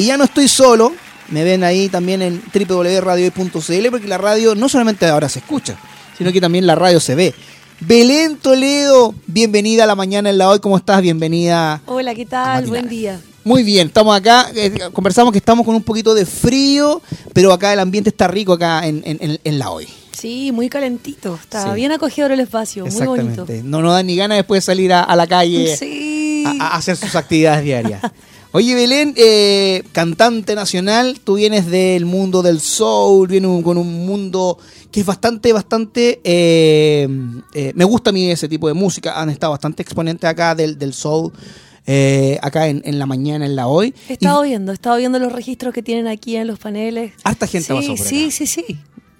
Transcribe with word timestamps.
Y 0.00 0.06
ya 0.06 0.16
no 0.16 0.24
estoy 0.24 0.48
solo, 0.48 0.94
me 1.28 1.44
ven 1.44 1.62
ahí 1.62 1.90
también 1.90 2.22
en 2.22 2.40
www.radiohoy.cl 2.54 3.90
porque 3.90 4.08
la 4.08 4.16
radio 4.16 4.54
no 4.54 4.66
solamente 4.66 5.04
ahora 5.04 5.28
se 5.28 5.40
escucha, 5.40 5.76
sino 6.16 6.32
que 6.32 6.40
también 6.40 6.66
la 6.66 6.74
radio 6.74 6.98
se 7.00 7.14
ve. 7.14 7.34
Belén 7.80 8.38
Toledo, 8.38 9.14
bienvenida 9.26 9.84
a 9.84 9.86
la 9.86 9.94
mañana 9.94 10.30
en 10.30 10.38
la 10.38 10.48
hoy, 10.48 10.58
¿cómo 10.58 10.78
estás? 10.78 11.02
Bienvenida. 11.02 11.82
Hola, 11.84 12.14
¿qué 12.14 12.24
tal? 12.24 12.64
Buen 12.64 12.88
día. 12.88 13.20
Muy 13.44 13.62
bien, 13.62 13.88
estamos 13.88 14.16
acá, 14.16 14.50
eh, 14.54 14.72
conversamos 14.94 15.32
que 15.32 15.38
estamos 15.38 15.66
con 15.66 15.74
un 15.74 15.82
poquito 15.82 16.14
de 16.14 16.24
frío, 16.24 17.02
pero 17.34 17.52
acá 17.52 17.70
el 17.74 17.80
ambiente 17.80 18.08
está 18.08 18.26
rico 18.26 18.54
acá 18.54 18.86
en, 18.86 19.02
en, 19.04 19.58
la 19.58 19.68
hoy. 19.68 19.86
Sí, 20.12 20.50
muy 20.50 20.70
calentito, 20.70 21.38
está 21.42 21.74
bien 21.74 21.92
acogedor 21.92 22.32
el 22.32 22.40
espacio, 22.40 22.86
muy 22.86 23.06
bonito. 23.06 23.44
No 23.64 23.82
nos 23.82 23.92
da 23.92 24.02
ni 24.02 24.16
ganas 24.16 24.38
después 24.38 24.62
de 24.62 24.66
salir 24.66 24.94
a, 24.94 25.14
la 25.14 25.26
calle 25.26 25.76
a, 26.58 26.74
hacer 26.74 26.96
sus 26.96 27.14
actividades 27.14 27.64
diarias. 27.64 28.00
Oye, 28.52 28.74
Belén, 28.74 29.14
eh, 29.16 29.84
cantante 29.92 30.56
nacional, 30.56 31.20
tú 31.22 31.34
vienes 31.34 31.66
del 31.66 32.04
mundo 32.04 32.42
del 32.42 32.60
soul, 32.60 33.28
vienes 33.28 33.62
con 33.62 33.78
un 33.78 34.06
mundo 34.06 34.58
que 34.90 35.00
es 35.00 35.06
bastante, 35.06 35.52
bastante... 35.52 36.20
Eh, 36.24 37.06
me 37.74 37.84
gusta 37.84 38.10
a 38.10 38.12
mí 38.12 38.28
ese 38.28 38.48
tipo 38.48 38.66
de 38.66 38.74
música, 38.74 39.20
han 39.20 39.30
estado 39.30 39.52
bastante 39.52 39.82
exponentes 39.82 40.28
acá 40.28 40.56
del, 40.56 40.78
del 40.78 40.94
soul. 40.94 41.32
Eh, 41.86 42.38
acá 42.42 42.68
en, 42.68 42.98
la 42.98 43.06
mañana, 43.06 43.46
en 43.46 43.56
la 43.56 43.66
hoy. 43.66 43.94
He 44.08 44.12
estado 44.12 44.42
viendo, 44.42 44.70
he 44.70 44.74
estado 44.74 44.96
viendo 44.96 45.18
los 45.18 45.32
registros 45.32 45.72
que 45.72 45.82
tienen 45.82 46.06
aquí 46.08 46.36
en 46.36 46.46
los 46.46 46.58
paneles. 46.58 47.12
Harta 47.24 47.46
gente 47.46 47.68
sí, 47.68 47.74
pasó 47.74 47.96
por 47.96 48.06
Sí, 48.06 48.30
sí, 48.30 48.46
sí. 48.46 48.64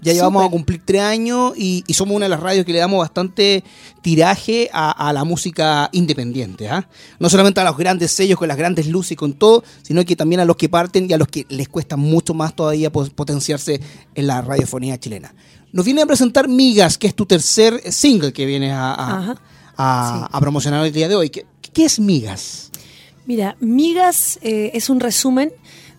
Ya 0.03 0.13
llevamos 0.13 0.45
a 0.45 0.49
cumplir 0.49 0.83
tres 0.85 1.03
años 1.03 1.53
y, 1.57 1.85
somos 1.93 2.17
una 2.17 2.25
de 2.25 2.31
las 2.31 2.41
radios 2.41 2.65
que 2.65 2.73
le 2.73 2.79
damos 2.79 2.99
bastante 2.99 3.63
tiraje 4.03 4.71
a, 4.73 5.13
la 5.13 5.25
música 5.25 5.91
independiente. 5.93 6.69
¿ah? 6.69 6.89
No 7.19 7.29
solamente 7.29 7.61
a 7.61 7.65
los 7.65 7.77
grandes 7.77 8.13
sellos 8.13 8.39
con 8.39 8.49
las 8.49 8.57
grandes 8.57 8.87
luces 8.87 9.13
y 9.13 9.17
con 9.17 9.35
todo, 9.35 9.63
sino 9.83 10.05
que 10.05 10.17
también 10.17 10.41
a 10.41 10.45
los 10.45 10.57
que 10.57 10.69
parten 10.69 11.09
y 11.09 11.13
a 11.13 11.19
los 11.19 11.29
que 11.29 11.47
les 11.49 11.69
cuesta 11.69 11.97
mucho 11.97 12.33
más 12.33 12.55
todavía 12.55 12.91
potenciarse 12.91 13.81
en 14.15 14.27
la 14.27 14.41
radiofonía 14.41 14.99
chilena. 14.99 15.35
Nos 15.73 15.85
viene 15.85 16.03
a 16.03 16.07
presentar 16.07 16.49
Migas, 16.49 16.99
que 16.99 17.07
es 17.07 17.15
tu 17.15 17.27
tercer 17.27 17.93
single 17.93 18.33
que 18.33 18.47
vienes 18.47 18.73
a, 18.75 19.37
a, 19.77 20.41
promocionar 20.41 20.85
el 20.85 20.93
día 20.93 21.09
de 21.09 21.17
hoy. 21.17 21.31
¿Qué, 21.31 21.47
¿Qué 21.73 21.85
es 21.85 22.01
Migas? 22.01 22.71
Mira, 23.27 23.57
Migas 23.61 24.39
eh, 24.43 24.73
es 24.75 24.91
un 24.91 24.99
resumen 24.99 25.53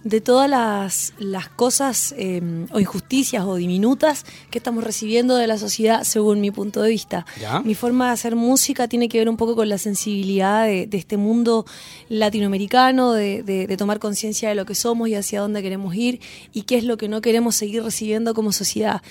de 0.04 0.20
todas 0.20 0.50
las, 0.50 1.50
cosas 1.56 2.14
em, 2.18 2.68
o 2.72 2.80
injusticias 2.80 3.44
o 3.46 3.56
diminutas 3.56 4.26
que 4.50 4.58
estamos 4.58 4.84
recibiendo 4.84 5.36
de 5.36 5.48
la 5.48 5.58
sociedad 5.58 6.04
según 6.04 6.42
mi 6.42 6.52
punto 6.52 6.82
de 6.82 6.90
vista. 6.90 7.26
Mi 7.64 7.76
forma 7.76 8.08
de 8.08 8.14
hacer 8.14 8.36
música 8.36 8.88
tiene 8.88 9.10
que 9.10 9.20
ver 9.20 9.30
un 9.30 9.38
poco 9.38 9.56
con 9.56 9.70
la 9.70 9.78
sensibilidad 9.78 10.66
de, 10.66 10.90
este 10.92 11.18
mundo 11.18 11.66
latinoamericano, 12.10 13.14
de, 13.14 13.76
tomar 13.78 14.00
conciencia 14.00 14.50
de 14.50 14.56
lo 14.56 14.66
que 14.66 14.76
somos 14.76 15.08
y 15.10 15.16
hacia 15.16 15.42
dónde 15.42 15.62
queremos 15.62 15.96
ir 15.96 16.20
y 16.54 16.64
qué 16.64 16.78
es 16.78 16.84
lo 16.84 16.98
que 16.98 17.08
no 17.08 17.22
queremos 17.22 17.56
seguir 17.56 17.84
recibiendo 17.84 18.34
como 18.34 18.52
sociedad. 18.52 19.02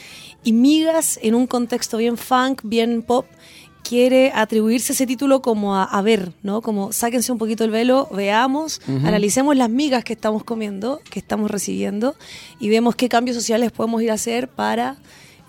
Y 0.43 0.53
migas 0.53 1.19
en 1.23 1.35
un 1.35 1.47
contexto 1.47 1.99
bien 1.99 2.17
funk, 2.17 2.63
bien 2.65 3.03
pop, 3.03 3.27
quiere 3.83 4.33
atribuirse 4.35 4.93
ese 4.93 5.07
título 5.07 5.43
como 5.43 5.77
a, 5.77 6.03
ver, 6.03 6.33
¿no? 6.43 6.61
Como 6.61 6.93
sáquense 6.93 7.33
un 7.33 7.39
poquito 7.39 7.65
el 7.65 7.71
velo, 7.71 8.09
veamos, 8.13 8.81
analicemos 9.05 9.57
las 9.57 9.71
migas 9.71 10.05
que 10.05 10.13
estamos 10.13 10.45
comiendo, 10.45 11.01
que 11.11 11.19
estamos 11.19 11.51
recibiendo 11.51 12.15
y 12.59 12.69
vemos 12.69 12.95
qué 12.97 13.09
cambios 13.09 13.37
sociales 13.37 13.73
podemos 13.73 14.03
ir 14.03 14.11
a 14.11 14.15
hacer 14.15 14.49
para 14.49 14.97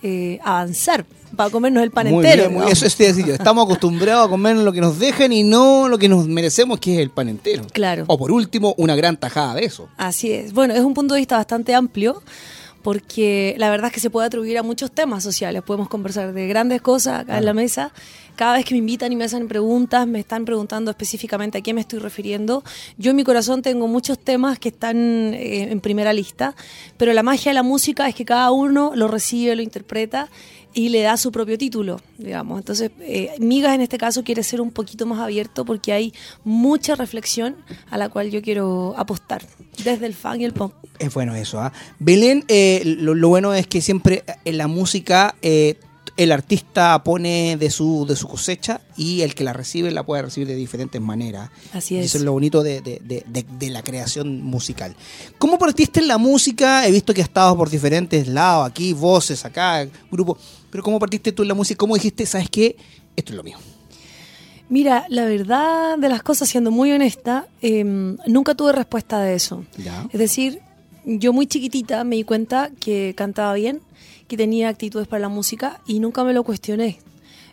eh, 0.04 0.40
avanzar, 0.44 1.06
para 1.36 1.50
comernos 1.50 1.84
el 1.84 1.92
pan 1.92 2.08
entero. 2.08 2.50
Bien, 2.50 2.64
eso 2.64 2.86
es 2.86 2.98
decir, 2.98 3.30
estamos 3.30 3.66
acostumbrados 3.66 4.26
a 4.28 4.30
comer 4.30 4.56
lo 4.58 4.74
que 4.74 4.82
nos 4.82 4.98
dejan 4.98 5.32
y 5.32 5.44
no 5.44 5.88
lo 5.88 5.98
que 5.98 6.10
nos 6.10 6.28
merecemos, 6.28 6.80
que 6.80 6.96
es 6.96 7.00
el 7.00 7.12
pan 7.12 7.30
entero. 7.30 7.66
Claro. 7.72 8.06
O 8.08 8.18
por 8.18 8.32
último, 8.32 8.74
una 8.78 8.96
gran 8.96 9.18
tajada 9.18 9.56
de 9.56 9.66
eso. 9.66 9.88
Así 9.98 10.32
es. 10.32 10.54
Bueno, 10.54 10.74
es 10.74 10.82
un 10.82 10.94
punto 10.94 11.14
de 11.14 11.20
vista 11.20 11.38
bastante 11.38 11.76
amplio 11.76 12.22
porque 12.82 13.56
la 13.58 13.70
verdad 13.70 13.88
es 13.88 13.94
que 13.94 14.00
se 14.00 14.10
puede 14.10 14.28
atribuir 14.28 14.58
a 14.58 14.64
muchos 14.64 14.92
temas 14.92 15.24
sociales. 15.24 15.62
Podemos 15.64 15.88
conversar 15.88 16.34
de 16.34 16.48
grandes 16.48 16.82
cosas 16.82 17.22
acá 17.22 17.38
en 17.38 17.46
la 17.46 17.54
mesa. 17.54 17.92
Cada 18.42 18.54
vez 18.54 18.66
que 18.66 18.74
me 18.74 18.80
invitan 18.80 19.14
y 19.14 19.16
me 19.16 19.26
hacen 19.26 19.48
preguntas, 19.48 20.08
me 20.08 20.20
están 20.20 20.46
preguntando 20.46 20.90
específicamente 20.90 21.60
a 21.60 21.62
qué 21.62 21.76
me 21.76 21.82
estoy 21.82 22.00
refiriendo. 22.00 22.64
Yo 22.98 23.12
en 23.12 23.18
mi 23.18 23.24
corazón 23.24 23.62
tengo 23.62 23.88
muchos 23.88 24.18
temas 24.18 24.58
que 24.58 24.70
están 24.70 24.98
eh, 25.36 25.72
en 25.72 25.80
primera 25.80 26.12
lista, 26.12 26.56
pero 26.98 27.14
la 27.14 27.22
magia 27.22 27.52
de 27.52 27.54
la 27.54 27.62
música 27.62 28.10
es 28.10 28.16
que 28.16 28.26
cada 28.26 28.50
uno 28.50 28.94
lo 28.96 29.08
recibe, 29.08 29.56
lo 29.56 29.62
interpreta 29.62 30.28
y 30.74 30.90
le 30.90 31.04
da 31.04 31.18
su 31.18 31.32
propio 31.32 31.56
título, 31.56 32.02
digamos. 32.18 32.58
Entonces, 32.58 32.90
eh, 33.02 33.36
Migas 33.38 33.76
en 33.76 33.82
este 33.82 34.00
caso 34.00 34.24
quiere 34.24 34.42
ser 34.42 34.60
un 34.60 34.72
poquito 34.72 35.06
más 35.06 35.20
abierto 35.20 35.64
porque 35.64 35.94
hay 35.94 36.12
mucha 36.44 36.96
reflexión 36.96 37.58
a 37.92 37.98
la 38.00 38.10
cual 38.10 38.32
yo 38.32 38.42
quiero 38.42 38.96
apostar, 38.98 39.46
desde 39.84 40.08
el 40.08 40.16
fan 40.16 40.42
y 40.42 40.46
el 40.46 40.54
pop. 40.54 40.74
Es 40.98 41.14
bueno 41.14 41.36
eso. 41.36 41.60
¿ah? 41.60 41.72
Belén, 42.00 42.44
eh, 42.48 42.82
lo, 42.86 43.30
bueno 43.30 43.54
es 43.54 43.68
que 43.68 43.82
siempre 43.82 44.24
en 44.46 44.58
la 44.58 44.66
música 44.66 45.36
eh, 45.44 45.76
el 46.18 46.32
artista 46.32 47.04
pone 47.04 47.58
de 47.58 47.70
su, 47.70 48.06
de 48.08 48.16
su 48.16 48.28
cosecha 48.28 48.82
y 48.98 49.22
el 49.22 49.34
que 49.36 49.44
la 49.44 49.54
recibe 49.54 49.92
la 49.92 50.04
puede 50.04 50.24
recibir 50.24 50.48
de 50.48 50.56
diferentes 50.56 51.02
maneras. 51.02 51.50
Así 51.74 51.98
es. 51.98 52.06
Eso 52.06 52.18
es 52.18 52.24
lo 52.24 52.34
bonito 52.34 52.64
de, 52.64 52.82
de, 52.82 53.70
la 53.70 53.84
creación 53.84 54.44
musical. 54.44 54.96
¿Cómo 55.38 55.58
partiste 55.58 56.00
en 56.00 56.08
la 56.08 56.18
música? 56.18 56.88
He 56.88 56.92
visto 56.92 57.14
que 57.14 57.22
has 57.22 57.28
estado 57.28 57.56
por 57.56 57.70
diferentes 57.70 58.28
lados, 58.28 58.70
aquí, 58.70 58.94
voces, 58.94 59.46
acá, 59.46 59.88
grupo. 60.12 60.38
Pero 60.70 60.84
¿cómo 60.84 61.00
partiste 61.00 61.32
tú 61.32 61.42
en 61.42 61.48
la 61.48 61.54
música? 61.54 61.78
¿Cómo 61.78 61.96
dijiste, 61.96 62.26
sabes 62.26 62.50
qué? 62.50 62.76
Esto 63.16 63.32
es 63.32 63.38
lo 63.38 63.44
mío. 63.44 63.58
Mira, 64.70 65.06
la 65.10 65.26
verdad 65.26 65.98
de 65.98 66.08
las 66.08 66.24
cosas, 66.24 66.48
siendo 66.48 66.72
muy 66.72 66.92
honesta, 66.92 67.46
em, 67.62 68.18
nunca 68.26 68.56
tuve 68.56 68.72
respuesta 68.72 69.20
de 69.20 69.36
eso. 69.36 69.66
Es 70.14 70.20
decir, 70.20 70.62
yo 71.06 71.34
muy 71.34 71.46
chiquitita 71.46 72.04
me 72.06 72.16
di 72.16 72.24
cuenta 72.24 72.72
que 72.80 73.14
cantaba 73.18 73.54
bien, 73.54 73.82
que 74.32 74.38
tenía 74.38 74.70
actitudes 74.70 75.10
para 75.10 75.20
la 75.20 75.28
música 75.28 75.82
y 75.86 76.00
nunca 76.00 76.24
me 76.24 76.32
lo 76.32 76.46
cuestioné. 76.46 77.00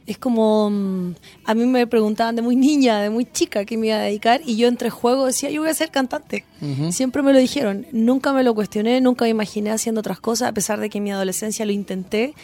Es 0.06 0.16
como, 0.16 0.70
mm, 0.70 1.14
a 1.44 1.54
mí 1.54 1.66
me 1.66 1.88
preguntaban 1.88 2.36
de 2.36 2.40
muy 2.40 2.54
niña, 2.54 3.00
de 3.00 3.10
muy 3.10 3.24
chica, 3.24 3.64
qué 3.64 3.76
me 3.76 3.88
iba 3.88 3.96
a 3.96 4.02
dedicar 4.02 4.42
y 4.46 4.56
yo 4.56 4.68
entre 4.68 4.88
juego 4.88 5.26
decía, 5.26 5.50
yo 5.50 5.62
voy 5.62 5.70
a 5.70 5.74
ser 5.74 5.90
cantante. 5.90 6.44
Siempre 6.92 7.22
me 7.22 7.32
lo 7.32 7.40
dijeron, 7.40 7.84
nunca 7.90 8.32
me 8.32 8.44
lo 8.44 8.54
cuestioné, 8.54 9.00
nunca 9.00 9.24
me 9.24 9.30
imaginé 9.30 9.72
haciendo 9.72 9.98
otras 9.98 10.20
cosas, 10.20 10.50
a 10.50 10.52
pesar 10.52 10.78
de 10.78 10.88
que 10.88 10.98
en 10.98 11.04
mi 11.04 11.10
adolescencia 11.10 11.66
lo 11.66 11.72
intenté 11.72 12.34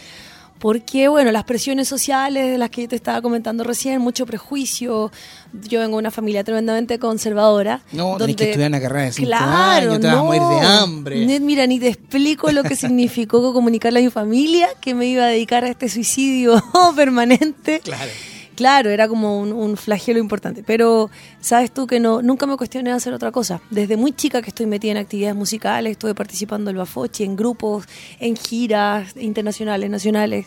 porque, 0.59 1.09
bueno, 1.09 1.31
las 1.33 1.45
presiones 1.45 1.89
sociales 1.89 2.51
de 2.51 2.59
las 2.59 2.71
que 2.71 2.89
te 2.89 2.97
estaba 2.97 3.21
comentando 3.21 3.65
recién, 3.65 4.01
mucho 4.01 4.25
prejuicio. 4.25 5.13
Yo 5.53 5.81
vengo 5.81 5.97
de 5.97 6.01
una 6.01 6.11
familia 6.11 6.43
tremendamente 6.43 6.99
conservadora. 6.99 7.83
No, 7.93 8.17
tenés 8.17 8.37
que 8.37 8.45
estudiar 8.51 8.71
una 8.71 8.81
carrera 8.81 9.05
de 9.07 9.13
cinco 9.13 9.29
claro, 9.29 9.91
años, 9.91 10.01
te 10.01 10.07
vas 10.07 10.17
a 10.17 10.23
morir 10.23 10.43
de 10.43 10.61
hambre. 10.67 11.41
Mira, 11.41 11.67
ni 11.67 11.79
te 11.79 11.89
explico 11.89 12.51
lo 12.51 12.63
que 12.63 12.77
significó 12.77 13.53
comunicarle 13.53 14.01
a 14.01 14.03
mi 14.03 14.11
familia 14.11 14.69
que 14.81 14.95
me 14.95 15.07
iba 15.07 15.25
a 15.25 15.29
dedicar 15.29 15.65
a 15.65 15.69
este 15.69 15.89
suicidio 15.89 16.63
permanente. 16.97 17.81
Claro. 17.81 18.11
Claro, 18.55 18.91
era 18.91 19.09
como 19.09 19.41
un, 19.41 19.77
flagelo 19.77 20.19
importante. 20.19 20.63
Pero 20.65 21.11
sabes 21.41 21.73
tú 21.73 21.87
que 21.87 22.01
no, 22.01 22.23
nunca 22.23 22.47
me 22.47 22.57
cuestioné 22.57 22.93
hacer 22.93 23.13
otra 23.13 23.33
cosa. 23.33 23.61
Desde 23.71 23.97
muy 23.97 24.13
chica 24.13 24.43
que 24.43 24.49
estoy 24.49 24.67
metida 24.67 24.93
en 24.93 24.99
actividades 24.99 25.37
musicales, 25.37 25.93
estuve 25.93 26.15
participando 26.15 26.71
en 26.71 26.77
Bafochi, 26.77 27.25
en 27.25 27.37
grupos, 27.37 27.87
en 28.21 28.37
giras 28.37 29.15
internacionales, 29.17 29.91
nacionales. 29.91 30.47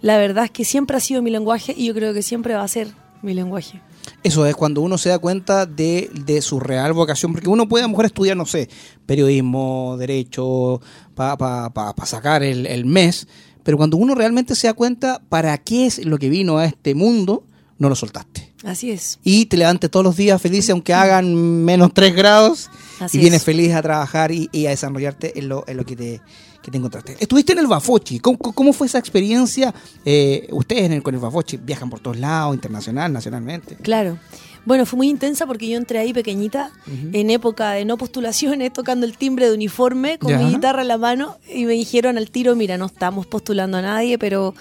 La 0.00 0.18
verdad 0.18 0.44
es 0.44 0.50
que 0.50 0.64
siempre 0.64 0.96
ha 0.96 1.00
sido 1.00 1.22
mi 1.22 1.30
lenguaje 1.30 1.74
y 1.76 1.86
yo 1.86 1.94
creo 1.94 2.14
que 2.14 2.22
siempre 2.22 2.54
va 2.54 2.62
a 2.62 2.68
ser 2.68 2.88
mi 3.22 3.34
lenguaje. 3.34 3.80
Eso 4.22 4.46
es 4.46 4.54
cuando 4.54 4.80
uno 4.80 4.96
se 4.96 5.08
da 5.08 5.18
cuenta 5.18 5.66
de, 5.66 6.40
su 6.40 6.60
real 6.60 6.92
vocación, 6.92 7.32
porque 7.32 7.48
uno 7.48 7.68
puede 7.68 7.84
a 7.84 7.86
lo 7.86 7.90
mejor 7.90 8.06
estudiar, 8.06 8.36
no 8.36 8.46
sé, 8.46 8.68
periodismo, 9.06 9.96
derecho, 9.98 10.80
para 11.14 11.70
sacar 12.04 12.42
el, 12.42 12.66
el 12.66 12.84
mes, 12.84 13.26
pero 13.62 13.76
cuando 13.76 13.96
uno 13.96 14.14
realmente 14.14 14.54
se 14.54 14.66
da 14.66 14.72
cuenta 14.72 15.20
para 15.28 15.58
qué 15.58 15.86
es 15.86 16.04
lo 16.04 16.18
que 16.18 16.30
vino 16.30 16.58
a 16.58 16.64
este 16.64 16.94
mundo, 16.94 17.44
no 17.78 17.88
lo 17.88 17.94
soltaste. 17.94 18.52
Así 18.64 18.90
es. 18.90 19.18
Y 19.22 19.46
te 19.46 19.56
levantes 19.56 19.90
todos 19.90 20.04
los 20.04 20.16
días 20.16 20.40
feliz, 20.42 20.68
aunque 20.70 20.92
hagan 20.92 21.64
menos 21.64 21.94
3 21.94 22.14
grados, 22.14 22.70
y 23.12 23.18
vienes 23.18 23.44
feliz 23.44 23.72
a 23.74 23.82
trabajar 23.82 24.32
y, 24.32 24.48
a 24.66 24.70
desarrollarte 24.70 25.38
en 25.38 25.48
lo, 25.48 25.64
en 25.68 25.76
lo 25.76 25.84
que, 25.84 25.94
te, 25.94 26.20
que 26.62 26.70
te 26.70 26.76
encontraste. 26.76 27.16
Estuviste 27.20 27.52
en 27.52 27.60
el 27.60 27.68
Bafochi, 27.68 28.18
¿cómo, 28.18 28.72
fue 28.72 28.88
esa 28.88 28.98
experiencia? 28.98 29.72
Eh, 30.04 30.48
ustedes 30.50 30.84
en 30.84 30.92
el, 30.94 31.02
con 31.02 31.14
el 31.14 31.20
Bafochi 31.20 31.56
viajan 31.58 31.88
por 31.88 32.00
todos 32.00 32.18
lados, 32.18 32.54
internacional, 32.54 33.12
nacionalmente. 33.12 33.76
Claro. 33.76 34.18
Bueno, 34.64 34.84
fue 34.84 34.98
muy 34.98 35.08
intensa 35.08 35.46
porque 35.46 35.68
yo 35.68 35.78
entré 35.78 35.98
ahí 35.98 36.12
pequeñita, 36.12 36.72
en 37.12 37.30
época 37.30 37.70
de 37.70 37.84
no 37.84 37.96
postulaciones, 37.96 38.72
tocando 38.74 39.06
el 39.06 39.16
timbre 39.16 39.48
de 39.48 39.54
uniforme, 39.54 40.18
con 40.18 40.36
mi 40.36 40.52
guitarra 40.52 40.82
en 40.82 40.88
la 40.88 40.98
mano, 40.98 41.38
y 41.50 41.64
me 41.64 41.72
dijeron 41.72 42.18
al 42.18 42.30
tiro, 42.30 42.54
mira, 42.56 42.76
no 42.76 42.86
estamos 42.86 43.26
postulando 43.26 43.78
a 43.78 43.82
nadie, 43.82 44.18
pero 44.18 44.54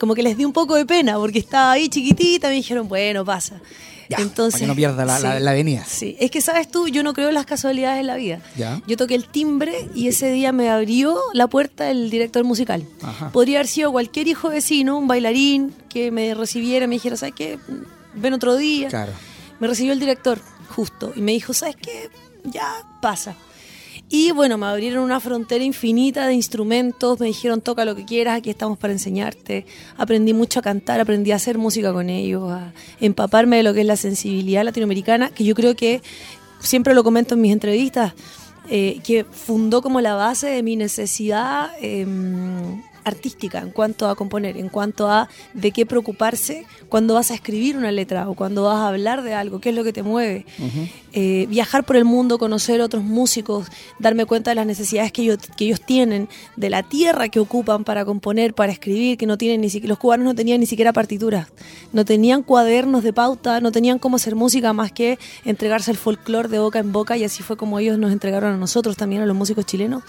como 0.00 0.14
que 0.14 0.22
les 0.22 0.36
di 0.36 0.44
un 0.44 0.52
poco 0.52 0.74
de 0.74 0.86
pena 0.86 1.16
porque 1.16 1.38
estaba 1.38 1.72
ahí 1.72 1.88
chiquitita, 1.88 2.48
me 2.48 2.54
dijeron, 2.54 2.88
bueno, 2.88 3.24
pasa. 3.24 3.60
Entonces, 4.08 4.54
para 4.54 4.64
que 4.64 4.66
no 4.66 4.74
pierda 4.74 5.04
la, 5.04 5.38
la, 5.38 5.50
avenida. 5.52 5.84
Sí, 5.84 6.16
es 6.18 6.32
que 6.32 6.40
sabes 6.40 6.68
tú, 6.68 6.88
yo 6.88 7.04
no 7.04 7.12
creo 7.12 7.28
en 7.28 7.34
las 7.34 7.46
casualidades 7.46 8.00
en 8.00 8.08
la 8.08 8.16
vida. 8.16 8.40
Yo 8.86 8.96
toqué 8.96 9.14
el 9.14 9.26
timbre 9.26 9.88
y 9.94 10.08
ese 10.08 10.32
día 10.32 10.50
me 10.50 10.68
abrió 10.68 11.20
la 11.32 11.46
puerta 11.46 11.90
el 11.90 12.10
director 12.10 12.42
musical. 12.42 12.84
Podría 13.32 13.58
haber 13.58 13.68
sido 13.68 13.92
cualquier 13.92 14.26
hijo 14.26 14.48
vecino, 14.48 14.98
un 14.98 15.06
bailarín 15.06 15.72
que 15.88 16.10
me 16.10 16.34
recibiera, 16.34 16.88
me 16.88 16.96
dijera, 16.96 17.16
¿sabes 17.16 17.34
qué? 17.36 17.58
Ven 18.14 18.32
otro 18.32 18.56
día. 18.56 18.88
Claro. 18.88 19.12
Me 19.60 19.68
recibió 19.68 19.92
el 19.92 20.00
director, 20.00 20.40
justo, 20.70 21.12
y 21.14 21.20
me 21.20 21.32
dijo, 21.32 21.52
¿sabes 21.52 21.76
qué? 21.76 22.10
Ya 22.44 22.82
pasa. 23.00 23.36
Y 24.12 24.32
bueno, 24.32 24.58
me 24.58 24.66
abrieron 24.66 25.04
una 25.04 25.20
frontera 25.20 25.62
infinita 25.62 26.26
de 26.26 26.34
instrumentos, 26.34 27.20
me 27.20 27.26
dijeron 27.26 27.60
toca 27.60 27.84
lo 27.84 27.94
que 27.94 28.04
quieras, 28.04 28.38
aquí 28.38 28.50
estamos 28.50 28.76
para 28.76 28.92
enseñarte. 28.92 29.66
Aprendí 29.96 30.34
mucho 30.34 30.58
a 30.58 30.62
cantar, 30.62 31.00
aprendí 31.00 31.30
a 31.30 31.36
hacer 31.36 31.58
música 31.58 31.92
con 31.92 32.10
ellos, 32.10 32.50
a 32.50 32.72
empaparme 33.00 33.58
de 33.58 33.62
lo 33.62 33.72
que 33.72 33.82
es 33.82 33.86
la 33.86 33.96
sensibilidad 33.96 34.64
latinoamericana, 34.64 35.30
que 35.30 35.44
yo 35.44 35.54
creo 35.54 35.76
que 35.76 36.02
siempre 36.58 36.92
lo 36.92 37.04
comento 37.04 37.34
en 37.34 37.40
mis 37.40 37.52
entrevistas, 37.52 38.14
eh, 38.68 38.98
que 39.04 39.22
fundó 39.22 39.80
como 39.80 40.00
la 40.00 40.14
base 40.14 40.48
de 40.48 40.64
mi 40.64 40.74
necesidad 40.74 41.70
em, 41.80 42.82
artística 43.04 43.58
en 43.58 43.70
cuanto 43.70 44.08
a 44.08 44.14
componer, 44.14 44.56
en 44.56 44.68
cuanto 44.68 45.10
a 45.10 45.28
de 45.54 45.70
qué 45.70 45.86
preocuparse 45.86 46.66
cuando 46.88 47.14
vas 47.14 47.30
a 47.30 47.34
escribir 47.34 47.76
una 47.76 47.92
letra 47.92 48.28
o 48.28 48.34
cuando 48.34 48.64
vas 48.64 48.76
a 48.76 48.88
hablar 48.88 49.22
de 49.22 49.34
algo, 49.34 49.60
qué 49.60 49.70
es 49.70 49.74
lo 49.74 49.84
que 49.84 49.92
te 49.92 50.02
mueve. 50.02 50.46
Eh, 51.12 51.46
viajar 51.48 51.84
por 51.84 51.96
el 51.96 52.04
mundo, 52.04 52.38
conocer 52.38 52.80
otros 52.80 53.02
músicos, 53.02 53.66
darme 53.98 54.26
cuenta 54.26 54.50
de 54.52 54.54
las 54.54 54.66
necesidades 54.66 55.12
que 55.12 55.22
ellos, 55.22 55.38
que 55.56 55.64
ellos 55.64 55.80
tienen, 55.80 56.28
de 56.56 56.70
la 56.70 56.82
tierra 56.82 57.28
que 57.28 57.40
ocupan 57.40 57.84
para 57.84 58.04
componer, 58.04 58.54
para 58.54 58.72
escribir, 58.72 59.18
que 59.18 59.26
no 59.26 59.36
tienen 59.36 59.60
ni 59.60 59.70
siquiera, 59.70 59.90
los 59.90 59.98
cubanos 59.98 60.24
no 60.24 60.34
tenían 60.34 60.60
ni 60.60 60.66
siquiera 60.66 60.92
partituras, 60.92 61.48
no 61.92 62.04
tenían 62.04 62.42
cuadernos 62.42 63.02
de 63.02 63.12
pauta, 63.12 63.60
no 63.60 63.72
tenían 63.72 63.98
cómo 63.98 64.16
hacer 64.16 64.36
música 64.36 64.72
más 64.72 64.92
que 64.92 65.18
entregarse 65.44 65.90
el 65.90 65.96
folclore 65.96 66.48
de 66.48 66.58
boca 66.58 66.78
en 66.78 66.92
boca 66.92 67.16
y 67.16 67.24
así 67.24 67.42
fue 67.42 67.56
como 67.56 67.78
ellos 67.78 67.98
nos 67.98 68.12
entregaron 68.12 68.52
a 68.52 68.56
nosotros 68.56 68.96
también, 68.96 69.22
a 69.22 69.26
los 69.26 69.36
músicos 69.36 69.66
chilenos 69.66 70.02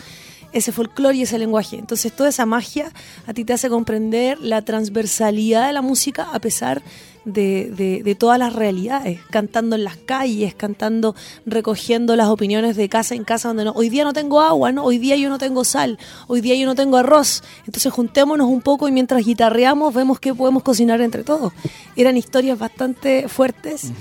ese 0.53 0.71
folclore 0.71 1.17
y 1.17 1.21
ese 1.23 1.39
lenguaje. 1.39 1.77
Entonces 1.77 2.11
toda 2.13 2.29
esa 2.29 2.45
magia 2.45 2.91
a 3.27 3.33
ti 3.33 3.45
te 3.45 3.53
hace 3.53 3.69
comprender 3.69 4.39
la 4.39 4.61
transversalidad 4.61 5.67
de 5.67 5.73
la 5.73 5.81
música 5.81 6.27
a 6.31 6.39
pesar 6.39 6.81
de, 7.25 8.01
de, 8.03 8.15
todas 8.15 8.39
las 8.39 8.53
realidades, 8.53 9.19
cantando 9.29 9.75
en 9.75 9.83
las 9.83 9.95
calles, 9.95 10.55
cantando, 10.55 11.15
recogiendo 11.45 12.15
las 12.15 12.27
opiniones 12.27 12.75
de 12.75 12.89
casa 12.89 13.15
en 13.15 13.23
casa 13.23 13.49
donde 13.49 13.65
no, 13.65 13.71
hoy 13.73 13.89
día 13.89 14.03
no 14.03 14.13
tengo 14.13 14.41
agua, 14.41 14.71
¿no? 14.71 14.83
hoy 14.83 14.97
día 14.97 15.15
yo 15.17 15.29
no 15.29 15.37
tengo 15.37 15.63
sal, 15.63 15.99
hoy 16.27 16.41
día 16.41 16.55
yo 16.55 16.65
no 16.65 16.75
tengo 16.75 16.97
arroz. 16.97 17.43
Entonces 17.65 17.91
juntémonos 17.93 18.47
un 18.47 18.61
poco 18.61 18.87
y 18.87 18.91
mientras 18.91 19.23
guitarreamos 19.23 19.93
vemos 19.93 20.19
qué 20.19 20.33
podemos 20.33 20.63
cocinar 20.63 21.01
entre 21.01 21.23
todos. 21.23 21.53
Eran 21.95 22.17
historias 22.17 22.57
bastante 22.57 23.27
fuertes. 23.27 23.91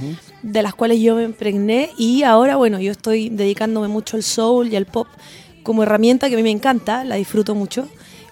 de 0.43 0.62
las 0.62 0.75
cuales 0.75 1.00
yo 1.00 1.17
me 1.17 1.25
impregné 1.25 1.91
y 1.99 2.23
ahora 2.23 2.56
bueno 2.56 2.81
yo 2.81 2.93
estoy 2.93 3.29
dedicándome 3.29 3.88
mucho 3.88 4.17
al 4.17 4.23
soul 4.23 4.73
y 4.73 4.76
al 4.76 4.87
pop 4.87 5.06
como 5.62 5.82
herramienta 5.82 6.28
que 6.28 6.34
a 6.34 6.36
mí 6.36 6.42
me 6.42 6.50
encanta, 6.50 7.04
la 7.04 7.16
disfruto 7.16 7.54
mucho, 7.54 7.88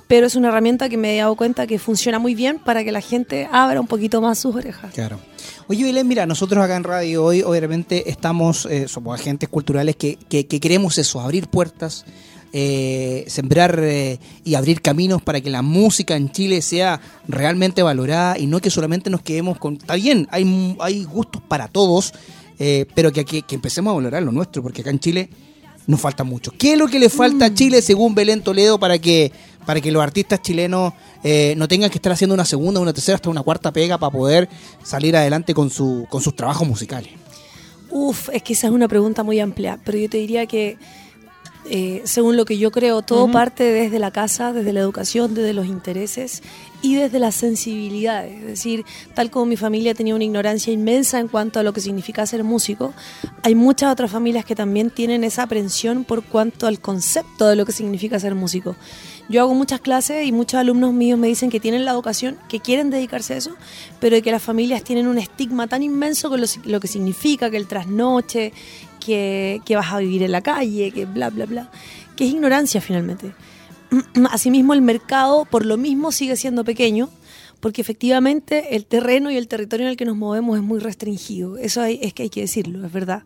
pero 0.09 0.27
es 0.27 0.35
una 0.35 0.49
herramienta 0.49 0.89
que 0.89 0.97
me 0.97 1.15
he 1.15 1.19
dado 1.19 1.37
cuenta 1.37 1.67
que 1.67 1.79
funciona 1.79 2.19
muy 2.19 2.35
bien 2.35 2.59
para 2.59 2.83
que 2.83 2.91
la 2.91 3.03
gente 3.03 3.47
abra 3.53 3.81
un 3.81 3.87
poquito 3.87 4.21
más 4.21 4.39
sus 4.39 4.57
orejas. 4.57 4.93
Claro. 4.95 5.21
Oye, 5.69 5.85
Belén, 5.85 6.09
mira, 6.09 6.25
nosotros 6.25 6.65
acá 6.65 6.77
en 6.77 6.85
Radio 6.85 7.25
hoy 7.25 7.43
obviamente 7.43 8.11
estamos, 8.11 8.67
eh, 8.67 8.89
somos 8.89 9.21
agentes 9.21 9.51
culturales 9.51 9.97
que, 9.97 10.17
que, 10.17 10.47
queremos 10.47 10.97
eso, 10.97 11.21
abrir 11.21 11.49
puertas, 11.49 12.07
eh, 12.55 13.25
sembrar 13.29 13.79
eh, 13.83 14.19
y 14.45 14.55
abrir 14.55 14.81
caminos 14.81 15.21
para 15.21 15.43
que 15.43 15.51
la 15.51 15.61
música 15.61 16.17
en 16.17 16.33
Chile 16.33 16.63
sea 16.63 17.01
realmente 17.29 17.83
valorada 17.83 18.39
y 18.39 18.47
no 18.47 18.61
que 18.61 18.71
solamente 18.71 19.11
nos 19.11 19.21
quedemos 19.21 19.59
con... 19.59 19.75
Está 19.75 19.95
bien, 19.97 20.27
hay, 20.31 20.77
hay 20.81 21.05
gustos 21.05 21.43
para 21.43 21.69
todos, 21.69 22.15
pero 22.95 23.13
que, 23.13 23.25
que, 23.25 23.43
que 23.43 23.55
empecemos 23.55 23.93
a 23.93 23.95
valorar 23.95 24.23
lo 24.23 24.33
nuestro, 24.33 24.63
porque 24.63 24.81
acá 24.81 24.91
en 24.91 24.99
Chile 24.99 25.29
nos 25.89 26.01
falta 26.01 26.23
mucho. 26.23 26.53
¿Qué 26.57 26.75
es 26.75 26.79
lo 26.79 26.87
que 26.87 27.01
le 27.01 27.09
falta 27.09 27.47
a 27.47 27.51
mm. 27.51 27.55
Chile 27.55 27.83
según 27.83 28.15
Belén 28.15 28.43
Toledo 28.43 28.79
para 28.79 28.99
que, 28.99 29.33
para 29.65 29.81
que 29.81 29.91
los 29.91 30.03
artistas 30.03 30.43
chilenos 30.43 30.93
eh, 31.25 31.55
no 31.57 31.67
tengan 31.67 31.91
que 31.91 31.97
estar 31.97 32.13
haciendo 32.13 32.35
una 32.35 32.45
segunda, 32.45 32.79
una 32.79 32.93
tercera, 32.93 33.17
hasta 33.17 33.31
una 33.31 33.43
cuarta 33.43 33.73
pega 33.73 33.97
para 33.97 34.13
poder 34.13 34.49
salir 34.85 35.17
adelante 35.17 35.55
con, 35.55 35.71
su, 35.71 36.07
con 36.11 36.21
sus 36.21 36.37
trabajos 36.37 36.69
musicales? 36.69 37.13
Uf, 37.91 38.29
es 38.35 38.43
que 38.43 38.53
esa 38.53 38.67
es 38.67 38.73
una 38.75 38.87
pregunta 38.87 39.23
muy 39.23 39.41
amplia, 39.41 39.81
pero 39.83 39.97
yo 39.97 40.11
te 40.11 40.19
diría 40.19 40.45
que 40.45 40.77
eh, 41.71 42.03
según 42.05 42.37
lo 42.37 42.45
que 42.45 42.59
yo 42.59 42.71
creo, 42.71 43.01
todo 43.01 43.31
parte 43.31 43.65
desde 43.65 43.99
la 43.99 44.11
casa, 44.11 44.53
desde 44.53 44.75
la 44.75 44.81
educación, 44.81 45.35
desde 45.35 45.55
los 45.55 45.67
intereses 45.67 46.43
y 46.83 46.95
desde 46.95 47.19
la 47.19 47.33
sensibilidad. 47.33 48.27
Es 48.27 48.45
decir, 48.45 48.85
tal 49.15 49.31
como 49.31 49.47
mi 49.47 49.57
familia 49.57 49.95
tenía 49.95 50.15
una 50.15 50.25
ignorancia 50.25 50.73
inmensa 50.73 51.19
en 51.19 51.29
cuanto 51.29 51.59
a 51.61 51.63
lo 51.63 51.73
que 51.73 51.81
significa 51.81 52.27
ser 52.27 52.45
músico, 52.45 52.95
hay 53.43 53.55
muchas 53.55 53.93
otras 53.93 54.11
familias 54.11 54.45
que 54.45 54.55
también 54.55 54.91
tienen 54.91 55.25
esa 55.25 55.45
aprensión 55.45 56.05
por 56.05 56.23
cuanto 56.23 56.67
al 56.67 56.81
concepto 56.81 57.49
de 57.49 57.57
lo 57.57 57.67
que 57.67 57.73
significa 57.73 58.21
ser 58.21 58.35
músico. 58.35 58.77
Yo 59.29 59.43
hago 59.43 59.55
muchas 59.55 59.81
clases 59.81 60.27
y 60.27 60.33
muchos 60.33 60.59
alumnos 60.59 60.95
míos 60.95 61.19
me 61.19 61.27
dicen 61.27 61.51
que 61.51 61.61
tienen 61.61 61.85
la 61.85 61.91
educación, 61.91 62.39
que 62.49 62.61
quieren 62.61 62.89
dedicarse 62.89 63.35
a 63.35 63.37
eso, 63.37 63.57
pero 64.01 64.21
que 64.23 64.31
las 64.31 64.43
familias 64.43 64.83
tienen 64.83 65.07
un 65.07 65.19
estigma 65.19 65.67
tan 65.67 65.83
inmenso 65.83 66.31
con 66.31 66.41
lo, 66.41 66.47
lo 66.65 66.81
que 66.81 66.89
significa 66.89 67.51
que 67.51 67.59
el 67.59 67.67
trasnoche, 67.67 68.53
que, 68.99 69.75
vas 69.75 69.93
a 69.93 69.99
vivir 69.99 70.23
en 70.23 70.33
la 70.33 70.41
calle, 70.41 70.91
que 70.91 71.07
bla, 71.07 71.31
bla, 71.31 71.47
bla, 71.47 71.71
que 72.17 72.25
es 72.25 72.31
ignorancia 72.31 72.81
finalmente. 72.81 73.33
Asimismo, 74.31 74.75
el 74.75 74.83
mercado 74.83 75.45
por 75.45 75.65
lo 75.65 75.77
mismo 75.77 76.13
sigue 76.13 76.37
siendo 76.37 76.65
pequeño, 76.65 77.09
porque 77.61 77.81
efectivamente 77.81 78.77
el 78.77 78.87
terreno 78.87 79.31
y 79.31 79.37
el 79.37 79.49
territorio 79.49 79.87
en 79.87 79.91
el 79.91 79.97
que 79.97 80.05
nos 80.05 80.17
movemos 80.17 80.57
es 80.57 80.63
muy 80.63 80.79
restringido. 80.79 81.57
Eso 81.57 81.83
es 81.85 82.13
que 82.15 82.25
hay 82.25 82.31
que 82.31 82.43
decirlo, 82.43 82.85
es 82.87 82.93
verdad. 82.93 83.23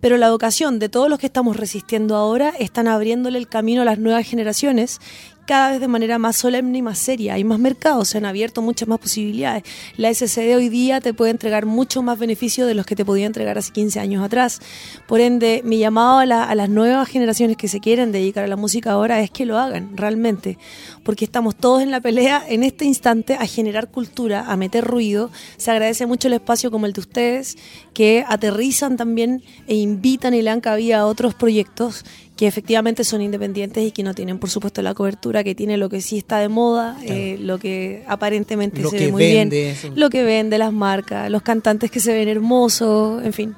Pero 0.00 0.18
la 0.18 0.26
educación 0.26 0.78
de 0.78 0.90
todos 0.90 1.08
los 1.08 1.18
que 1.18 1.26
estamos 1.26 1.56
resistiendo 1.56 2.16
ahora 2.16 2.50
están 2.58 2.88
abriéndole 2.88 3.38
el 3.38 3.48
camino 3.48 3.82
a 3.82 3.84
las 3.86 3.98
nuevas 3.98 4.26
generaciones 4.26 5.00
cada 5.46 5.72
vez 5.72 5.80
de 5.80 5.88
manera 5.88 6.18
más 6.18 6.36
solemne 6.36 6.78
y 6.78 6.82
más 6.82 6.98
seria. 6.98 7.34
Hay 7.34 7.44
más 7.44 7.58
mercados, 7.58 8.08
se 8.08 8.18
han 8.18 8.24
abierto 8.24 8.62
muchas 8.62 8.88
más 8.88 8.98
posibilidades. 8.98 9.64
La 9.96 10.12
SCD 10.12 10.56
hoy 10.56 10.68
día 10.68 11.00
te 11.00 11.14
puede 11.14 11.30
entregar 11.30 11.66
mucho 11.66 12.02
más 12.02 12.18
beneficio 12.18 12.66
de 12.66 12.74
los 12.74 12.86
que 12.86 12.96
te 12.96 13.04
podía 13.04 13.26
entregar 13.26 13.58
hace 13.58 13.72
15 13.72 14.00
años 14.00 14.24
atrás. 14.24 14.60
Por 15.06 15.20
ende, 15.20 15.62
mi 15.64 15.78
llamado 15.78 16.18
a, 16.18 16.44
a 16.44 16.54
las 16.54 16.68
nuevas 16.68 17.08
generaciones 17.08 17.56
que 17.56 17.68
se 17.68 17.80
quieren 17.80 18.12
dedicar 18.12 18.44
a 18.44 18.48
la 18.48 18.56
música 18.56 18.92
ahora 18.92 19.20
es 19.20 19.30
que 19.30 19.46
lo 19.46 19.58
hagan 19.58 19.96
realmente, 19.96 20.58
porque 21.02 21.24
estamos 21.24 21.56
todos 21.56 21.82
en 21.82 21.90
la 21.90 22.00
pelea 22.00 22.44
en 22.48 22.62
este 22.62 22.84
instante 22.84 23.34
a 23.34 23.46
generar 23.46 23.90
cultura, 23.90 24.44
a 24.46 24.56
meter 24.56 24.84
ruido. 24.84 25.30
Se 25.56 25.70
agradece 25.70 26.06
mucho 26.06 26.28
el 26.28 26.34
espacio 26.34 26.70
como 26.70 26.86
el 26.86 26.92
de 26.92 27.00
ustedes, 27.00 27.56
que 27.92 28.24
aterrizan 28.26 28.96
también 28.96 29.42
e 29.66 29.74
invitan 29.74 30.34
y 30.34 30.42
le 30.42 30.50
dan 30.50 30.60
cabida 30.60 31.00
a 31.00 31.06
otros 31.06 31.34
proyectos 31.34 32.04
que 32.36 32.48
efectivamente 32.48 33.04
son 33.04 33.22
independientes 33.22 33.86
y 33.86 33.92
que 33.92 34.02
no 34.02 34.12
tienen, 34.12 34.38
por 34.38 34.50
supuesto, 34.50 34.82
la 34.82 34.94
cobertura 34.94 35.44
que 35.44 35.54
tiene 35.54 35.76
lo 35.76 35.88
que 35.88 36.00
sí 36.00 36.18
está 36.18 36.38
de 36.38 36.48
moda, 36.48 36.98
eh, 37.04 37.36
lo 37.40 37.58
que 37.58 38.02
aparentemente 38.08 38.82
se 38.84 38.98
ve 38.98 39.12
muy 39.12 39.24
bien, 39.24 39.50
lo 39.94 40.10
que 40.10 40.24
vende 40.24 40.58
las 40.58 40.72
marcas, 40.72 41.30
los 41.30 41.42
cantantes 41.42 41.90
que 41.90 42.00
se 42.00 42.12
ven 42.12 42.28
hermosos, 42.28 43.24
en 43.24 43.32
fin. 43.32 43.54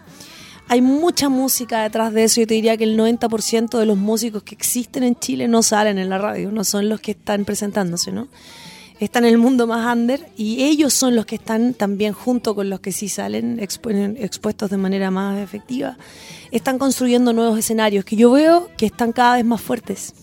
Hay 0.68 0.82
mucha 0.82 1.28
música 1.28 1.84
detrás 1.84 2.12
de 2.12 2.24
eso. 2.24 2.40
Yo 2.40 2.46
te 2.46 2.54
diría 2.54 2.76
que 2.76 2.84
el 2.84 2.98
90% 2.98 3.78
de 3.78 3.86
los 3.86 3.96
músicos 3.96 4.42
que 4.42 4.54
existen 4.54 5.04
en 5.04 5.14
Chile 5.14 5.46
no 5.46 5.62
salen 5.62 5.96
en 5.96 6.10
la 6.10 6.18
radio, 6.18 6.50
no 6.50 6.64
son 6.64 6.88
los 6.88 7.00
que 7.00 7.12
están 7.12 7.44
presentándose, 7.44 8.10
¿no? 8.10 8.26
Están 9.00 9.24
en 9.24 9.30
el 9.30 9.38
mundo 9.38 9.66
más 9.66 9.94
under 9.94 10.28
y 10.36 10.64
ellos 10.64 10.94
son 10.94 11.16
los 11.16 11.26
que 11.26 11.36
están 11.36 11.74
también 11.74 12.12
junto 12.12 12.54
con 12.54 12.70
los 12.70 12.80
que 12.80 12.92
sí 12.92 13.08
salen 13.08 13.60
expuestos 13.60 14.70
de 14.70 14.76
manera 14.76 15.10
más 15.10 15.38
efectiva, 15.38 15.96
están 16.50 16.78
construyendo 16.78 17.32
nuevos 17.32 17.58
escenarios 17.58 18.04
que 18.04 18.16
yo 18.16 18.30
veo 18.30 18.68
que 18.76 18.86
están 18.86 19.12
cada 19.12 19.36
vez 19.36 19.44
más 19.44 19.60
fuertes. 19.60 20.14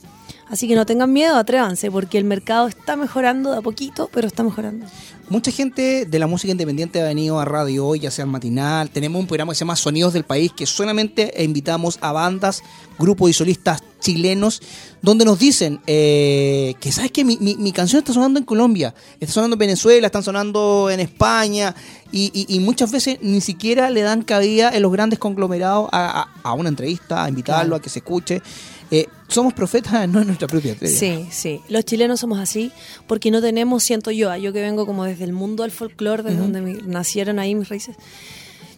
Así 0.54 0.68
que 0.68 0.76
no 0.76 0.86
tengan 0.86 1.12
miedo, 1.12 1.36
atrévanse, 1.36 1.90
porque 1.90 2.20
el 2.20 2.26
mercado 2.26 2.68
está 2.68 2.96
mejorando 2.96 3.50
de 3.54 3.58
a 3.58 3.62
poquito, 3.62 4.08
pero 4.14 4.28
está 4.28 4.44
mejorando. 4.44 4.86
Mucha 5.28 5.50
gente 5.50 6.06
de 6.06 6.20
la 6.20 6.28
música 6.28 6.52
independiente 6.52 7.02
ha 7.02 7.06
venido 7.06 7.40
a 7.40 7.46
radio 7.46 7.88
hoy, 7.88 8.02
ya 8.02 8.12
sea 8.12 8.26
al 8.26 8.30
matinal. 8.30 8.92
Tenemos 8.92 9.20
un 9.20 9.26
programa 9.26 9.54
que 9.54 9.56
se 9.56 9.62
llama 9.62 9.76
Sonidos 9.76 10.14
del 10.14 10.26
País, 10.26 10.52
que 10.56 10.68
solamente 10.68 11.34
invitamos 11.44 11.98
a 12.02 12.12
bandas, 12.12 12.62
grupos 13.00 13.32
y 13.32 13.34
solistas 13.34 13.82
chilenos, 14.00 14.62
donde 15.02 15.26
nos 15.26 15.40
dicen 15.40 15.80
eh, 15.88 16.76
que, 16.80 16.92
¿sabes 16.92 17.12
que 17.12 17.26
mi, 17.26 17.38
mi, 17.40 17.72
canción 17.72 17.98
está 17.98 18.14
sonando 18.14 18.38
en 18.38 18.46
Colombia, 18.46 18.94
está 19.20 19.34
sonando 19.34 19.56
en 19.56 19.60
Venezuela, 19.60 20.06
están 20.06 20.22
sonando 20.22 20.92
en 20.92 21.00
España, 21.00 21.74
y, 22.12 22.60
muchas 22.60 22.92
veces 22.92 23.18
ni 23.24 23.42
siquiera 23.42 23.90
le 23.90 24.04
dan 24.04 24.22
cabida 24.22 24.70
en 24.70 24.84
los 24.84 24.92
grandes 24.92 25.18
conglomerados 25.18 25.90
a, 25.92 26.28
a, 26.44 26.54
una 26.54 26.70
entrevista, 26.70 27.24
a 27.24 27.30
invitarlo, 27.30 27.76
a 27.76 27.82
que 27.82 27.90
se 27.90 28.00
escuche. 28.00 28.44
Eh, 28.92 29.08
somos 29.34 29.54
profetas 29.54 30.08
no 30.10 30.22
en 30.22 30.28
nuestra 30.28 30.48
propia 30.48 30.76
tierra. 30.76 30.94
Sí, 30.94 31.28
sí. 31.32 31.62
Los 31.70 31.86
chilenos 31.86 32.20
somos 32.20 32.40
así 32.40 32.72
porque 33.08 33.32
no 33.32 33.42
tenemos, 33.42 33.84
siento 33.84 34.12
yo, 34.12 34.36
yo 34.36 34.54
que 34.54 34.62
vengo 34.62 34.86
como 34.86 35.06
desde 35.06 35.24
el 35.26 35.34
mundo 35.34 35.64
del 35.64 35.72
folclore, 35.72 36.24
desde 36.24 36.40
donde 36.40 36.62
nacieron 36.84 37.40
ahí 37.40 37.56
mis 37.56 37.70
raíces. 37.70 37.96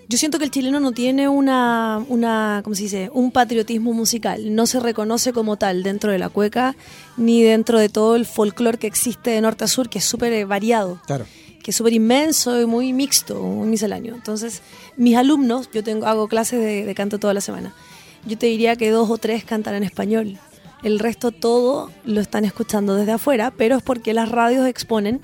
Yo 0.07 0.19
siento 0.19 0.37
que 0.37 0.45
el 0.45 0.51
chileno 0.51 0.79
no 0.79 0.91
tiene 0.91 1.27
una, 1.27 2.03
una, 2.09 2.61
¿cómo 2.63 2.75
se 2.75 2.83
dice? 2.83 3.09
Un 3.11 3.31
patriotismo 3.31 3.91
musical. 3.91 4.53
No 4.53 4.67
se 4.67 4.79
reconoce 4.79 5.33
como 5.33 5.57
tal 5.57 5.81
dentro 5.81 6.11
de 6.11 6.19
la 6.19 6.29
cueca 6.29 6.75
ni 7.17 7.41
dentro 7.41 7.79
de 7.79 7.89
todo 7.89 8.15
el 8.15 8.27
folclore 8.27 8.77
que 8.77 8.85
existe 8.85 9.31
de 9.31 9.41
norte 9.41 9.63
a 9.63 9.67
sur, 9.67 9.89
que 9.89 9.97
es 9.97 10.05
súper 10.05 10.31
eh, 10.33 10.45
variado. 10.45 11.01
Claro 11.05 11.25
que 11.63 11.71
es 11.71 11.77
súper 11.77 11.93
inmenso 11.93 12.61
y 12.61 12.67
muy 12.67 12.93
mixto, 12.93 13.41
muy 13.41 13.67
misceláneo. 13.67 14.13
Entonces, 14.13 14.61
mis 14.97 15.15
alumnos, 15.15 15.67
yo 15.73 15.83
tengo, 15.83 16.05
hago 16.05 16.27
clases 16.27 16.59
de, 16.59 16.85
de 16.85 16.93
canto 16.93 17.17
toda 17.17 17.33
la 17.33 17.41
semana 17.41 17.73
yo 18.25 18.37
te 18.37 18.47
diría 18.47 18.75
que 18.75 18.89
dos 18.89 19.09
o 19.09 19.17
tres 19.17 19.43
cantan 19.43 19.75
en 19.75 19.83
español. 19.83 20.39
El 20.85 20.99
resto 20.99 21.31
todo 21.31 21.89
lo 22.05 22.21
están 22.21 22.45
escuchando 22.45 22.93
desde 22.93 23.13
afuera, 23.13 23.51
pero 23.57 23.75
es 23.75 23.81
porque 23.81 24.13
las 24.13 24.29
radios 24.29 24.67
exponen 24.67 25.19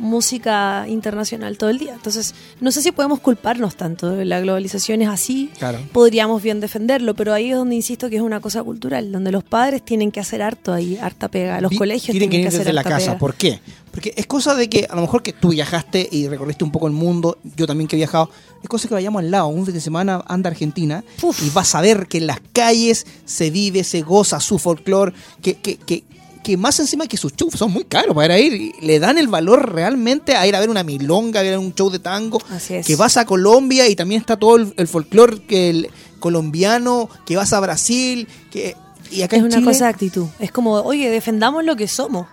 música 0.00 0.86
internacional 0.88 1.58
todo 1.58 1.70
el 1.70 1.78
día. 1.78 1.94
Entonces, 1.94 2.34
no 2.60 2.72
sé 2.72 2.82
si 2.82 2.90
podemos 2.90 3.20
culparnos 3.20 3.76
tanto. 3.76 4.24
La 4.24 4.40
globalización 4.40 5.02
es 5.02 5.08
así, 5.08 5.50
podríamos 5.92 6.42
bien 6.42 6.60
defenderlo, 6.60 7.14
pero 7.14 7.32
ahí 7.32 7.50
es 7.50 7.56
donde 7.56 7.76
insisto 7.76 8.08
que 8.10 8.16
es 8.16 8.22
una 8.22 8.40
cosa 8.40 8.62
cultural, 8.62 9.12
donde 9.12 9.30
los 9.30 9.44
padres 9.44 9.84
tienen 9.84 10.10
que 10.10 10.18
hacer 10.18 10.42
harto 10.42 10.72
ahí, 10.72 10.96
harta 10.96 11.28
pega, 11.28 11.60
los 11.60 11.72
colegios 11.76 12.12
tienen, 12.12 12.30
que, 12.30 12.38
ir 12.38 12.50
desde 12.50 12.72
la 12.72 12.82
casa. 12.82 13.18
¿Por 13.18 13.34
qué? 13.34 13.60
Porque 13.90 14.14
es 14.16 14.26
cosa 14.26 14.54
de 14.54 14.68
que 14.68 14.86
a 14.88 14.94
lo 14.94 15.02
mejor 15.02 15.22
que 15.22 15.32
tú 15.32 15.50
viajaste 15.50 16.08
y 16.10 16.28
recorriste 16.28 16.64
un 16.64 16.72
poco 16.72 16.86
el 16.86 16.92
mundo, 16.92 17.38
yo 17.56 17.66
también 17.66 17.86
que 17.86 17.96
he 17.96 17.98
viajado, 17.98 18.30
es 18.62 18.68
cosa 18.68 18.88
que 18.88 18.94
vayamos 18.94 19.20
al 19.20 19.30
lado, 19.30 19.48
un 19.48 19.64
fin 19.64 19.74
de 19.74 19.80
semana 19.80 20.24
anda 20.26 20.48
a 20.48 20.52
Argentina 20.52 21.04
y 21.42 21.50
vas 21.50 21.74
a 21.74 21.80
ver 21.80 22.06
que 22.06 22.18
en 22.18 22.26
las 22.26 22.40
calles 22.52 23.06
se 23.24 23.50
vive, 23.50 23.84
se 23.84 24.02
goza 24.02 24.40
su 24.40 24.58
folclore, 24.58 25.12
que, 25.42 25.56
que, 25.56 25.76
que 25.76 26.04
que 26.42 26.56
más 26.56 26.78
encima 26.80 27.06
que 27.06 27.16
sus 27.16 27.34
shows 27.34 27.54
son 27.54 27.72
muy 27.72 27.84
caros 27.84 28.14
para 28.14 28.38
ir, 28.38 28.72
le 28.80 28.98
dan 28.98 29.18
el 29.18 29.28
valor 29.28 29.72
realmente 29.72 30.34
a 30.34 30.46
ir 30.46 30.56
a 30.56 30.60
ver 30.60 30.70
una 30.70 30.82
milonga, 30.82 31.40
a 31.40 31.42
ver 31.42 31.58
un 31.58 31.74
show 31.74 31.90
de 31.90 31.98
tango, 31.98 32.40
que 32.86 32.96
vas 32.96 33.16
a 33.16 33.26
Colombia 33.26 33.88
y 33.88 33.96
también 33.96 34.20
está 34.20 34.36
todo 34.36 34.56
el, 34.56 34.88
folclore 34.88 35.42
que 35.42 35.70
el 35.70 35.90
colombiano, 36.18 37.08
que 37.26 37.36
vas 37.36 37.52
a 37.52 37.60
Brasil, 37.60 38.28
que 38.50 38.76
y 39.10 39.22
acá 39.22 39.36
es 39.36 39.42
una 39.42 39.62
cosa 39.62 39.86
de 39.86 39.90
actitud, 39.90 40.26
es 40.38 40.52
como, 40.52 40.74
oye, 40.74 41.10
defendamos 41.10 41.64
lo 41.64 41.74
que 41.76 41.88
somos 41.88 42.26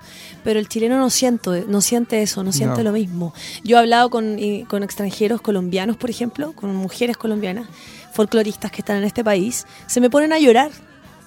pero 0.44 0.62
el 0.62 0.70
chileno 0.70 0.98
no 0.98 1.10
siente, 1.10 1.66
no 1.68 1.82
siente 1.82 2.22
eso, 2.22 2.42
no 2.42 2.54
siente 2.54 2.82
lo 2.82 2.94
mismo. 2.94 3.34
Yo 3.66 3.76
he 3.76 3.80
hablado 3.82 4.10
con, 4.10 4.38
con, 4.70 4.82
extranjeros 4.82 5.42
colombianos, 5.42 5.98
por 5.98 6.10
ejemplo, 6.10 6.54
con 6.54 6.74
mujeres 6.74 7.18
colombianas, 7.18 7.68
folcloristas 8.14 8.72
que 8.72 8.80
están 8.80 8.96
en 8.96 9.04
este 9.04 9.26
país, 9.26 9.66
se 9.88 10.00
me 10.00 10.10
ponen 10.10 10.32
a 10.32 10.40
llorar 10.40 10.72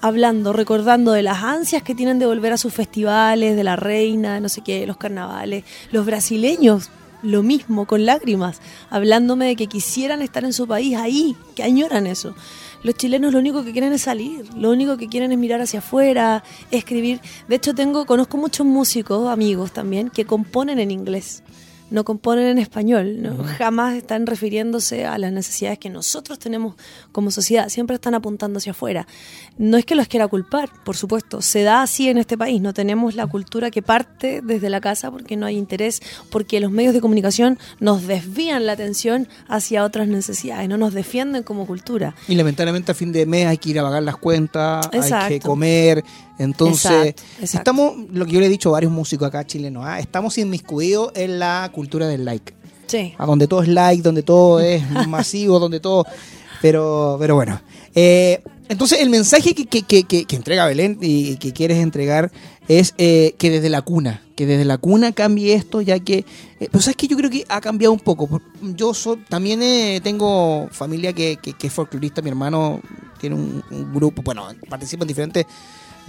hablando, 0.01 0.51
recordando 0.51 1.11
de 1.11 1.23
las 1.23 1.43
ansias 1.43 1.83
que 1.83 1.95
tienen 1.95 2.19
de 2.19 2.25
volver 2.25 2.53
a 2.53 2.57
sus 2.57 2.73
festivales, 2.73 3.55
de 3.55 3.63
la 3.63 3.75
reina, 3.75 4.39
no 4.39 4.49
sé 4.49 4.61
qué, 4.61 4.85
los 4.85 4.97
carnavales. 4.97 5.63
Los 5.91 6.05
brasileños, 6.05 6.89
lo 7.21 7.43
mismo, 7.43 7.85
con 7.85 8.05
lágrimas, 8.05 8.59
hablándome 8.89 9.45
de 9.45 9.55
que 9.55 9.67
quisieran 9.67 10.21
estar 10.21 10.43
en 10.43 10.53
su 10.53 10.67
país 10.67 10.97
ahí, 10.97 11.35
que 11.55 11.63
añoran 11.63 12.07
eso. 12.07 12.35
Los 12.83 12.95
chilenos 12.95 13.31
lo 13.31 13.39
único 13.39 13.63
que 13.63 13.71
quieren 13.71 13.93
es 13.93 14.01
salir, 14.01 14.45
lo 14.55 14.71
único 14.71 14.97
que 14.97 15.07
quieren 15.07 15.31
es 15.31 15.37
mirar 15.37 15.61
hacia 15.61 15.79
afuera, 15.79 16.43
escribir. 16.71 17.21
De 17.47 17.55
hecho, 17.55 17.75
tengo, 17.75 18.05
conozco 18.05 18.37
muchos 18.37 18.65
músicos, 18.65 19.29
amigos 19.29 19.71
también, 19.71 20.09
que 20.09 20.25
componen 20.25 20.79
en 20.79 20.89
inglés 20.89 21.43
no 21.91 22.03
componen 22.03 22.47
en 22.47 22.57
español, 22.57 23.21
¿no? 23.21 23.43
jamás 23.57 23.95
están 23.95 24.25
refiriéndose 24.25 25.05
a 25.05 25.17
las 25.17 25.31
necesidades 25.31 25.77
que 25.77 25.89
nosotros 25.89 26.39
tenemos 26.39 26.75
como 27.11 27.31
sociedad, 27.31 27.69
siempre 27.69 27.95
están 27.95 28.15
apuntando 28.15 28.57
hacia 28.57 28.71
afuera. 28.71 29.07
No 29.57 29.77
es 29.77 29.85
que 29.85 29.95
los 29.95 30.07
quiera 30.07 30.27
culpar, 30.27 30.69
por 30.83 30.95
supuesto, 30.95 31.41
se 31.41 31.63
da 31.63 31.81
así 31.81 32.09
en 32.09 32.17
este 32.17 32.37
país, 32.37 32.61
no 32.61 32.73
tenemos 32.73 33.15
la 33.15 33.27
cultura 33.27 33.69
que 33.71 33.81
parte 33.81 34.41
desde 34.43 34.69
la 34.69 34.81
casa 34.81 35.11
porque 35.11 35.35
no 35.35 35.45
hay 35.45 35.57
interés, 35.57 36.01
porque 36.29 36.59
los 36.59 36.71
medios 36.71 36.93
de 36.93 37.01
comunicación 37.01 37.59
nos 37.79 38.07
desvían 38.07 38.65
la 38.65 38.73
atención 38.73 39.27
hacia 39.47 39.83
otras 39.83 40.07
necesidades, 40.07 40.69
no 40.69 40.77
nos 40.77 40.93
defienden 40.93 41.43
como 41.43 41.67
cultura. 41.67 42.15
Y 42.27 42.35
lamentablemente 42.35 42.91
a 42.91 42.95
fin 42.95 43.11
de 43.11 43.25
mes 43.25 43.47
hay 43.47 43.57
que 43.57 43.71
ir 43.71 43.79
a 43.79 43.83
pagar 43.83 44.03
las 44.03 44.17
cuentas, 44.17 44.89
hay 44.93 45.27
que 45.27 45.39
comer, 45.39 46.03
entonces, 46.41 47.13
estamos, 47.41 47.93
lo 48.11 48.25
que 48.25 48.31
yo 48.31 48.39
le 48.39 48.47
he 48.47 48.49
dicho 48.49 48.69
a 48.69 48.71
varios 48.73 48.91
músicos 48.91 49.27
acá 49.27 49.45
chilenos, 49.45 49.83
¿ah? 49.85 49.99
estamos 49.99 50.37
inmiscuidos 50.39 51.11
en 51.15 51.37
la 51.37 51.69
cultura 51.71 52.07
del 52.07 52.25
like. 52.25 52.53
Sí. 52.87 53.13
A 53.17 53.25
donde 53.27 53.47
todo 53.47 53.61
es 53.61 53.67
like, 53.67 54.01
donde 54.01 54.23
todo 54.23 54.59
es 54.59 54.83
masivo, 55.07 55.59
donde 55.59 55.79
todo... 55.79 56.05
Pero, 56.61 57.17
pero 57.19 57.35
bueno. 57.35 57.61
Eh, 57.95 58.41
entonces, 58.69 59.01
el 59.01 59.09
mensaje 59.09 59.53
que, 59.53 59.65
que, 59.65 59.83
que, 59.83 60.03
que, 60.03 60.35
entrega 60.35 60.65
Belén 60.65 60.97
y 61.01 61.37
que 61.37 61.53
quieres 61.53 61.77
entregar 61.77 62.31
es 62.67 62.93
eh, 62.97 63.35
que 63.37 63.49
desde 63.49 63.69
la 63.69 63.81
cuna, 63.81 64.23
que 64.35 64.45
desde 64.45 64.65
la 64.65 64.77
cuna 64.77 65.11
cambie 65.11 65.53
esto, 65.53 65.81
ya 65.81 65.99
que... 65.99 66.25
Eh, 66.59 66.69
pero 66.71 66.81
sabes 66.81 66.95
que 66.95 67.07
yo 67.07 67.17
creo 67.17 67.29
que 67.29 67.45
ha 67.49 67.61
cambiado 67.61 67.93
un 67.93 67.99
poco. 67.99 68.41
Yo 68.61 68.93
también 69.29 69.59
tengo 70.01 70.69
familia 70.71 71.13
que, 71.13 71.37
es 71.61 71.73
folclorista, 71.73 72.21
mi 72.21 72.29
hermano 72.29 72.81
tiene 73.19 73.35
un, 73.35 73.63
un 73.69 73.93
grupo, 73.93 74.21
bueno, 74.21 74.47
participa 74.69 75.03
en 75.03 75.07
diferentes 75.07 75.45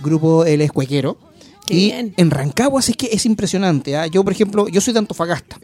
grupo 0.03 0.45
El 0.45 0.61
Escuequero. 0.61 1.17
y 1.69 1.91
en 1.93 2.31
Rancagua, 2.31 2.81
así 2.81 2.95
que 2.95 3.11
es 3.13 3.25
impresionante. 3.27 3.97
¿ah? 3.97 4.07
Yo, 4.07 4.25
por 4.25 4.33
ejemplo, 4.33 4.69
yo 4.69 4.81
soy 4.81 4.93
de 4.93 4.99
Antofagasta, 4.99 5.59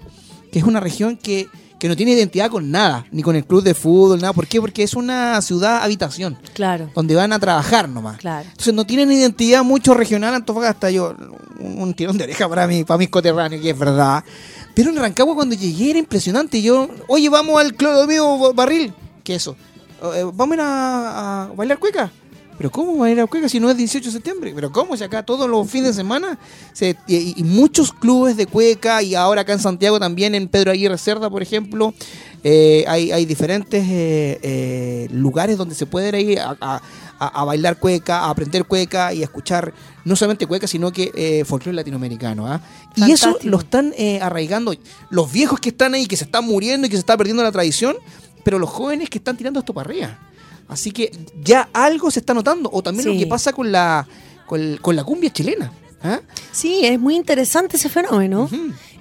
que 0.53 0.59
es 0.59 0.65
una 0.65 0.81
región 0.81 1.17
que, 1.17 1.49
no 1.83 1.97
tiene 1.97 2.13
identidad 2.13 2.51
con 2.51 2.71
nada, 2.71 3.07
ni 3.13 3.23
con 3.23 3.37
el 3.37 3.45
club 3.45 3.63
de 3.63 3.75
fútbol, 3.75 4.21
nada. 4.21 4.33
¿Por 4.33 4.47
qué? 4.47 4.61
Porque 4.61 4.83
es 4.83 4.95
una 4.95 5.41
ciudad 5.43 5.83
habitación. 5.83 6.37
Claro. 6.55 6.91
Donde 6.95 7.15
van 7.15 7.33
a 7.33 7.39
trabajar 7.39 7.89
nomás. 7.89 8.19
Claro. 8.19 8.49
Entonces 8.49 8.75
no 8.75 8.85
tienen 8.85 9.13
identidad 9.13 9.63
mucho 9.63 9.95
regional 9.95 10.35
Antofagasta. 10.35 10.91
Yo, 10.91 11.15
un, 11.61 11.95
tirón 11.95 12.19
de 12.19 12.25
oreja 12.25 12.49
para 12.49 12.67
mí, 12.67 12.85
para 12.85 12.99
mis 12.99 13.09
coterráneos, 13.09 13.63
que 13.63 13.71
es 13.71 13.79
verdad. 13.79 14.25
Pero 14.75 14.91
en 14.91 14.97
Rancagua 14.97 15.35
cuando 15.35 15.55
llegué 15.55 15.91
era 15.91 15.99
impresionante. 15.99 16.61
Yo, 16.61 16.89
oye, 17.07 17.29
vamos 17.29 17.61
al 17.61 17.75
club 17.75 18.09
mío 18.09 18.53
barril. 18.55 18.93
¿Qué 19.23 19.35
eso? 19.35 19.57
Eh, 20.15 20.25
¿Vamos 20.33 20.59
a, 20.61 21.45
a 21.45 21.47
bailar 21.55 21.79
cueca? 21.79 22.11
¿Pero 22.59 22.71
cómo 22.73 22.99
va 22.99 23.07
a 23.07 23.11
ir 23.11 23.21
a 23.21 23.27
Cueca 23.27 23.49
si 23.49 23.61
no 23.61 23.71
es 23.71 23.77
18 23.77 24.05
de 24.05 24.12
septiembre? 24.12 24.53
¿Pero 24.53 24.73
cómo? 24.73 24.97
Si 24.97 25.05
acá 25.05 25.23
todos 25.23 25.49
los 25.49 25.71
fines 25.71 25.87
de 25.91 25.95
semana 25.95 26.38
y, 27.07 27.43
muchos 27.45 27.93
clubes 27.93 28.37
de 28.37 28.47
Cueca 28.47 29.00
y 29.00 29.15
ahora 29.15 29.43
acá 29.43 29.53
en 29.53 29.61
Santiago 29.61 30.00
también, 30.00 30.35
en 30.35 30.49
Pedro 30.49 30.73
Aguirre 30.73 30.99
Cerda, 30.99 31.31
por 31.31 31.41
ejemplo, 31.41 31.95
eh, 32.43 32.85
hay, 32.88 33.25
diferentes 33.27 33.85
eh, 33.85 34.41
eh, 34.43 35.09
lugares 35.12 35.57
donde 35.57 35.77
se 35.77 35.87
puede 35.87 36.21
ir 36.21 36.41
a, 36.41 36.81
bailar 37.45 37.79
cueca, 37.79 38.21
a 38.21 38.31
aprender 38.31 38.65
cueca 38.65 39.15
y 39.15 39.21
a 39.23 39.25
escuchar 39.25 39.73
no 40.05 40.17
solamente 40.17 40.47
cueca, 40.47 40.67
sino 40.67 40.91
que 40.91 41.45
folclore 41.47 41.77
latinoamericano. 41.77 42.49
¿ah? 42.49 42.61
Y 42.97 43.12
eso 43.12 43.38
lo 43.45 43.59
están 43.59 43.95
arraigando 44.21 44.75
los 45.11 45.31
viejos 45.31 45.61
que 45.61 45.69
están 45.69 45.95
ahí, 45.95 46.07
que 46.07 46.17
se 46.17 46.25
están 46.25 46.45
muriendo 46.45 46.88
y 46.88 46.91
que 46.91 46.97
se 46.97 47.00
está 47.00 47.17
perdiendo 47.17 47.45
la 47.45 47.53
tradición, 47.53 47.97
pero 48.43 48.59
los 48.59 48.69
jóvenes 48.69 49.09
que 49.11 49.19
están 49.19 49.37
tirando 49.37 49.61
esto 49.61 49.73
para 49.73 49.88
arriba. 49.88 50.19
Así 50.69 50.91
que 50.91 51.11
ya 51.43 51.69
algo 51.73 52.11
se 52.11 52.21
está 52.21 52.35
notando. 52.35 52.71
O 52.73 52.83
también 52.83 53.09
lo 53.09 53.19
que 53.19 53.27
pasa 53.27 53.53
con 53.53 53.73
la, 53.73 54.07
con, 54.47 54.97
la 54.97 55.05
cumbia 55.05 55.31
chilena. 55.31 55.73
¿ah? 56.03 56.21
Sí, 56.53 56.85
es 56.85 56.99
muy 57.01 57.17
interesante 57.17 57.77
ese 57.77 57.89
fenómeno. 57.89 58.49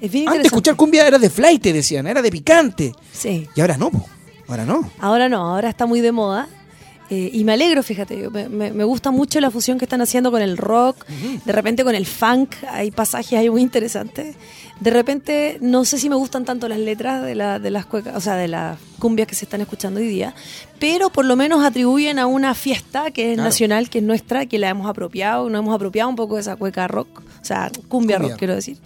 Antes 0.02 0.46
escuchar 0.46 0.76
cumbia 0.76 1.06
era 1.08 1.20
de 1.20 1.30
flight, 1.30 1.64
decían, 1.64 2.08
era 2.08 2.22
de 2.22 2.32
picante. 2.32 2.94
Sí. 3.12 3.48
Y 3.56 3.62
ahora 3.62 3.78
no, 3.78 3.92
ahora 4.48 4.66
no. 4.66 4.90
Ahora 5.00 5.30
no, 5.30 5.38
ahora 5.38 5.70
está 5.70 5.86
muy 5.86 6.02
de 6.02 6.12
moda. 6.12 6.48
Eh, 7.10 7.30
y 7.32 7.46
me 7.46 7.54
alegro, 7.54 7.84
fíjate, 7.84 8.30
me, 8.30 8.72
me, 8.72 8.84
gusta 8.84 9.12
mucho 9.12 9.40
la 9.40 9.50
fusión 9.50 9.78
que 9.78 9.86
están 9.86 10.02
haciendo 10.02 10.30
con 10.30 10.42
el 10.42 10.58
rock, 10.58 11.06
de 11.08 11.54
repente 11.54 11.86
con 11.86 11.96
el 11.96 12.06
funk, 12.06 12.56
hay 12.70 12.92
pasajes 12.92 13.40
ahí 13.40 13.50
muy 13.50 13.62
interesantes. 13.62 14.36
De 14.80 14.92
repente, 14.92 15.58
no 15.60 15.86
sé 15.86 15.98
si 15.98 16.08
me 16.08 16.16
gustan 16.16 16.46
tanto 16.46 16.68
las 16.68 16.78
letras 16.78 17.24
de, 17.24 17.34
la, 17.34 17.58
de 17.58 17.72
las 17.72 17.86
cuecas, 17.86 18.16
o 18.16 18.22
sea, 18.22 18.36
de 18.36 18.48
las 18.48 18.78
cumbias 19.00 19.28
que 19.28 19.34
se 19.34 19.46
están 19.46 19.62
escuchando 19.62 20.00
hoy 20.00 20.08
día, 20.08 20.36
pero 20.80 21.10
por 21.10 21.26
lo 21.26 21.36
menos 21.36 21.64
atribuyen 21.64 22.20
a 22.20 22.28
una 22.28 22.54
fiesta 22.54 23.10
que 23.12 23.34
es 23.34 23.38
nacional, 23.38 23.90
que 23.90 24.00
es 24.00 24.04
nuestra, 24.04 24.46
que 24.46 24.60
la 24.60 24.70
hemos 24.70 24.88
apropiado, 24.88 25.50
nos 25.50 25.60
hemos 25.60 25.74
apropiado 25.74 26.10
un 26.10 26.16
poco 26.16 26.36
de 26.36 26.42
esa 26.42 26.56
cueca 26.56 26.88
rock, 26.88 27.22
o 27.42 27.46
sea, 27.46 27.72
cumbia, 27.88 28.20
rock, 28.20 28.36
quiero 28.38 28.54
decir. 28.54 28.78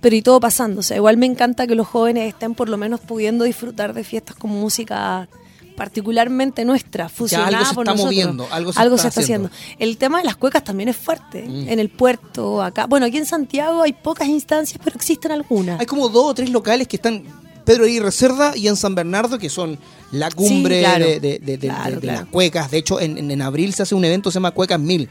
Pero 0.00 0.16
y 0.16 0.22
todo 0.22 0.38
pasando, 0.40 0.80
o 0.80 0.82
sea, 0.82 0.96
igual 0.96 1.16
me 1.16 1.26
encanta 1.26 1.66
que 1.66 1.74
los 1.74 1.86
jóvenes 1.86 2.28
estén 2.28 2.54
por 2.54 2.68
lo 2.68 2.76
menos 2.76 3.00
pudiendo 3.00 3.44
disfrutar 3.44 3.94
de 3.94 4.04
fiestas 4.04 4.36
con 4.36 4.50
música 4.50 5.28
particularmente 5.76 6.64
nuestra, 6.64 7.08
fusionada 7.08 7.58
algo 7.58 7.68
se 7.68 7.74
por 7.74 7.84
está 7.84 7.92
nosotros. 7.92 8.14
Moviendo, 8.14 8.48
algo 8.50 8.98
se, 8.98 9.08
está, 9.08 9.20
haciendo. 9.20 9.50
El 9.78 9.96
tema 9.96 10.18
de 10.18 10.24
las 10.24 10.36
cuecas 10.36 10.64
también 10.64 10.88
es 10.88 10.96
fuerte. 10.96 11.42
Mm. 11.42 11.68
En 11.68 11.78
el 11.78 11.88
puerto, 11.88 12.62
acá. 12.62 12.86
Bueno, 12.86 13.06
aquí 13.06 13.18
en 13.18 13.26
Santiago 13.26 13.82
hay 13.82 13.92
pocas 13.92 14.28
instancias, 14.28 14.80
pero 14.82 14.96
existen 14.96 15.32
algunas. 15.32 15.80
Hay 15.80 15.86
como 15.86 16.08
dos 16.08 16.26
o 16.26 16.34
tres 16.34 16.50
locales 16.50 16.88
que 16.88 16.96
están 16.96 17.24
Pedro 17.64 17.86
y 17.86 18.00
Reserva 18.00 18.56
y 18.56 18.68
en 18.68 18.76
San 18.76 18.94
Bernardo, 18.94 19.38
que 19.38 19.48
son 19.48 19.78
la 20.10 20.30
cumbre 20.30 20.80
de, 21.20 22.00
las 22.02 22.26
cuecas. 22.26 22.70
De 22.70 22.78
hecho, 22.78 23.00
en, 23.00 23.42
abril 23.42 23.72
se 23.72 23.82
hace 23.82 23.94
un 23.94 24.04
evento 24.04 24.28
que 24.28 24.32
se 24.32 24.36
llama 24.36 24.50
Cuecas 24.50 24.80
Mil, 24.80 25.08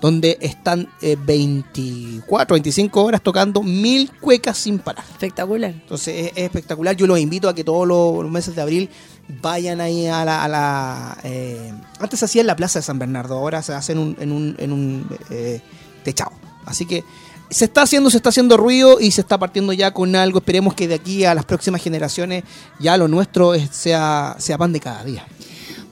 donde 0.00 0.38
están 0.40 0.88
24, 1.02 2.56
eh, 2.56 2.58
25 2.58 3.02
horas 3.02 3.22
tocando 3.22 3.62
mil 3.62 4.10
cuecas 4.20 4.56
sin 4.58 4.78
parar. 4.78 5.04
Espectacular. 5.10 5.70
Entonces 5.70 6.32
es, 6.34 6.44
espectacular. 6.44 6.96
Yo 6.96 7.06
los 7.06 7.18
invito 7.18 7.48
a 7.48 7.54
que 7.54 7.64
todos 7.64 7.86
los 7.86 8.30
meses 8.30 8.54
de 8.54 8.62
abril 8.62 8.90
vayan 9.30 9.80
ahí 9.80 10.06
a 10.06 10.24
la... 10.24 10.44
A 10.44 10.48
la 10.48 11.18
eh, 11.24 11.72
antes 11.98 12.18
se 12.18 12.24
hacía 12.24 12.40
en 12.40 12.46
la 12.46 12.56
Plaza 12.56 12.78
de 12.78 12.82
San 12.82 12.98
Bernardo, 12.98 13.36
ahora 13.36 13.62
se 13.62 13.72
hace 13.72 13.92
en 13.92 13.98
un, 13.98 14.16
en 14.20 14.32
un, 14.32 14.56
en 14.58 14.72
un 14.72 15.06
eh, 15.30 15.60
techado. 16.04 16.32
Así 16.64 16.86
que 16.86 17.04
se 17.50 17.64
está 17.64 17.82
haciendo, 17.82 18.10
se 18.10 18.16
está 18.16 18.28
haciendo 18.28 18.56
ruido 18.56 19.00
y 19.00 19.10
se 19.10 19.20
está 19.20 19.38
partiendo 19.38 19.72
ya 19.72 19.92
con 19.92 20.14
algo. 20.14 20.38
Esperemos 20.38 20.74
que 20.74 20.88
de 20.88 20.94
aquí 20.94 21.24
a 21.24 21.34
las 21.34 21.44
próximas 21.44 21.82
generaciones 21.82 22.44
ya 22.78 22.96
lo 22.96 23.08
nuestro 23.08 23.54
sea, 23.70 24.36
sea 24.38 24.58
pan 24.58 24.72
de 24.72 24.80
cada 24.80 25.04
día. 25.04 25.26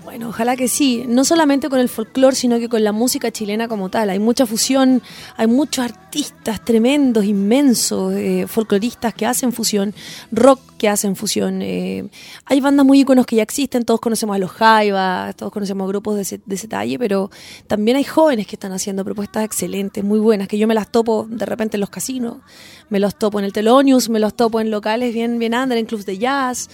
Bueno, 0.08 0.30
ojalá 0.30 0.56
que 0.56 0.68
sí, 0.68 1.04
no 1.06 1.22
solamente 1.22 1.68
con 1.68 1.80
el 1.80 1.90
folclore, 1.90 2.34
sino 2.34 2.58
que 2.58 2.70
con 2.70 2.82
la 2.82 2.92
música 2.92 3.30
chilena 3.30 3.68
como 3.68 3.90
tal. 3.90 4.08
Hay 4.08 4.18
mucha 4.18 4.46
fusión, 4.46 5.02
hay 5.36 5.46
muchos 5.48 5.84
artistas 5.84 6.64
tremendos, 6.64 7.26
inmensos, 7.26 8.14
eh, 8.14 8.46
folcloristas 8.48 9.12
que 9.12 9.26
hacen 9.26 9.52
fusión, 9.52 9.92
rock 10.32 10.62
que 10.78 10.88
hacen 10.88 11.14
fusión. 11.14 11.60
Eh, 11.60 12.08
hay 12.46 12.60
bandas 12.62 12.86
muy 12.86 13.00
iconos 13.00 13.26
que 13.26 13.36
ya 13.36 13.42
existen, 13.42 13.84
todos 13.84 14.00
conocemos 14.00 14.34
a 14.34 14.38
los 14.38 14.50
Jaiba, 14.50 15.34
todos 15.36 15.52
conocemos 15.52 15.86
grupos 15.86 16.16
de 16.16 16.22
ese, 16.22 16.40
de 16.46 16.54
ese 16.54 16.68
talle, 16.68 16.98
pero 16.98 17.30
también 17.66 17.98
hay 17.98 18.04
jóvenes 18.04 18.46
que 18.46 18.56
están 18.56 18.72
haciendo 18.72 19.04
propuestas 19.04 19.44
excelentes, 19.44 20.02
muy 20.02 20.20
buenas, 20.20 20.48
que 20.48 20.56
yo 20.56 20.66
me 20.66 20.74
las 20.74 20.90
topo 20.90 21.26
de 21.28 21.44
repente 21.44 21.76
en 21.76 21.82
los 21.82 21.90
casinos, 21.90 22.38
me 22.90 23.00
los 23.00 23.16
topo 23.16 23.38
en 23.38 23.44
el 23.44 23.52
Telonius, 23.52 24.08
me 24.08 24.18
los 24.18 24.34
topo 24.34 24.60
en 24.60 24.70
locales 24.70 25.12
bien, 25.12 25.38
bien 25.38 25.54
under, 25.54 25.78
en 25.78 25.86
clubs 25.86 26.06
de 26.06 26.18
jazz, 26.18 26.68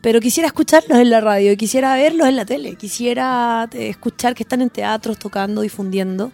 pero 0.00 0.20
quisiera 0.20 0.46
escucharlos 0.46 0.98
en 0.98 1.10
la 1.10 1.20
radio, 1.20 1.56
quisiera 1.56 1.94
verlos 1.94 2.28
en 2.28 2.36
la 2.36 2.44
tele, 2.44 2.76
quisiera 2.76 3.68
eh, 3.72 3.88
escuchar 3.88 4.34
que 4.34 4.42
están 4.42 4.62
en 4.62 4.70
teatros 4.70 5.18
tocando, 5.18 5.60
difundiendo. 5.60 6.32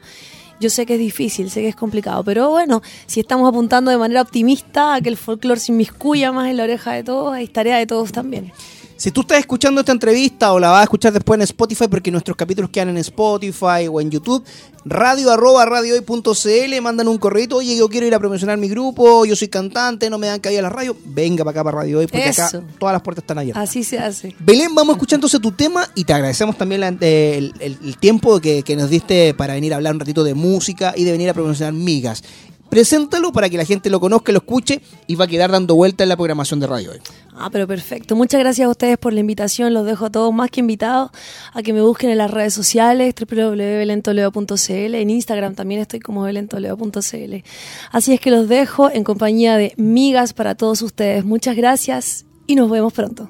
Yo 0.61 0.71
sé 0.71 0.87
que 0.87 0.95
es 0.95 1.01
difícil, 1.01 1.51
sé 1.51 1.63
que 1.63 1.69
es 1.69 1.77
complicado, 1.77 2.23
pero 2.23 2.51
bueno, 2.51 2.81
si 3.07 3.21
estamos 3.21 3.49
apuntando 3.49 3.91
de 3.91 3.99
manera 3.99 4.23
optimista 4.23 4.95
a 4.95 5.01
que 5.01 5.09
el 5.09 5.17
folclore 5.17 5.61
se 5.61 5.73
inmiscuya 5.73 6.31
más 6.33 6.49
en 6.49 6.57
la 6.57 6.63
oreja 6.63 6.93
de 6.93 7.03
todos, 7.03 7.37
es 7.37 7.53
tarea 7.53 7.77
de 7.77 7.87
todos 7.87 8.13
también. 8.13 8.53
Si 9.05 9.11
tú 9.11 9.21
estás 9.21 9.39
escuchando 9.39 9.83
esta 9.83 9.93
entrevista 9.93 10.55
o 10.55 10.59
la 10.59 10.71
vas 10.71 10.81
a 10.81 10.83
escuchar 10.85 11.13
después 11.13 11.37
en 11.37 11.43
Spotify, 11.43 11.89
porque 11.91 12.11
nuestros 12.11 12.39
capítulos 12.39 12.71
quedan 12.71 12.89
en 12.89 12.97
Spotify 12.97 13.87
o 13.87 14.01
en 14.01 14.11
YouTube, 14.11 14.43
radio 14.87 15.31
arroba 15.31 15.67
radiohoy.cl, 15.67 16.81
mandan 16.81 17.09
un 17.09 17.19
correo, 17.19 17.49
oye, 17.57 17.77
yo 17.77 17.87
quiero 17.91 18.07
ir 18.07 18.15
a 18.15 18.19
promocionar 18.19 18.57
mi 18.57 18.67
grupo, 18.67 19.27
yo 19.27 19.37
soy 19.37 19.49
cantante, 19.49 20.09
no 20.09 20.17
me 20.17 20.29
dan 20.29 20.41
cabida 20.41 20.61
a 20.61 20.63
la 20.63 20.71
radio, 20.71 20.97
venga 21.05 21.45
para 21.45 21.51
acá 21.51 21.65
para 21.65 21.77
Radio 21.83 21.99
Hoy, 21.99 22.07
porque 22.07 22.31
acá 22.31 22.51
todas 22.79 22.95
las 22.95 23.03
puertas 23.03 23.25
están 23.25 23.37
abiertas. 23.37 23.69
Así 23.69 23.85
se 23.85 23.99
hace. 23.99 24.35
Belén, 24.39 24.75
vamos 24.75 24.95
a 24.95 24.97
escuchar 24.97 25.19
entonces 25.19 25.39
tu 25.39 25.53
tema 25.53 25.87
y 25.95 26.05
te 26.05 26.15
agradecemos 26.15 26.57
también 26.57 26.83
el, 26.83 27.97
tiempo 28.01 28.41
que, 28.41 28.63
que 28.63 28.75
nos 28.75 28.89
diste 28.89 29.35
para 29.35 29.53
venir 29.53 29.75
a 29.75 29.77
hablar 29.77 29.93
un 29.93 30.01
ratito 30.01 30.25
de 30.25 30.33
música 30.33 30.95
y 30.97 31.05
de 31.05 31.13
venir 31.13 31.29
a 31.29 31.35
promocionar 31.35 31.75
migas. 31.75 32.23
Preséntalo 32.75 33.31
para 33.31 33.49
que 33.49 33.57
la 33.57 33.65
gente 33.65 33.89
lo 33.89 34.01
conozca, 34.01 34.33
lo 34.33 34.39
escuche 34.39 34.81
y 35.07 35.15
va 35.15 35.27
a 35.27 35.29
quedar 35.29 35.53
dando 35.53 35.77
vuelta 35.77 36.03
en 36.03 36.09
la 36.09 36.17
programación 36.17 36.59
de 36.59 36.67
radio 36.67 36.91
hoy. 36.91 36.99
Ah, 37.33 37.49
pero 37.53 37.69
perfecto. 37.69 38.17
Muchas 38.17 38.41
gracias 38.41 38.67
a 38.67 38.69
ustedes 38.69 38.99
por 38.99 39.13
la 39.13 39.21
invitación. 39.21 39.73
Los 39.73 39.87
dejo 39.87 40.07
a 40.07 40.11
todos 40.11 40.35
más 40.35 40.51
que 40.51 40.59
invitados 40.59 41.13
a 41.53 41.63
que 41.63 41.73
me 41.73 41.83
busquen 41.83 42.11
en 42.11 42.19
las 42.19 42.33
redes 42.33 42.53
sociales, 42.53 43.15
www.belentoleo.cl. 43.15 44.95
En 44.97 45.09
Instagram 45.09 45.55
también 45.55 45.83
estoy 45.83 46.01
como 46.01 46.23
belentoleo.cl. 46.23 47.45
Así 47.93 48.13
es 48.13 48.19
que 48.19 48.33
los 48.33 48.49
dejo 48.49 48.91
en 48.91 49.05
compañía 49.05 49.57
de 49.57 49.73
migas 49.77 50.33
para 50.33 50.57
todos 50.57 50.83
ustedes. 50.83 51.25
Muchas 51.25 51.55
gracias 51.55 52.25
y 52.49 52.57
nos 52.57 52.69
vemos 52.69 52.93
pronto. 52.93 53.29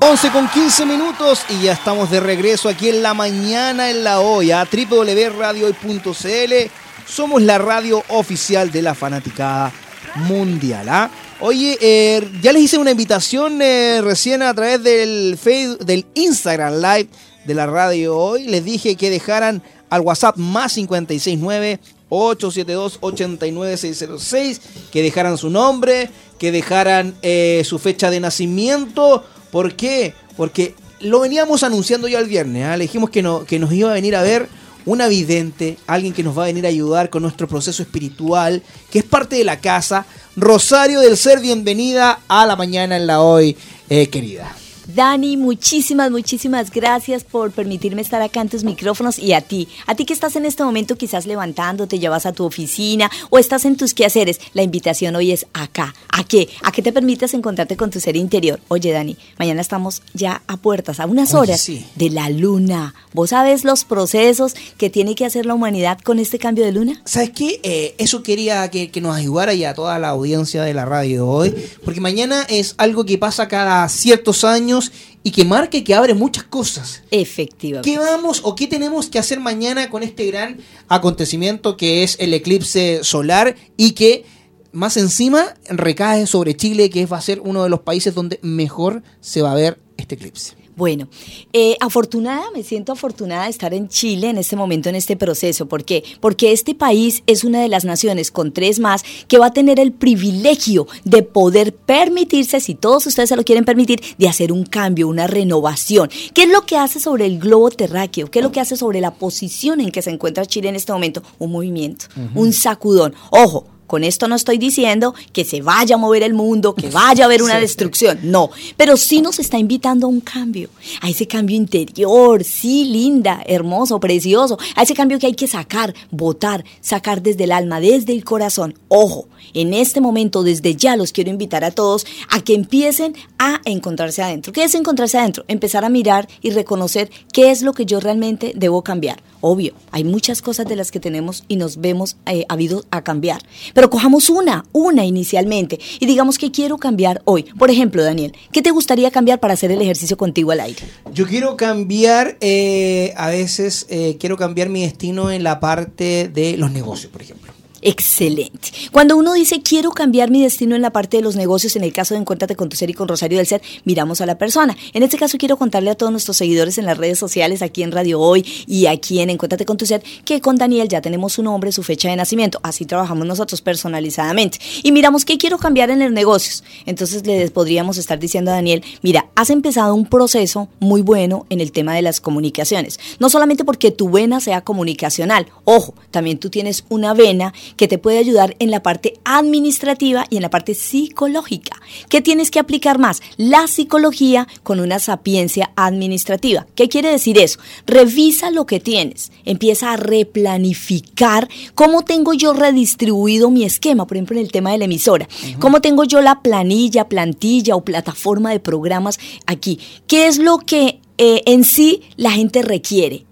11 0.00 0.30
con 0.32 0.48
15 0.48 0.84
minutos 0.84 1.44
y 1.48 1.62
ya 1.62 1.74
estamos 1.74 2.10
de 2.10 2.18
regreso 2.18 2.68
aquí 2.68 2.88
en 2.88 3.04
la 3.04 3.14
mañana 3.14 3.88
en 3.88 4.02
la 4.02 4.18
olla, 4.18 4.64
www.radiohoy.cl 4.64 6.83
somos 7.06 7.42
la 7.42 7.58
radio 7.58 8.02
oficial 8.08 8.70
de 8.70 8.82
la 8.82 8.94
fanaticada 8.94 9.72
mundial. 10.16 10.88
¿ah? 10.88 11.10
Oye, 11.40 11.76
eh, 11.80 12.28
ya 12.40 12.52
les 12.52 12.62
hice 12.62 12.78
una 12.78 12.92
invitación 12.92 13.60
eh, 13.60 14.00
recién 14.02 14.42
a 14.42 14.54
través 14.54 14.82
del, 14.82 15.36
Facebook, 15.40 15.84
del 15.84 16.06
Instagram 16.14 16.74
Live 16.74 17.08
de 17.44 17.54
la 17.54 17.66
radio 17.66 18.16
hoy. 18.16 18.44
Les 18.44 18.64
dije 18.64 18.96
que 18.96 19.10
dejaran 19.10 19.62
al 19.90 20.00
WhatsApp 20.00 20.36
más 20.36 20.74
569 20.74 21.80
872 22.08 22.98
89606, 23.00 24.60
que 24.92 25.02
dejaran 25.02 25.36
su 25.36 25.50
nombre, 25.50 26.10
que 26.38 26.52
dejaran 26.52 27.14
eh, 27.22 27.62
su 27.64 27.78
fecha 27.78 28.10
de 28.10 28.20
nacimiento. 28.20 29.24
¿Por 29.50 29.74
qué? 29.74 30.14
Porque 30.36 30.74
lo 31.00 31.20
veníamos 31.20 31.62
anunciando 31.62 32.08
ya 32.08 32.18
el 32.18 32.26
viernes. 32.26 32.64
¿ah? 32.64 32.76
Le 32.76 32.84
dijimos 32.84 33.10
que, 33.10 33.22
no, 33.22 33.44
que 33.44 33.58
nos 33.58 33.72
iba 33.72 33.90
a 33.90 33.94
venir 33.94 34.16
a 34.16 34.22
ver 34.22 34.48
una 34.86 35.08
vidente, 35.08 35.78
alguien 35.86 36.12
que 36.12 36.22
nos 36.22 36.36
va 36.36 36.44
a 36.44 36.46
venir 36.46 36.66
a 36.66 36.68
ayudar 36.68 37.10
con 37.10 37.22
nuestro 37.22 37.48
proceso 37.48 37.82
espiritual, 37.82 38.62
que 38.90 38.98
es 38.98 39.04
parte 39.04 39.36
de 39.36 39.44
la 39.44 39.60
casa. 39.60 40.06
Rosario 40.36 41.00
del 41.00 41.16
Ser, 41.16 41.40
bienvenida 41.40 42.20
a 42.28 42.46
la 42.46 42.56
mañana 42.56 42.96
en 42.96 43.06
la 43.06 43.20
hoy, 43.20 43.56
eh, 43.88 44.08
querida. 44.08 44.54
Dani, 44.94 45.36
muchísimas, 45.36 46.12
muchísimas 46.12 46.70
gracias 46.70 47.24
por 47.24 47.50
permitirme 47.50 48.00
estar 48.00 48.22
acá 48.22 48.40
en 48.40 48.48
tus 48.48 48.62
micrófonos 48.62 49.18
y 49.18 49.32
a 49.32 49.40
ti, 49.40 49.66
a 49.88 49.96
ti 49.96 50.04
que 50.04 50.12
estás 50.12 50.36
en 50.36 50.46
este 50.46 50.62
momento 50.62 50.96
quizás 50.96 51.26
levantándote, 51.26 51.98
llevas 51.98 52.26
a 52.26 52.32
tu 52.32 52.44
oficina 52.44 53.10
o 53.30 53.38
estás 53.38 53.64
en 53.64 53.76
tus 53.76 53.92
quehaceres, 53.92 54.40
la 54.52 54.62
invitación 54.62 55.16
hoy 55.16 55.32
es 55.32 55.46
acá. 55.52 55.94
¿A 56.10 56.22
qué? 56.22 56.48
A 56.62 56.70
que 56.70 56.80
te 56.80 56.92
permitas 56.92 57.34
encontrarte 57.34 57.76
con 57.76 57.90
tu 57.90 57.98
ser 57.98 58.14
interior. 58.14 58.60
Oye, 58.68 58.92
Dani, 58.92 59.16
mañana 59.36 59.60
estamos 59.60 60.00
ya 60.12 60.42
a 60.46 60.56
puertas, 60.58 61.00
a 61.00 61.06
unas 61.06 61.34
horas 61.34 61.68
de 61.96 62.10
la 62.10 62.30
luna. 62.30 62.94
¿Vos 63.12 63.30
sabes 63.30 63.64
los 63.64 63.84
procesos 63.84 64.54
que 64.78 64.90
tiene 64.90 65.16
que 65.16 65.24
hacer 65.24 65.44
la 65.44 65.54
humanidad 65.54 65.98
con 65.98 66.20
este 66.20 66.38
cambio 66.38 66.64
de 66.64 66.70
luna? 66.70 67.02
¿Sabes 67.04 67.30
qué? 67.30 67.58
Eh, 67.64 67.96
eso 67.98 68.22
quería 68.22 68.70
que, 68.70 68.92
que 68.92 69.00
nos 69.00 69.16
ayudara 69.16 69.54
y 69.54 69.64
a 69.64 69.74
toda 69.74 69.98
la 69.98 70.10
audiencia 70.10 70.62
de 70.62 70.72
la 70.72 70.84
radio 70.84 71.26
hoy, 71.26 71.52
porque 71.84 72.00
mañana 72.00 72.46
es 72.48 72.76
algo 72.78 73.04
que 73.04 73.18
pasa 73.18 73.48
cada 73.48 73.88
ciertos 73.88 74.44
años 74.44 74.83
y 75.22 75.30
que 75.30 75.44
marque 75.44 75.84
que 75.84 75.94
abre 75.94 76.14
muchas 76.14 76.44
cosas. 76.44 77.02
Efectivamente. 77.10 77.90
¿Qué 77.90 77.98
vamos 77.98 78.40
o 78.44 78.54
qué 78.54 78.66
tenemos 78.66 79.08
que 79.08 79.18
hacer 79.18 79.40
mañana 79.40 79.90
con 79.90 80.02
este 80.02 80.26
gran 80.26 80.58
acontecimiento 80.88 81.76
que 81.76 82.02
es 82.02 82.16
el 82.20 82.34
eclipse 82.34 83.00
solar 83.02 83.56
y 83.76 83.92
que 83.92 84.24
más 84.72 84.96
encima 84.96 85.54
recae 85.68 86.26
sobre 86.26 86.56
Chile, 86.56 86.90
que 86.90 87.06
va 87.06 87.18
a 87.18 87.22
ser 87.22 87.40
uno 87.40 87.62
de 87.62 87.70
los 87.70 87.80
países 87.80 88.14
donde 88.14 88.38
mejor 88.42 89.02
se 89.20 89.42
va 89.42 89.52
a 89.52 89.54
ver 89.54 89.80
este 89.96 90.16
eclipse? 90.16 90.63
Bueno, 90.76 91.08
eh, 91.52 91.76
afortunada, 91.78 92.42
me 92.52 92.64
siento 92.64 92.92
afortunada 92.92 93.44
de 93.44 93.50
estar 93.50 93.72
en 93.74 93.88
Chile 93.88 94.30
en 94.30 94.38
este 94.38 94.56
momento, 94.56 94.88
en 94.88 94.96
este 94.96 95.16
proceso. 95.16 95.66
¿Por 95.66 95.84
qué? 95.84 96.02
Porque 96.20 96.50
este 96.50 96.74
país 96.74 97.22
es 97.28 97.44
una 97.44 97.62
de 97.62 97.68
las 97.68 97.84
naciones 97.84 98.32
con 98.32 98.52
tres 98.52 98.80
más 98.80 99.04
que 99.28 99.38
va 99.38 99.46
a 99.46 99.52
tener 99.52 99.78
el 99.78 99.92
privilegio 99.92 100.88
de 101.04 101.22
poder 101.22 101.74
permitirse, 101.74 102.58
si 102.58 102.74
todos 102.74 103.06
ustedes 103.06 103.28
se 103.28 103.36
lo 103.36 103.44
quieren 103.44 103.64
permitir, 103.64 104.00
de 104.18 104.28
hacer 104.28 104.50
un 104.50 104.64
cambio, 104.64 105.06
una 105.06 105.28
renovación. 105.28 106.10
¿Qué 106.32 106.42
es 106.42 106.48
lo 106.48 106.62
que 106.62 106.76
hace 106.76 106.98
sobre 106.98 107.26
el 107.26 107.38
globo 107.38 107.70
terráqueo? 107.70 108.30
¿Qué 108.30 108.40
es 108.40 108.44
lo 108.44 108.50
que 108.50 108.60
hace 108.60 108.76
sobre 108.76 109.00
la 109.00 109.14
posición 109.14 109.80
en 109.80 109.92
que 109.92 110.02
se 110.02 110.10
encuentra 110.10 110.44
Chile 110.44 110.70
en 110.70 110.76
este 110.76 110.92
momento? 110.92 111.22
Un 111.38 111.52
movimiento, 111.52 112.06
un 112.34 112.52
sacudón. 112.52 113.14
Ojo, 113.30 113.66
con 113.86 114.04
esto 114.04 114.28
no 114.28 114.36
estoy 114.36 114.58
diciendo 114.58 115.14
que 115.32 115.44
se 115.44 115.62
vaya 115.62 115.96
a 115.96 115.98
mover 115.98 116.22
el 116.22 116.34
mundo, 116.34 116.74
que 116.74 116.88
vaya 116.88 117.24
a 117.24 117.26
haber 117.26 117.42
una 117.42 117.58
destrucción, 117.60 118.18
no, 118.22 118.50
pero 118.76 118.96
sí 118.96 119.20
nos 119.20 119.38
está 119.38 119.58
invitando 119.58 120.06
a 120.06 120.10
un 120.10 120.20
cambio, 120.20 120.70
a 121.00 121.08
ese 121.08 121.26
cambio 121.26 121.56
interior, 121.56 122.44
sí, 122.44 122.84
linda, 122.84 123.42
hermoso, 123.46 124.00
precioso, 124.00 124.58
a 124.76 124.82
ese 124.82 124.94
cambio 124.94 125.18
que 125.18 125.26
hay 125.26 125.34
que 125.34 125.46
sacar, 125.46 125.94
votar, 126.10 126.64
sacar 126.80 127.22
desde 127.22 127.44
el 127.44 127.52
alma, 127.52 127.80
desde 127.80 128.12
el 128.12 128.24
corazón. 128.24 128.78
Ojo, 128.88 129.28
en 129.52 129.74
este 129.74 130.00
momento, 130.00 130.42
desde 130.42 130.74
ya 130.74 130.96
los 130.96 131.12
quiero 131.12 131.30
invitar 131.30 131.64
a 131.64 131.70
todos 131.70 132.06
a 132.30 132.40
que 132.40 132.54
empiecen 132.54 133.14
a 133.38 133.60
encontrarse 133.64 134.22
adentro. 134.22 134.52
¿Qué 134.52 134.64
es 134.64 134.74
encontrarse 134.74 135.18
adentro? 135.18 135.44
Empezar 135.48 135.84
a 135.84 135.88
mirar 135.88 136.28
y 136.40 136.50
reconocer 136.50 137.10
qué 137.32 137.50
es 137.50 137.62
lo 137.62 137.72
que 137.72 137.86
yo 137.86 138.00
realmente 138.00 138.52
debo 138.56 138.82
cambiar. 138.82 139.22
Obvio, 139.46 139.74
hay 139.90 140.04
muchas 140.04 140.40
cosas 140.40 140.66
de 140.66 140.74
las 140.74 140.90
que 140.90 141.00
tenemos 141.00 141.44
y 141.48 141.56
nos 141.56 141.76
vemos 141.76 142.16
eh, 142.24 142.46
a 142.90 143.04
cambiar. 143.04 143.42
Pero 143.74 143.90
cojamos 143.90 144.30
una, 144.30 144.64
una 144.72 145.04
inicialmente 145.04 145.78
y 146.00 146.06
digamos 146.06 146.38
que 146.38 146.50
quiero 146.50 146.78
cambiar 146.78 147.20
hoy. 147.26 147.42
Por 147.58 147.70
ejemplo, 147.70 148.02
Daniel, 148.02 148.32
¿qué 148.52 148.62
te 148.62 148.70
gustaría 148.70 149.10
cambiar 149.10 149.40
para 149.40 149.52
hacer 149.52 149.70
el 149.70 149.82
ejercicio 149.82 150.16
contigo 150.16 150.50
al 150.50 150.60
aire? 150.60 150.80
Yo 151.12 151.26
quiero 151.26 151.58
cambiar, 151.58 152.38
eh, 152.40 153.12
a 153.18 153.28
veces 153.28 153.84
eh, 153.90 154.16
quiero 154.18 154.38
cambiar 154.38 154.70
mi 154.70 154.80
destino 154.80 155.30
en 155.30 155.44
la 155.44 155.60
parte 155.60 156.30
de 156.32 156.56
los 156.56 156.70
negocios, 156.70 157.12
por 157.12 157.20
ejemplo 157.20 157.43
excelente. 157.84 158.70
Cuando 158.90 159.16
uno 159.16 159.34
dice 159.34 159.62
quiero 159.62 159.90
cambiar 159.90 160.30
mi 160.30 160.42
destino 160.42 160.74
en 160.74 160.82
la 160.82 160.90
parte 160.90 161.18
de 161.18 161.22
los 161.22 161.36
negocios, 161.36 161.76
en 161.76 161.84
el 161.84 161.92
caso 161.92 162.14
de 162.14 162.20
Encuéntrate 162.20 162.56
con 162.56 162.68
tu 162.68 162.76
ser 162.76 162.90
y 162.90 162.94
con 162.94 163.06
Rosario 163.06 163.38
del 163.38 163.46
Ser, 163.46 163.62
miramos 163.84 164.20
a 164.20 164.26
la 164.26 164.38
persona. 164.38 164.76
En 164.92 165.02
este 165.02 165.18
caso 165.18 165.38
quiero 165.38 165.56
contarle 165.56 165.90
a 165.90 165.94
todos 165.94 166.10
nuestros 166.10 166.36
seguidores 166.36 166.78
en 166.78 166.86
las 166.86 166.98
redes 166.98 167.18
sociales, 167.18 167.62
aquí 167.62 167.82
en 167.82 167.92
Radio 167.92 168.20
Hoy 168.20 168.44
y 168.66 168.86
aquí 168.86 169.20
en 169.20 169.30
Encuéntrate 169.30 169.64
con 169.64 169.76
tu 169.76 169.86
ser, 169.86 170.02
que 170.24 170.40
con 170.40 170.56
Daniel 170.56 170.88
ya 170.88 171.00
tenemos 171.00 171.34
su 171.34 171.42
nombre, 171.42 171.70
su 171.72 171.82
fecha 171.82 172.08
de 172.08 172.16
nacimiento. 172.16 172.58
Así 172.62 172.86
trabajamos 172.86 173.26
nosotros 173.26 173.60
personalizadamente. 173.60 174.58
Y 174.82 174.90
miramos 174.90 175.24
qué 175.24 175.38
quiero 175.38 175.58
cambiar 175.58 175.90
en 175.90 176.00
los 176.00 176.10
negocios. 176.10 176.64
Entonces 176.86 177.26
le 177.26 177.50
podríamos 177.50 177.98
estar 177.98 178.18
diciendo 178.18 178.50
a 178.50 178.54
Daniel, 178.54 178.82
mira, 179.02 179.26
has 179.34 179.50
empezado 179.50 179.94
un 179.94 180.06
proceso 180.06 180.68
muy 180.80 181.02
bueno 181.02 181.46
en 181.50 181.60
el 181.60 181.72
tema 181.72 181.94
de 181.94 182.02
las 182.02 182.20
comunicaciones. 182.20 182.98
No 183.18 183.28
solamente 183.28 183.64
porque 183.64 183.90
tu 183.90 184.10
vena 184.10 184.40
sea 184.40 184.62
comunicacional, 184.62 185.46
ojo, 185.64 185.94
también 186.10 186.38
tú 186.38 186.48
tienes 186.48 186.84
una 186.88 187.12
vena 187.12 187.52
que 187.76 187.88
te 187.88 187.98
puede 187.98 188.18
ayudar 188.18 188.56
en 188.58 188.70
la 188.70 188.82
parte 188.82 189.14
administrativa 189.24 190.26
y 190.30 190.36
en 190.36 190.42
la 190.42 190.50
parte 190.50 190.74
psicológica. 190.74 191.80
¿Qué 192.08 192.20
tienes 192.20 192.50
que 192.50 192.58
aplicar 192.58 192.98
más? 192.98 193.22
La 193.36 193.66
psicología 193.66 194.46
con 194.62 194.80
una 194.80 194.98
sapiencia 194.98 195.72
administrativa. 195.76 196.66
¿Qué 196.74 196.88
quiere 196.88 197.10
decir 197.10 197.38
eso? 197.38 197.58
Revisa 197.86 198.50
lo 198.50 198.66
que 198.66 198.80
tienes, 198.80 199.32
empieza 199.44 199.92
a 199.92 199.96
replanificar 199.96 201.48
cómo 201.74 202.02
tengo 202.02 202.32
yo 202.32 202.52
redistribuido 202.52 203.50
mi 203.50 203.64
esquema, 203.64 204.06
por 204.06 204.16
ejemplo 204.16 204.36
en 204.36 204.44
el 204.44 204.52
tema 204.52 204.72
de 204.72 204.78
la 204.78 204.84
emisora, 204.84 205.28
cómo 205.58 205.80
tengo 205.80 206.04
yo 206.04 206.20
la 206.20 206.42
planilla, 206.42 207.08
plantilla 207.08 207.76
o 207.76 207.84
plataforma 207.84 208.50
de 208.50 208.60
programas 208.60 209.18
aquí, 209.46 209.78
qué 210.06 210.26
es 210.26 210.38
lo 210.38 210.58
que 210.58 211.00
eh, 211.18 211.42
en 211.46 211.64
sí 211.64 212.02
la 212.16 212.30
gente 212.32 212.62
requiere. 212.62 213.24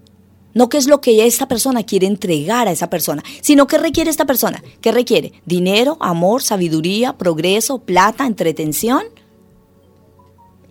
No 0.55 0.69
qué 0.69 0.79
es 0.79 0.87
lo 0.87 1.01
que 1.01 1.27
esta 1.27 1.49
persona 1.49 1.85
quiere 1.85 2.07
entregar 2.07 2.69
a 2.69 2.73
esa 2.73 2.91
persona, 2.91 3.23
sino 3.41 3.67
qué 3.67 3.79
requiere 3.79 4.11
esta 4.11 4.27
persona. 4.27 4.63
¿Qué 4.81 4.93
requiere? 4.93 5.33
Dinero, 5.47 5.97
amor, 6.01 6.43
sabiduría, 6.43 7.17
progreso, 7.17 7.79
plata, 7.79 8.27
entretención. 8.27 9.03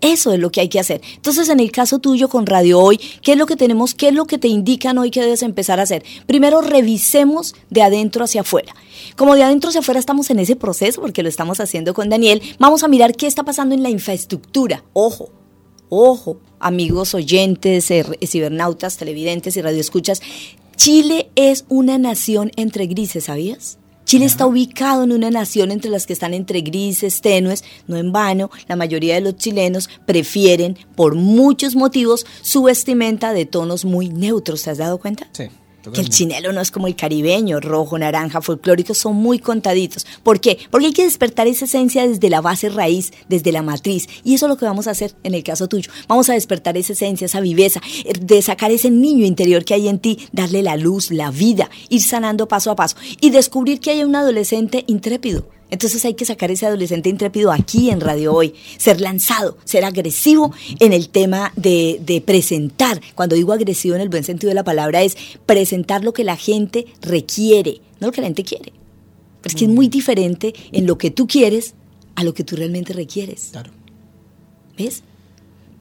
Eso 0.02 0.34
es 0.34 0.40
lo 0.40 0.52
que 0.52 0.62
hay 0.62 0.68
que 0.68 0.80
hacer. 0.80 1.00
Entonces, 1.16 1.48
en 1.50 1.60
el 1.60 1.72
caso 1.72 2.00
tuyo 2.00 2.28
con 2.28 2.48
Radio 2.48 2.80
Hoy, 2.80 3.00
¿qué 3.22 3.34
es 3.34 3.38
lo 3.38 3.46
que 3.46 3.56
tenemos? 3.56 3.94
¿Qué 3.94 4.08
es 4.08 4.16
lo 4.16 4.26
que 4.26 4.40
te 4.40 4.48
indican 4.48 4.98
hoy 4.98 5.12
que 5.12 5.22
debes 5.22 5.44
empezar 5.44 5.80
a 5.80 5.84
hacer? 5.84 6.04
Primero, 6.26 6.62
revisemos 6.62 7.54
de 7.70 7.84
adentro 7.84 8.26
hacia 8.26 8.42
afuera. 8.42 8.74
Como 9.16 9.36
de 9.36 9.44
adentro 9.44 9.70
hacia 9.70 9.82
afuera 9.82 10.00
estamos 10.00 10.32
en 10.32 10.40
ese 10.40 10.56
proceso, 10.56 11.02
porque 11.02 11.22
lo 11.22 11.30
estamos 11.30 11.60
haciendo 11.60 11.94
con 11.94 12.10
Daniel, 12.10 12.42
vamos 12.58 12.82
a 12.82 12.88
mirar 12.88 13.16
qué 13.16 13.28
está 13.28 13.44
pasando 13.44 13.76
en 13.76 13.84
la 13.84 13.92
infraestructura. 13.92 14.84
Ojo, 14.94 15.30
ojo, 15.92 16.40
amigos 16.60 17.14
oyentes, 17.14 17.92
eh, 17.92 18.06
cibernautas, 18.26 18.98
televidentes 18.98 19.58
y 19.58 19.62
radioescuchas, 19.62 20.22
Chile 20.78 21.30
es 21.36 21.66
una 21.70 21.98
nación 21.98 22.52
entre 22.56 22.88
grises, 22.88 23.26
¿sabías? 23.26 23.78
Chile 24.06 24.26
está 24.26 24.48
ubicado 24.48 25.04
en 25.04 25.12
una 25.12 25.30
nación 25.30 25.72
entre 25.72 25.92
las 25.92 26.08
que 26.08 26.14
están 26.14 26.34
entre 26.34 26.62
grises, 26.62 27.22
tenues, 27.22 27.64
no 27.88 27.98
en 27.98 28.12
vano, 28.12 28.50
la 28.68 28.76
mayoría 28.76 29.16
de 29.16 29.22
los 29.22 29.36
chilenos 29.36 29.90
prefieren, 30.06 30.78
por 30.96 31.16
muchos 31.16 31.76
motivos, 31.76 32.26
su 32.42 32.64
vestimenta 32.64 33.32
de 33.32 33.46
tonos 33.46 33.86
muy 33.86 34.10
neutros, 34.10 34.64
¿te 34.64 34.72
has 34.72 34.80
dado 34.80 34.98
cuenta? 34.98 35.30
Sí. 35.34 35.50
Que 35.94 36.02
el 36.02 36.10
chinelo 36.10 36.54
no 36.54 36.62
es 36.62 36.70
como 36.70 36.88
el 36.88 36.96
caribeño, 36.96 37.60
rojo, 37.60 37.98
naranja, 37.98 38.42
folclórico, 38.42 38.94
son 38.94 39.16
muy 39.16 39.40
contaditos. 39.40 40.06
¿Por 40.24 40.40
qué? 40.40 40.60
Porque 40.70 40.88
hay 40.88 40.94
que 40.94 41.04
despertar 41.04 41.48
esa 41.48 41.66
esencia 41.66 42.08
desde 42.08 42.30
la 42.30 42.42
base 42.42 42.70
raíz, 42.70 43.12
desde 43.30 43.52
la 43.52 43.64
matriz. 43.64 44.08
Y 44.24 44.36
eso 44.36 44.46
es 44.46 44.50
lo 44.50 44.58
que 44.58 44.66
vamos 44.66 44.88
a 44.88 44.92
hacer 44.92 45.14
en 45.24 45.34
el 45.34 45.44
caso 45.44 45.68
tuyo. 45.68 45.92
Vamos 46.08 46.30
a 46.30 46.34
despertar 46.34 46.78
esa 46.78 46.94
esencia, 46.94 47.26
esa 47.26 47.42
viveza, 47.42 47.82
eh, 48.06 48.14
de 48.20 48.42
sacar 48.42 48.72
ese 48.72 48.92
niño 48.92 49.26
interior 49.26 49.66
que 49.66 49.74
hay 49.74 49.88
en 49.88 50.00
ti, 50.00 50.20
darle 50.32 50.62
la 50.62 50.78
luz, 50.78 51.12
la 51.12 51.32
vida, 51.32 51.70
ir 51.90 52.02
sanando 52.02 52.48
paso 52.48 52.72
a 52.72 52.76
paso 52.76 52.96
y 53.20 53.32
descubrir 53.32 53.80
que 53.80 53.92
hay 53.92 54.04
un 54.04 54.16
adolescente 54.16 54.84
intrépido 54.88 55.46
entonces 55.72 56.04
hay 56.06 56.14
que 56.14 56.26
sacar 56.26 56.52
ese 56.52 56.66
adolescente 56.66 57.10
intrépido 57.10 57.52
aquí 57.52 57.90
en 57.90 58.02
Radio 58.02 58.34
Hoy, 58.34 58.54
ser 58.78 59.00
lanzado, 59.02 59.58
ser 59.64 59.86
agresivo 59.86 60.54
en 60.80 60.94
el 60.94 61.10
tema 61.10 61.54
de, 61.56 62.24
presentar. 62.26 63.02
Cuando 63.16 63.36
digo 63.36 63.54
agresivo 63.54 63.96
en 63.96 64.02
el 64.02 64.10
buen 64.10 64.24
sentido 64.24 64.50
de 64.50 64.56
la 64.56 64.66
palabra 64.66 65.02
es 65.02 65.16
presentar 65.46 66.04
lo 66.04 66.14
que 66.14 66.26
la 66.26 66.36
gente 66.36 66.86
requiere, 67.02 67.82
no 68.00 68.08
lo 68.08 68.14
que 68.14 68.22
la 68.22 68.28
gente 68.28 68.44
quiere. 68.44 68.74
Pero 69.42 69.54
es 69.54 69.56
que 69.56 69.66
es 69.66 69.72
muy 69.72 69.88
diferente 69.88 70.54
en 70.72 70.86
lo 70.86 70.98
que 70.98 71.10
tú 71.10 71.26
quieres 71.26 71.74
a 72.16 72.24
lo 72.24 72.34
que 72.34 72.44
tú 72.44 72.58
realmente 72.58 72.94
requieres. 72.94 73.50
Claro. 73.52 73.72
¿Ves? 74.78 75.04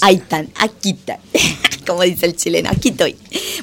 Ahí 0.02 0.16
están, 0.16 0.50
aquí 0.60 0.92
están. 0.92 1.18
como 1.88 2.04
dice 2.04 2.26
el 2.26 2.36
chileno, 2.36 2.70
aquí 2.70 2.90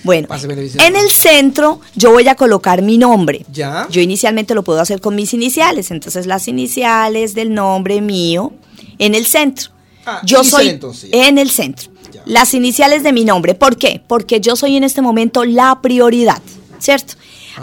Bueno, 0.03 0.29
en 0.31 0.97
el 0.97 1.11
centro 1.11 1.81
yo 1.95 2.13
voy 2.13 2.29
a 2.29 2.35
colocar 2.35 2.83
mi 2.83 2.99
nombre. 2.99 3.45
¿Ya? 3.53 3.87
Yo 3.91 4.01
inicialmente 4.01 4.55
lo 4.55 4.63
puedo 4.63 4.81
hacer 4.81 5.01
con 5.01 5.15
mis 5.15 5.35
iniciales, 5.35 5.91
entonces 5.91 6.27
las 6.27 6.49
iniciales 6.49 7.35
del 7.35 7.55
nombre 7.55 8.01
mío 8.01 8.53
en 8.99 9.15
el 9.15 9.27
centro. 9.27 9.71
Ah, 10.07 10.21
yo 10.25 10.45
soy 10.45 10.79
en 11.13 11.39
el 11.39 11.51
centro. 11.51 11.91
Las 12.27 12.55
iniciales 12.55 13.03
de 13.03 13.13
mi 13.13 13.25
nombre. 13.25 13.55
¿Por 13.55 13.77
qué? 13.77 14.03
Porque 14.07 14.41
yo 14.41 14.57
soy 14.57 14.77
en 14.77 14.85
este 14.85 15.03
momento 15.03 15.45
la 15.45 15.81
prioridad, 15.83 16.41
¿cierto? 16.79 17.15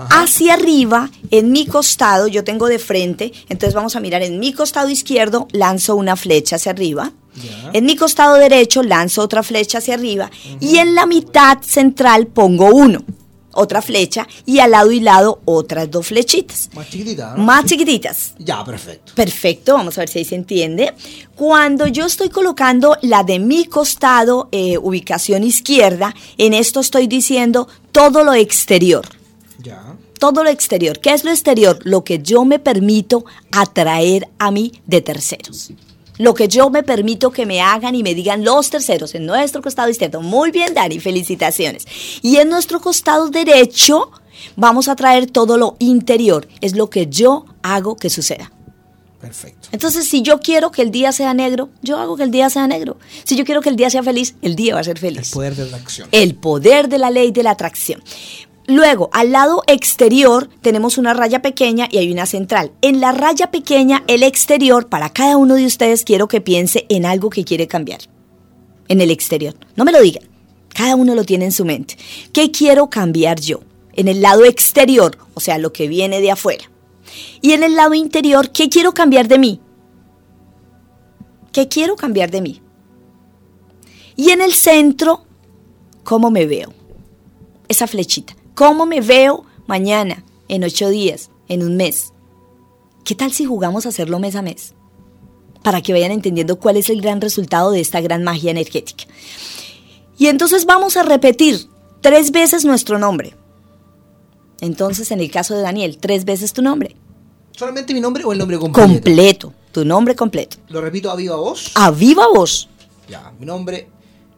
Hacia 0.09 0.53
arriba, 0.53 1.09
en 1.31 1.51
mi 1.51 1.65
costado, 1.65 2.27
yo 2.27 2.43
tengo 2.43 2.67
de 2.67 2.79
frente, 2.79 3.33
entonces 3.49 3.73
vamos 3.73 3.95
a 3.95 3.99
mirar 3.99 4.23
en 4.23 4.39
mi 4.39 4.53
costado 4.53 4.89
izquierdo, 4.89 5.47
lanzo 5.51 5.95
una 5.95 6.15
flecha 6.15 6.55
hacia 6.55 6.71
arriba. 6.71 7.11
En 7.73 7.85
mi 7.85 7.95
costado 7.95 8.35
derecho 8.35 8.83
lanzo 8.83 9.21
otra 9.21 9.43
flecha 9.43 9.77
hacia 9.77 9.93
arriba 9.93 10.29
y 10.59 10.77
en 10.77 10.95
la 10.95 11.05
mitad 11.05 11.59
central 11.61 12.27
pongo 12.27 12.65
uno, 12.73 13.03
otra 13.53 13.81
flecha 13.81 14.27
y 14.45 14.59
al 14.59 14.71
lado 14.71 14.91
y 14.91 14.99
lado 14.99 15.41
otras 15.45 15.89
dos 15.89 16.07
flechitas. 16.07 16.69
Más 16.73 16.89
chiquititas. 16.89 17.37
Más 17.37 17.65
chiquititas. 17.65 18.33
Ya, 18.37 18.63
perfecto. 18.63 19.13
Perfecto, 19.15 19.73
vamos 19.73 19.97
a 19.97 20.01
ver 20.01 20.09
si 20.09 20.19
ahí 20.19 20.25
se 20.25 20.35
entiende. 20.35 20.93
Cuando 21.35 21.87
yo 21.87 22.05
estoy 22.05 22.29
colocando 22.29 22.97
la 23.01 23.23
de 23.23 23.39
mi 23.39 23.65
costado, 23.65 24.49
eh, 24.51 24.77
ubicación 24.77 25.43
izquierda, 25.43 26.13
en 26.37 26.53
esto 26.53 26.79
estoy 26.79 27.07
diciendo 27.07 27.67
todo 27.91 28.23
lo 28.23 28.33
exterior. 28.33 29.07
Ya. 29.59 29.95
Todo 30.19 30.43
lo 30.43 30.49
exterior. 30.49 30.99
¿Qué 30.99 31.13
es 31.13 31.23
lo 31.23 31.31
exterior? 31.31 31.79
Lo 31.83 32.03
que 32.03 32.19
yo 32.19 32.45
me 32.45 32.59
permito 32.59 33.25
atraer 33.51 34.27
a 34.37 34.51
mí 34.51 34.71
de 34.85 35.01
terceros 35.01 35.71
lo 36.21 36.35
que 36.35 36.47
yo 36.47 36.69
me 36.69 36.83
permito 36.83 37.31
que 37.31 37.47
me 37.47 37.61
hagan 37.61 37.95
y 37.95 38.03
me 38.03 38.13
digan 38.13 38.45
los 38.45 38.69
terceros 38.69 39.15
en 39.15 39.25
nuestro 39.25 39.63
costado 39.63 39.89
izquierdo. 39.89 40.21
Muy 40.21 40.51
bien, 40.51 40.75
Dani, 40.75 40.99
felicitaciones. 40.99 41.87
Y 42.21 42.37
en 42.37 42.47
nuestro 42.47 42.79
costado 42.79 43.29
derecho 43.29 44.11
vamos 44.55 44.87
a 44.87 44.95
traer 44.95 45.25
todo 45.25 45.57
lo 45.57 45.77
interior, 45.79 46.47
es 46.61 46.75
lo 46.75 46.91
que 46.91 47.07
yo 47.07 47.45
hago 47.63 47.95
que 47.95 48.11
suceda. 48.11 48.51
Perfecto. 49.19 49.69
Entonces, 49.71 50.07
si 50.07 50.21
yo 50.21 50.39
quiero 50.39 50.71
que 50.71 50.83
el 50.83 50.91
día 50.91 51.11
sea 51.11 51.33
negro, 51.33 51.69
yo 51.81 51.97
hago 51.97 52.15
que 52.17 52.23
el 52.23 52.31
día 52.31 52.51
sea 52.51 52.67
negro. 52.67 52.97
Si 53.23 53.35
yo 53.35 53.43
quiero 53.43 53.61
que 53.61 53.69
el 53.69 53.75
día 53.75 53.89
sea 53.89 54.03
feliz, 54.03 54.35
el 54.43 54.55
día 54.55 54.75
va 54.75 54.81
a 54.81 54.83
ser 54.83 54.99
feliz. 54.99 55.27
El 55.27 55.33
poder 55.33 55.55
de 55.55 55.71
la 55.71 55.77
acción. 55.77 56.09
El 56.11 56.35
poder 56.35 56.87
de 56.87 56.97
la 56.99 57.09
ley 57.09 57.31
de 57.31 57.41
la 57.41 57.51
atracción. 57.51 58.03
Luego, 58.71 59.09
al 59.11 59.33
lado 59.33 59.63
exterior 59.67 60.47
tenemos 60.61 60.97
una 60.97 61.13
raya 61.13 61.41
pequeña 61.41 61.89
y 61.91 61.97
hay 61.97 62.09
una 62.09 62.25
central. 62.25 62.71
En 62.81 63.01
la 63.01 63.11
raya 63.11 63.51
pequeña, 63.51 64.05
el 64.07 64.23
exterior, 64.23 64.87
para 64.87 65.09
cada 65.09 65.35
uno 65.35 65.55
de 65.55 65.65
ustedes 65.65 66.05
quiero 66.05 66.29
que 66.29 66.39
piense 66.39 66.85
en 66.87 67.05
algo 67.05 67.29
que 67.29 67.43
quiere 67.43 67.67
cambiar. 67.67 67.99
En 68.87 69.01
el 69.01 69.11
exterior. 69.11 69.55
No 69.75 69.83
me 69.83 69.91
lo 69.91 69.99
digan. 70.01 70.23
Cada 70.73 70.95
uno 70.95 71.15
lo 71.15 71.25
tiene 71.25 71.43
en 71.43 71.51
su 71.51 71.65
mente. 71.65 71.97
¿Qué 72.31 72.49
quiero 72.49 72.89
cambiar 72.89 73.41
yo? 73.41 73.59
En 73.91 74.07
el 74.07 74.21
lado 74.21 74.45
exterior, 74.45 75.17
o 75.33 75.41
sea, 75.41 75.57
lo 75.57 75.73
que 75.73 75.89
viene 75.89 76.21
de 76.21 76.31
afuera. 76.31 76.63
Y 77.41 77.51
en 77.51 77.63
el 77.63 77.75
lado 77.75 77.93
interior, 77.93 78.51
¿qué 78.51 78.69
quiero 78.69 78.93
cambiar 78.93 79.27
de 79.27 79.37
mí? 79.37 79.59
¿Qué 81.51 81.67
quiero 81.67 81.97
cambiar 81.97 82.31
de 82.31 82.39
mí? 82.39 82.61
Y 84.15 84.29
en 84.29 84.39
el 84.39 84.53
centro, 84.53 85.25
¿cómo 86.05 86.31
me 86.31 86.45
veo? 86.45 86.71
Esa 87.67 87.85
flechita. 87.85 88.33
¿Cómo 88.55 88.85
me 88.85 89.01
veo 89.01 89.45
mañana, 89.67 90.23
en 90.47 90.63
ocho 90.63 90.89
días, 90.89 91.29
en 91.47 91.63
un 91.63 91.77
mes? 91.77 92.13
¿Qué 93.03 93.15
tal 93.15 93.31
si 93.31 93.45
jugamos 93.45 93.85
a 93.85 93.89
hacerlo 93.89 94.19
mes 94.19 94.35
a 94.35 94.41
mes? 94.41 94.73
para 95.63 95.81
que 95.81 95.93
vayan 95.93 96.11
entendiendo 96.11 96.57
cuál 96.57 96.77
es 96.77 96.89
el 96.89 97.01
gran 97.01 97.21
resultado 97.21 97.71
de 97.71 97.81
esta 97.81 98.01
gran 98.01 98.23
magia 98.23 98.51
energética. 98.51 99.05
Y 100.17 100.27
entonces 100.27 100.65
vamos 100.65 100.97
a 100.97 101.03
repetir 101.03 101.67
tres 102.01 102.31
veces 102.31 102.65
nuestro 102.65 102.99
nombre. 102.99 103.35
Entonces, 104.59 105.11
en 105.11 105.19
el 105.19 105.31
caso 105.31 105.55
de 105.55 105.61
Daniel, 105.61 105.97
tres 105.99 106.25
veces 106.25 106.53
tu 106.53 106.61
nombre. 106.61 106.95
¿Solamente 107.51 107.93
mi 107.93 108.01
nombre 108.01 108.23
o 108.23 108.31
el 108.31 108.37
nombre 108.37 108.57
completo? 108.59 108.87
Completo, 108.87 109.53
tu 109.71 109.85
nombre 109.85 110.15
completo. 110.15 110.57
¿Lo 110.69 110.81
repito 110.81 111.09
a 111.11 111.15
viva 111.15 111.35
voz? 111.35 111.71
A 111.75 111.91
viva 111.91 112.27
voz. 112.27 112.69
Ya, 113.09 113.31
mi 113.39 113.45
nombre 113.45 113.89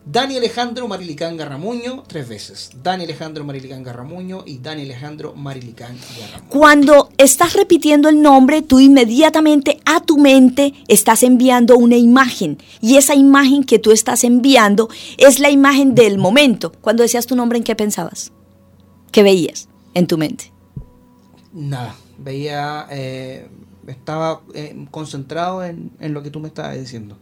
Dani 0.06 0.36
Alejandro 0.36 0.88
Marilicán 0.90 1.38
Garramuño, 1.38 2.04
tres 2.08 2.28
veces. 2.28 2.72
Dani 2.84 3.06
Alejandro 3.06 3.46
Marilicán 3.46 3.84
Garramuño 3.84 4.44
y 4.46 4.58
Dani 4.58 4.82
Alejandro 4.82 5.34
Marilicán 5.34 5.96
Garramuño. 6.20 6.50
Cuando 6.50 7.10
estás 7.18 7.54
repitiendo 7.54 8.10
el 8.10 8.22
nombre, 8.22 8.62
tú 8.62 8.82
inmediatamente 8.82 9.80
a 9.86 10.02
tu 10.02 10.18
mente 10.18 10.74
estás 10.90 11.24
enviando 11.24 11.78
una 11.78 11.96
imagen. 11.96 12.58
Y 12.82 12.98
esa 12.98 13.16
imagen 13.16 13.64
que 13.64 13.80
tú 13.80 13.92
estás 13.92 14.26
enviando 14.26 14.90
es 15.18 15.40
la 15.40 15.50
imagen 15.50 15.96
del 15.96 16.18
momento. 16.18 16.74
Cuando 16.82 17.04
decías 17.04 17.26
tu 17.26 17.38
nombre, 17.38 17.58
¿en 17.58 17.64
qué 17.64 17.76
pensabas? 17.76 18.34
¿Qué 19.12 19.24
veías 19.24 19.70
en 19.94 20.08
tu 20.08 20.18
mente? 20.18 20.52
Nada, 21.54 21.96
veía, 22.18 22.88
eh, 22.92 23.48
estaba 23.88 24.42
eh, 24.54 24.86
concentrado 24.92 25.64
en, 25.64 25.92
en 26.02 26.14
lo 26.14 26.24
que 26.24 26.30
tú 26.30 26.42
me 26.42 26.50
estabas 26.50 26.78
diciendo. 26.78 27.18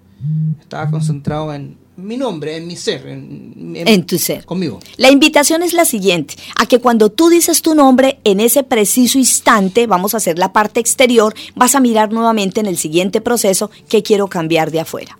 Estaba 0.60 0.90
concentrado 0.92 1.52
en 1.54 1.78
mi 2.02 2.18
nombre, 2.18 2.58
en 2.58 2.68
mi 2.68 2.76
ser. 2.76 3.08
En, 3.08 4.06
tu 4.06 4.18
ser. 4.18 4.46
Conmigo. 4.46 4.80
La 4.98 5.12
invitación 5.12 5.64
es 5.64 5.74
la 5.74 5.86
siguiente, 5.86 6.36
a 6.60 6.66
que 6.66 6.80
cuando 6.80 7.12
tú 7.12 7.30
dices 7.30 7.62
tu 7.62 7.76
nombre, 7.76 8.20
en 8.24 8.40
ese 8.40 8.64
preciso 8.64 9.18
instante, 9.18 9.88
vamos 9.88 10.14
a 10.14 10.18
hacer 10.18 10.38
la 10.38 10.54
parte 10.54 10.80
exterior, 10.80 11.34
vas 11.56 11.76
a 11.76 11.80
mirar 11.80 12.12
nuevamente 12.12 12.60
en 12.60 12.66
el 12.66 12.78
siguiente 12.78 13.22
proceso 13.22 13.72
que 13.90 14.04
quiero 14.04 14.28
cambiar 14.28 14.72
de 14.72 14.80
afuera. 14.82 15.18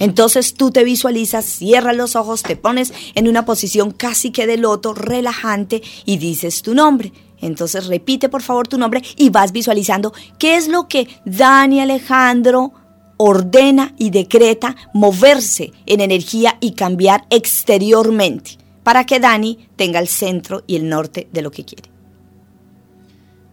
Entonces 0.00 0.54
tú 0.54 0.70
te 0.72 0.82
visualizas, 0.84 1.44
cierras 1.44 1.96
los 1.96 2.16
ojos, 2.16 2.42
te 2.42 2.56
pones 2.56 2.92
en 3.14 3.28
una 3.28 3.44
posición 3.44 3.92
casi 3.92 4.30
que 4.32 4.46
de 4.46 4.56
loto, 4.56 4.94
relajante 4.94 5.82
y 6.04 6.18
dices 6.18 6.62
tu 6.62 6.74
nombre. 6.74 7.12
Entonces 7.40 7.86
repite 7.86 8.28
por 8.28 8.42
favor 8.42 8.66
tu 8.66 8.78
nombre 8.78 9.02
y 9.16 9.30
vas 9.30 9.52
visualizando 9.52 10.12
qué 10.38 10.56
es 10.56 10.68
lo 10.68 10.88
que 10.88 11.08
Dani 11.24 11.80
Alejandro 11.80 12.72
ordena 13.16 13.94
y 13.98 14.10
decreta 14.10 14.76
moverse 14.92 15.72
en 15.86 16.00
energía 16.00 16.58
y 16.60 16.72
cambiar 16.72 17.26
exteriormente 17.30 18.58
para 18.82 19.04
que 19.04 19.18
Dani 19.18 19.68
tenga 19.76 19.98
el 19.98 20.08
centro 20.08 20.62
y 20.66 20.76
el 20.76 20.88
norte 20.88 21.28
de 21.32 21.42
lo 21.42 21.50
que 21.50 21.64
quiere. 21.64 21.90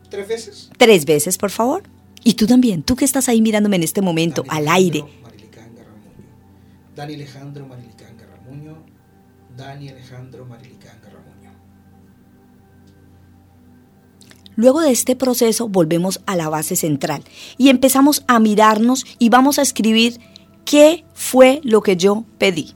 ¿Tres 0.10 0.28
veces? 0.28 0.70
Tres 0.78 1.06
veces, 1.06 1.38
por 1.38 1.50
favor. 1.50 1.84
Y 2.24 2.36
tú 2.36 2.46
también, 2.46 2.84
tú 2.84 2.96
que 2.96 3.06
estás 3.06 3.28
ahí 3.30 3.42
mirándome 3.42 3.78
en 3.78 3.84
este 3.84 4.02
momento, 4.02 4.44
al 4.48 4.68
aire. 4.68 5.04
Dani 6.96 7.16
Alejandro 7.16 7.66
Marilicán 7.66 8.16
Garramuño. 8.16 8.78
Dani 9.58 9.90
Alejandro 9.90 10.46
Marilicán 10.46 11.02
Luego 14.56 14.82
de 14.82 14.92
este 14.92 15.16
proceso 15.16 15.68
volvemos 15.68 16.22
a 16.26 16.36
la 16.36 16.50
base 16.50 16.76
central 16.76 17.24
y 17.58 17.70
empezamos 17.70 18.24
a 18.28 18.40
mirarnos 18.40 19.06
y 19.20 19.30
vamos 19.30 19.60
a 19.60 19.62
escribir 19.64 20.20
qué 20.66 21.04
fue 21.14 21.62
lo 21.64 21.82
que 21.82 21.98
yo 21.98 22.26
pedí 22.38 22.74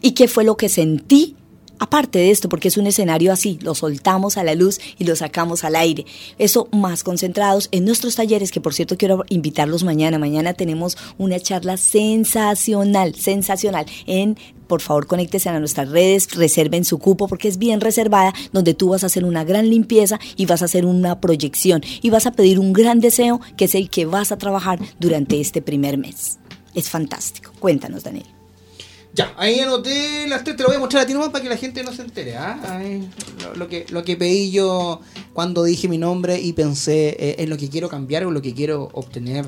y 0.00 0.12
qué 0.12 0.28
fue 0.28 0.44
lo 0.44 0.56
que 0.56 0.68
sentí 0.68 1.36
Aparte 1.78 2.18
de 2.18 2.30
esto, 2.30 2.48
porque 2.48 2.68
es 2.68 2.76
un 2.76 2.86
escenario 2.86 3.32
así, 3.32 3.58
lo 3.60 3.74
soltamos 3.74 4.36
a 4.36 4.44
la 4.44 4.54
luz 4.54 4.80
y 4.96 5.04
lo 5.04 5.16
sacamos 5.16 5.64
al 5.64 5.76
aire. 5.76 6.06
Eso 6.38 6.68
más 6.72 7.02
concentrados 7.02 7.68
en 7.72 7.84
nuestros 7.84 8.14
talleres, 8.14 8.52
que 8.52 8.60
por 8.60 8.74
cierto 8.74 8.96
quiero 8.96 9.24
invitarlos 9.28 9.82
mañana. 9.82 10.18
Mañana 10.18 10.54
tenemos 10.54 10.96
una 11.18 11.40
charla 11.40 11.76
sensacional, 11.76 13.14
sensacional 13.16 13.86
en 14.06 14.38
por 14.74 14.82
favor 14.82 15.06
conéctese 15.06 15.48
a 15.48 15.60
nuestras 15.60 15.88
redes, 15.88 16.34
reserven 16.34 16.84
su 16.84 16.98
cupo 16.98 17.28
porque 17.28 17.46
es 17.46 17.58
bien 17.58 17.80
reservada, 17.80 18.34
donde 18.50 18.74
tú 18.74 18.88
vas 18.88 19.04
a 19.04 19.06
hacer 19.06 19.24
una 19.24 19.44
gran 19.44 19.70
limpieza 19.70 20.18
y 20.34 20.46
vas 20.46 20.62
a 20.62 20.64
hacer 20.64 20.84
una 20.84 21.20
proyección 21.20 21.80
y 22.02 22.10
vas 22.10 22.26
a 22.26 22.32
pedir 22.32 22.58
un 22.58 22.72
gran 22.72 22.98
deseo 22.98 23.40
que 23.56 23.66
es 23.66 23.76
el 23.76 23.88
que 23.88 24.04
vas 24.04 24.32
a 24.32 24.36
trabajar 24.36 24.80
durante 24.98 25.40
este 25.40 25.62
primer 25.62 25.96
mes. 25.96 26.40
Es 26.74 26.90
fantástico. 26.90 27.52
Cuéntanos, 27.60 28.02
Daniel. 28.02 28.26
Ya, 29.12 29.32
ahí 29.36 29.60
anoté 29.60 30.26
las 30.26 30.42
tres, 30.42 30.56
te 30.56 30.64
lo 30.64 30.70
voy 30.70 30.76
a 30.78 30.80
mostrar 30.80 31.04
a 31.04 31.06
ti 31.06 31.12
nomás 31.12 31.28
para 31.28 31.44
que 31.44 31.50
la 31.50 31.56
gente 31.56 31.84
no 31.84 31.92
se 31.92 32.02
entere. 32.02 32.36
¿ah? 32.36 32.82
lo, 33.54 33.68
que, 33.68 33.86
lo 33.90 34.02
que 34.02 34.16
pedí 34.16 34.50
yo 34.50 35.00
cuando 35.34 35.62
dije 35.62 35.86
mi 35.86 35.98
nombre 35.98 36.40
y 36.40 36.52
pensé 36.52 37.10
eh, 37.10 37.36
en 37.38 37.48
lo 37.48 37.56
que 37.56 37.68
quiero 37.68 37.88
cambiar 37.88 38.24
o 38.26 38.32
lo 38.32 38.42
que 38.42 38.54
quiero 38.54 38.88
obtener 38.92 39.46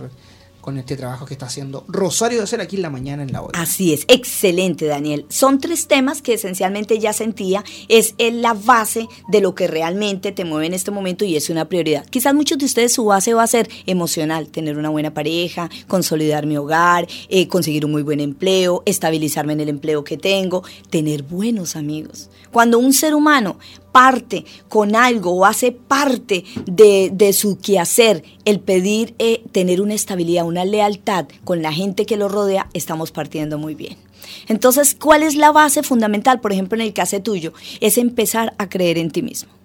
con 0.66 0.78
este 0.78 0.96
trabajo 0.96 1.26
que 1.26 1.34
está 1.34 1.46
haciendo 1.46 1.84
Rosario 1.86 2.38
de 2.38 2.44
hacer 2.44 2.60
aquí 2.60 2.74
en 2.74 2.82
la 2.82 2.90
mañana 2.90 3.22
en 3.22 3.30
la 3.30 3.40
hora. 3.40 3.60
Así 3.60 3.92
es, 3.92 4.04
excelente 4.08 4.86
Daniel. 4.86 5.24
Son 5.28 5.60
tres 5.60 5.86
temas 5.86 6.22
que 6.22 6.34
esencialmente 6.34 6.98
ya 6.98 7.12
sentía, 7.12 7.62
es 7.86 8.16
la 8.18 8.52
base 8.52 9.06
de 9.28 9.40
lo 9.40 9.54
que 9.54 9.68
realmente 9.68 10.32
te 10.32 10.44
mueve 10.44 10.66
en 10.66 10.74
este 10.74 10.90
momento 10.90 11.24
y 11.24 11.36
es 11.36 11.50
una 11.50 11.68
prioridad. 11.68 12.04
Quizás 12.06 12.34
muchos 12.34 12.58
de 12.58 12.64
ustedes 12.64 12.92
su 12.92 13.04
base 13.04 13.32
va 13.32 13.44
a 13.44 13.46
ser 13.46 13.70
emocional, 13.86 14.48
tener 14.48 14.76
una 14.76 14.88
buena 14.88 15.14
pareja, 15.14 15.70
consolidar 15.86 16.46
mi 16.46 16.56
hogar, 16.56 17.06
eh, 17.28 17.46
conseguir 17.46 17.84
un 17.84 17.92
muy 17.92 18.02
buen 18.02 18.18
empleo, 18.18 18.82
estabilizarme 18.86 19.52
en 19.52 19.60
el 19.60 19.68
empleo 19.68 20.02
que 20.02 20.16
tengo, 20.16 20.64
tener 20.90 21.22
buenos 21.22 21.76
amigos. 21.76 22.28
Cuando 22.50 22.80
un 22.80 22.92
ser 22.92 23.14
humano 23.14 23.60
parte 23.96 24.44
con 24.68 24.94
algo 24.94 25.30
o 25.30 25.46
hace 25.46 25.72
parte 25.72 26.44
de, 26.66 27.32
su 27.32 27.58
quehacer 27.58 28.22
el 28.44 28.60
pedir 28.60 29.14
eh, 29.18 29.42
tener 29.52 29.80
una 29.80 29.94
estabilidad, 29.94 30.44
una 30.44 30.66
lealtad 30.66 31.24
con 31.44 31.62
la 31.62 31.72
gente 31.72 32.04
que 32.04 32.18
lo 32.18 32.28
rodea, 32.28 32.68
estamos 32.74 33.10
partiendo 33.10 33.56
muy 33.56 33.74
bien. 33.74 33.96
Entonces, 34.48 34.94
¿cuál 34.94 35.22
es 35.22 35.34
la 35.34 35.50
base 35.50 35.82
fundamental? 35.82 36.40
Por 36.40 36.52
ejemplo, 36.52 36.78
en 36.78 36.86
el 36.86 36.92
caso 36.92 37.22
tuyo, 37.22 37.54
es 37.80 37.96
empezar 37.96 38.52
a 38.58 38.68
creer 38.68 38.98
en 38.98 39.10
ti 39.10 39.22
mismo. 39.22 39.55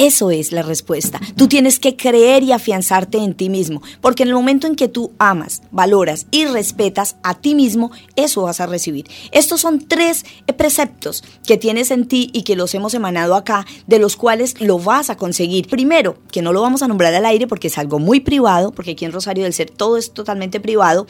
Eso 0.00 0.30
es 0.30 0.50
la 0.50 0.62
respuesta. 0.62 1.20
Tú 1.36 1.46
tienes 1.46 1.78
que 1.78 1.94
creer 1.94 2.42
y 2.42 2.52
afianzarte 2.52 3.18
en 3.18 3.34
ti 3.34 3.50
mismo, 3.50 3.82
porque 4.00 4.22
en 4.22 4.30
el 4.30 4.34
momento 4.34 4.66
en 4.66 4.74
que 4.74 4.88
tú 4.88 5.12
amas, 5.18 5.60
valoras 5.72 6.26
y 6.30 6.46
respetas 6.46 7.16
a 7.22 7.34
ti 7.34 7.54
mismo, 7.54 7.90
eso 8.16 8.40
vas 8.40 8.60
a 8.60 8.66
recibir. 8.66 9.04
Estos 9.30 9.60
son 9.60 9.86
tres 9.86 10.24
preceptos 10.56 11.22
que 11.46 11.58
tienes 11.58 11.90
en 11.90 12.08
ti 12.08 12.30
y 12.32 12.44
que 12.44 12.56
los 12.56 12.74
hemos 12.74 12.94
emanado 12.94 13.34
acá, 13.34 13.66
de 13.86 13.98
los 13.98 14.16
cuales 14.16 14.58
lo 14.58 14.78
vas 14.78 15.10
a 15.10 15.18
conseguir. 15.18 15.68
Primero, 15.68 16.16
que 16.32 16.40
no 16.40 16.54
lo 16.54 16.62
vamos 16.62 16.82
a 16.82 16.88
nombrar 16.88 17.12
al 17.12 17.26
aire 17.26 17.46
porque 17.46 17.68
es 17.68 17.76
algo 17.76 17.98
muy 17.98 18.20
privado, 18.20 18.72
porque 18.72 18.92
aquí 18.92 19.04
en 19.04 19.12
Rosario 19.12 19.44
del 19.44 19.52
Ser 19.52 19.68
todo 19.68 19.98
es 19.98 20.14
totalmente 20.14 20.60
privado. 20.60 21.06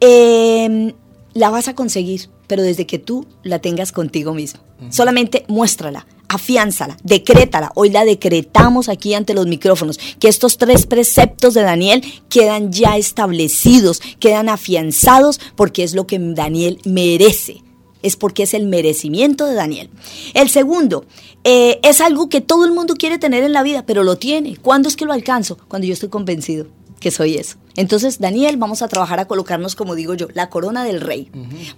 Eh, 0.00 0.94
la 1.32 1.50
vas 1.50 1.68
a 1.68 1.76
conseguir, 1.76 2.28
pero 2.48 2.64
desde 2.64 2.88
que 2.88 2.98
tú 2.98 3.24
la 3.44 3.60
tengas 3.60 3.92
contigo 3.92 4.34
mismo. 4.34 4.60
Solamente 4.90 5.44
muéstrala, 5.46 6.08
afiánzala, 6.32 6.96
decrétala. 7.02 7.72
Hoy 7.74 7.90
la 7.90 8.04
decretamos 8.04 8.88
aquí 8.88 9.14
ante 9.14 9.34
los 9.34 9.46
micrófonos, 9.46 9.98
que 10.18 10.28
estos 10.28 10.56
tres 10.56 10.86
preceptos 10.86 11.54
de 11.54 11.62
Daniel 11.62 12.02
quedan 12.28 12.72
ya 12.72 12.96
establecidos, 12.96 14.00
quedan 14.18 14.48
afianzados 14.48 15.40
porque 15.56 15.82
es 15.82 15.94
lo 15.94 16.06
que 16.06 16.18
Daniel 16.18 16.78
merece. 16.84 17.62
Es 18.02 18.16
porque 18.16 18.42
es 18.42 18.54
el 18.54 18.66
merecimiento 18.66 19.46
de 19.46 19.54
Daniel. 19.54 19.88
El 20.34 20.50
segundo, 20.50 21.04
eh, 21.44 21.78
es 21.84 22.00
algo 22.00 22.28
que 22.28 22.40
todo 22.40 22.64
el 22.64 22.72
mundo 22.72 22.94
quiere 22.94 23.18
tener 23.18 23.44
en 23.44 23.52
la 23.52 23.62
vida, 23.62 23.84
pero 23.86 24.02
lo 24.02 24.16
tiene. 24.16 24.56
¿Cuándo 24.56 24.88
es 24.88 24.96
que 24.96 25.04
lo 25.04 25.12
alcanzo? 25.12 25.56
Cuando 25.68 25.86
yo 25.86 25.92
estoy 25.92 26.08
convencido 26.08 26.66
que 26.98 27.10
soy 27.10 27.34
eso. 27.34 27.58
Entonces, 27.76 28.20
Daniel, 28.20 28.56
vamos 28.56 28.80
a 28.80 28.88
trabajar 28.88 29.20
a 29.20 29.26
colocarnos, 29.26 29.74
como 29.74 29.94
digo 29.94 30.14
yo, 30.14 30.28
la 30.34 30.50
corona 30.50 30.84
del 30.84 31.00
rey. 31.00 31.30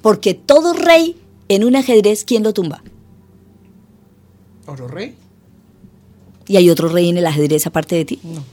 Porque 0.02 0.34
todo 0.34 0.74
rey 0.74 1.16
en 1.48 1.64
un 1.64 1.76
ajedrez, 1.76 2.24
¿quién 2.24 2.42
lo 2.42 2.52
tumba? 2.52 2.82
¿Otro 4.66 4.88
rey? 4.88 5.14
¿Y 6.46 6.56
hay 6.56 6.70
otro 6.70 6.88
rey 6.88 7.08
en 7.08 7.18
el 7.18 7.26
ajedrez 7.26 7.66
aparte 7.66 7.96
de 7.96 8.04
ti? 8.04 8.20
No. 8.22 8.44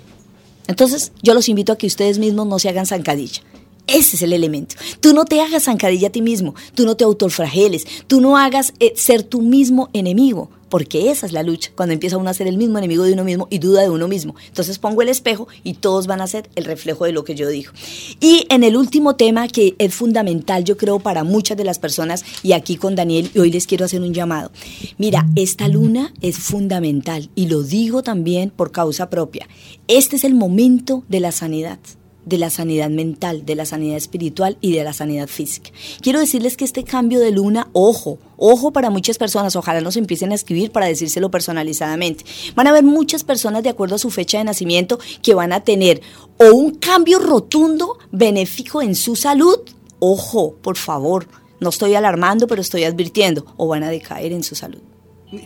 Entonces, 0.67 1.11
yo 1.21 1.33
los 1.33 1.49
invito 1.49 1.73
a 1.73 1.77
que 1.77 1.87
ustedes 1.87 2.19
mismos 2.19 2.47
no 2.47 2.59
se 2.59 2.69
hagan 2.69 2.85
zancadilla. 2.85 3.41
Ese 3.87 4.15
es 4.15 4.21
el 4.21 4.33
elemento. 4.33 4.75
Tú 4.99 5.13
no 5.13 5.25
te 5.25 5.41
hagas 5.41 5.63
zancadilla 5.63 6.07
a 6.07 6.11
ti 6.11 6.21
mismo, 6.21 6.55
tú 6.75 6.85
no 6.85 6.95
te 6.95 7.03
autofrageles, 7.03 7.85
tú 8.07 8.21
no 8.21 8.37
hagas 8.37 8.73
eh, 8.79 8.93
ser 8.95 9.23
tu 9.23 9.41
mismo 9.41 9.89
enemigo 9.93 10.49
porque 10.71 11.11
esa 11.11 11.25
es 11.25 11.33
la 11.33 11.43
lucha, 11.43 11.69
cuando 11.75 11.91
empieza 11.91 12.17
uno 12.17 12.29
a 12.29 12.33
ser 12.33 12.47
el 12.47 12.57
mismo 12.57 12.77
enemigo 12.77 13.03
de 13.03 13.11
uno 13.11 13.25
mismo 13.25 13.45
y 13.51 13.59
duda 13.59 13.81
de 13.81 13.89
uno 13.89 14.07
mismo. 14.07 14.35
Entonces 14.47 14.79
pongo 14.79 15.01
el 15.01 15.09
espejo 15.09 15.49
y 15.65 15.73
todos 15.73 16.07
van 16.07 16.21
a 16.21 16.27
ser 16.27 16.49
el 16.55 16.63
reflejo 16.63 17.03
de 17.03 17.11
lo 17.11 17.25
que 17.25 17.35
yo 17.35 17.49
digo. 17.49 17.73
Y 18.21 18.45
en 18.49 18.63
el 18.63 18.77
último 18.77 19.17
tema 19.17 19.49
que 19.49 19.75
es 19.79 19.93
fundamental, 19.93 20.63
yo 20.63 20.77
creo, 20.77 20.99
para 20.99 21.25
muchas 21.25 21.57
de 21.57 21.65
las 21.65 21.77
personas, 21.77 22.23
y 22.41 22.53
aquí 22.53 22.77
con 22.77 22.95
Daniel, 22.95 23.29
y 23.33 23.39
hoy 23.39 23.51
les 23.51 23.67
quiero 23.67 23.83
hacer 23.83 24.01
un 24.01 24.13
llamado. 24.13 24.49
Mira, 24.97 25.27
esta 25.35 25.67
luna 25.67 26.13
es 26.21 26.37
fundamental 26.37 27.29
y 27.35 27.47
lo 27.47 27.63
digo 27.63 28.01
también 28.01 28.49
por 28.49 28.71
causa 28.71 29.09
propia. 29.09 29.49
Este 29.89 30.15
es 30.15 30.23
el 30.23 30.35
momento 30.35 31.03
de 31.09 31.19
la 31.19 31.33
sanidad. 31.33 31.79
De 32.25 32.37
la 32.37 32.49
sanidad 32.49 32.89
mental, 32.89 33.45
de 33.45 33.55
la 33.55 33.65
sanidad 33.65 33.97
espiritual 33.97 34.57
y 34.61 34.73
de 34.73 34.83
la 34.83 34.93
sanidad 34.93 35.27
física. 35.27 35.71
Quiero 36.01 36.19
decirles 36.19 36.57
que 36.57 36.65
este 36.65 36.83
cambio 36.83 37.19
de 37.19 37.31
luna, 37.31 37.67
ojo, 37.73 38.19
ojo 38.37 38.71
para 38.71 38.89
muchas 38.89 39.17
personas, 39.17 39.55
ojalá 39.55 39.81
nos 39.81 39.97
empiecen 39.97 40.31
a 40.31 40.35
escribir 40.35 40.71
para 40.71 40.85
decírselo 40.85 41.31
personalizadamente. 41.31 42.23
Van 42.55 42.67
a 42.67 42.71
haber 42.71 42.83
muchas 42.83 43.23
personas 43.23 43.63
de 43.63 43.69
acuerdo 43.69 43.95
a 43.95 43.99
su 43.99 44.11
fecha 44.11 44.37
de 44.37 44.43
nacimiento 44.43 44.99
que 45.21 45.33
van 45.33 45.53
a 45.53 45.61
tener 45.61 46.01
o 46.37 46.55
un 46.55 46.75
cambio 46.75 47.19
rotundo 47.19 47.97
benéfico 48.11 48.81
en 48.81 48.95
su 48.95 49.15
salud, 49.15 49.59
ojo, 49.99 50.55
por 50.61 50.77
favor, 50.77 51.27
no 51.59 51.69
estoy 51.69 51.95
alarmando, 51.95 52.47
pero 52.47 52.61
estoy 52.61 52.83
advirtiendo, 52.83 53.45
o 53.57 53.67
van 53.67 53.83
a 53.83 53.89
decaer 53.89 54.31
en 54.31 54.43
su 54.43 54.55
salud. 54.55 54.79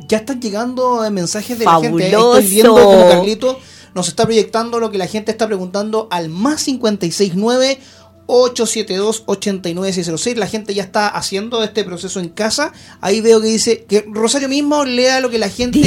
Ya 0.08 0.18
están 0.18 0.42
llegando 0.42 1.10
mensajes 1.12 1.60
de 1.60 1.66
la 1.66 1.80
gente. 1.80 2.08
Estoy 2.08 2.48
viendo 2.48 2.74
como 2.74 3.10
Carlito 3.10 3.60
nos 3.96 4.10
está 4.10 4.26
proyectando 4.26 4.80
lo 4.80 4.92
que 4.92 4.98
la 4.98 5.08
gente 5.08 5.32
está 5.32 5.48
preguntando 5.48 6.08
al 6.12 6.30
más 6.30 6.66
569 6.66 7.80
872 8.28 9.24
89606. 9.26 10.38
La 10.38 10.48
gente 10.48 10.74
ya 10.74 10.84
está 10.84 11.08
haciendo 11.08 11.64
este 11.64 11.84
proceso 11.84 12.20
en 12.20 12.30
casa. 12.30 12.74
Ahí 13.00 13.22
veo 13.22 13.40
que 13.40 13.48
dice 13.48 13.86
que 13.88 14.06
Rosario 14.08 14.50
mismo 14.50 14.84
lea 14.84 15.22
lo 15.22 15.30
que 15.30 15.38
la 15.38 15.50
gente 15.50 15.80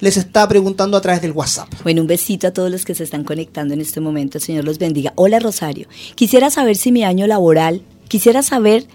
les 0.00 0.16
está 0.16 0.46
preguntando 0.46 0.96
a 0.96 1.00
través 1.00 1.22
del 1.22 1.32
WhatsApp. 1.32 1.68
Bueno, 1.82 2.02
un 2.02 2.06
besito 2.06 2.46
a 2.46 2.52
todos 2.52 2.70
los 2.70 2.84
que 2.84 2.94
se 2.94 3.04
están 3.04 3.24
conectando 3.24 3.74
en 3.74 3.80
este 3.80 4.00
momento. 4.00 4.38
Señor 4.38 4.64
los 4.64 4.78
bendiga. 4.78 5.12
Hola 5.16 5.40
Rosario. 5.40 5.88
Quisiera 6.14 6.50
saber 6.50 6.76
si 6.76 6.92
mi 6.92 7.02
año 7.02 7.26
laboral, 7.26 7.82
quisiera 8.08 8.42
saber 8.42 8.86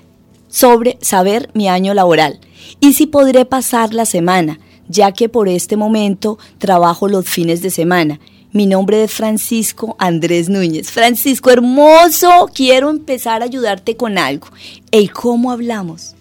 sobre 0.48 0.98
saber 1.02 1.50
mi 1.54 1.68
año 1.68 1.94
laboral 1.94 2.40
y 2.80 2.94
si 2.94 3.08
podré 3.08 3.46
pasar 3.46 3.94
la 3.94 4.06
semana, 4.06 4.60
ya 4.88 5.12
que 5.12 5.28
por 5.28 5.48
este 5.48 5.76
momento 5.78 6.38
trabajo 6.58 7.08
los 7.08 7.26
fines 7.26 7.62
de 7.62 7.70
semana 7.70 8.20
mi 8.54 8.66
nombre 8.66 9.04
es 9.04 9.12
Francisco 9.12 9.96
Andrés 9.98 10.50
Núñez. 10.50 10.92
Francisco, 10.92 11.52
hermoso, 11.52 12.50
quiero 12.54 12.90
empezar 12.90 13.42
a 13.42 13.46
ayudarte 13.46 13.96
con 13.96 14.18
algo. 14.18 14.48
El 14.92 15.12
cómo 15.12 15.52
hablamos. 15.52 16.16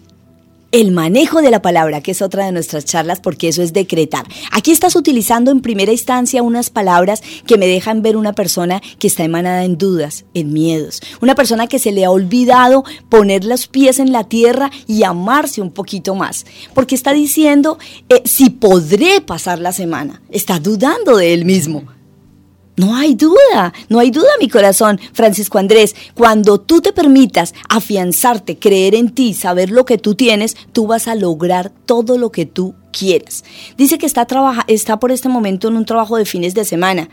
El 0.71 0.91
manejo 0.91 1.41
de 1.41 1.51
la 1.51 1.61
palabra, 1.61 1.99
que 1.99 2.11
es 2.11 2.21
otra 2.21 2.45
de 2.45 2.53
nuestras 2.53 2.85
charlas, 2.85 3.19
porque 3.19 3.49
eso 3.49 3.61
es 3.61 3.73
decretar. 3.73 4.25
Aquí 4.53 4.71
estás 4.71 4.95
utilizando 4.95 5.51
en 5.51 5.59
primera 5.59 5.91
instancia 5.91 6.41
unas 6.41 6.69
palabras 6.69 7.21
que 7.45 7.57
me 7.57 7.67
dejan 7.67 8.01
ver 8.01 8.15
una 8.15 8.31
persona 8.31 8.81
que 8.97 9.07
está 9.07 9.25
emanada 9.25 9.65
en 9.65 9.77
dudas, 9.77 10.23
en 10.33 10.53
miedos. 10.53 11.01
Una 11.19 11.35
persona 11.35 11.67
que 11.67 11.79
se 11.79 11.91
le 11.91 12.05
ha 12.05 12.11
olvidado 12.11 12.85
poner 13.09 13.43
los 13.43 13.67
pies 13.67 13.99
en 13.99 14.13
la 14.13 14.23
tierra 14.23 14.71
y 14.87 15.03
amarse 15.03 15.61
un 15.61 15.71
poquito 15.71 16.15
más. 16.15 16.45
Porque 16.73 16.95
está 16.95 17.11
diciendo 17.11 17.77
eh, 18.07 18.21
si 18.23 18.49
podré 18.49 19.19
pasar 19.19 19.59
la 19.59 19.73
semana. 19.73 20.21
Está 20.31 20.59
dudando 20.59 21.17
de 21.17 21.33
él 21.33 21.43
mismo. 21.43 21.83
No 22.77 22.95
hay 22.95 23.15
duda, 23.15 23.73
no 23.89 23.99
hay 23.99 24.11
duda, 24.11 24.29
mi 24.39 24.47
corazón, 24.47 24.99
Francisco 25.13 25.57
Andrés. 25.57 25.95
Cuando 26.13 26.59
tú 26.59 26.81
te 26.81 26.93
permitas 26.93 27.53
afianzarte, 27.69 28.57
creer 28.57 28.95
en 28.95 29.09
ti, 29.09 29.33
saber 29.33 29.69
lo 29.69 29.85
que 29.85 29.97
tú 29.97 30.15
tienes, 30.15 30.55
tú 30.71 30.87
vas 30.87 31.07
a 31.07 31.15
lograr 31.15 31.71
todo 31.85 32.17
lo 32.17 32.31
que 32.31 32.45
tú 32.45 32.73
quieras. 32.91 33.43
Dice 33.77 33.97
que 33.97 34.05
está, 34.05 34.25
está 34.67 34.99
por 34.99 35.11
este 35.11 35.29
momento 35.29 35.67
en 35.67 35.75
un 35.75 35.85
trabajo 35.85 36.17
de 36.17 36.25
fines 36.25 36.53
de 36.53 36.65
semana 36.65 37.09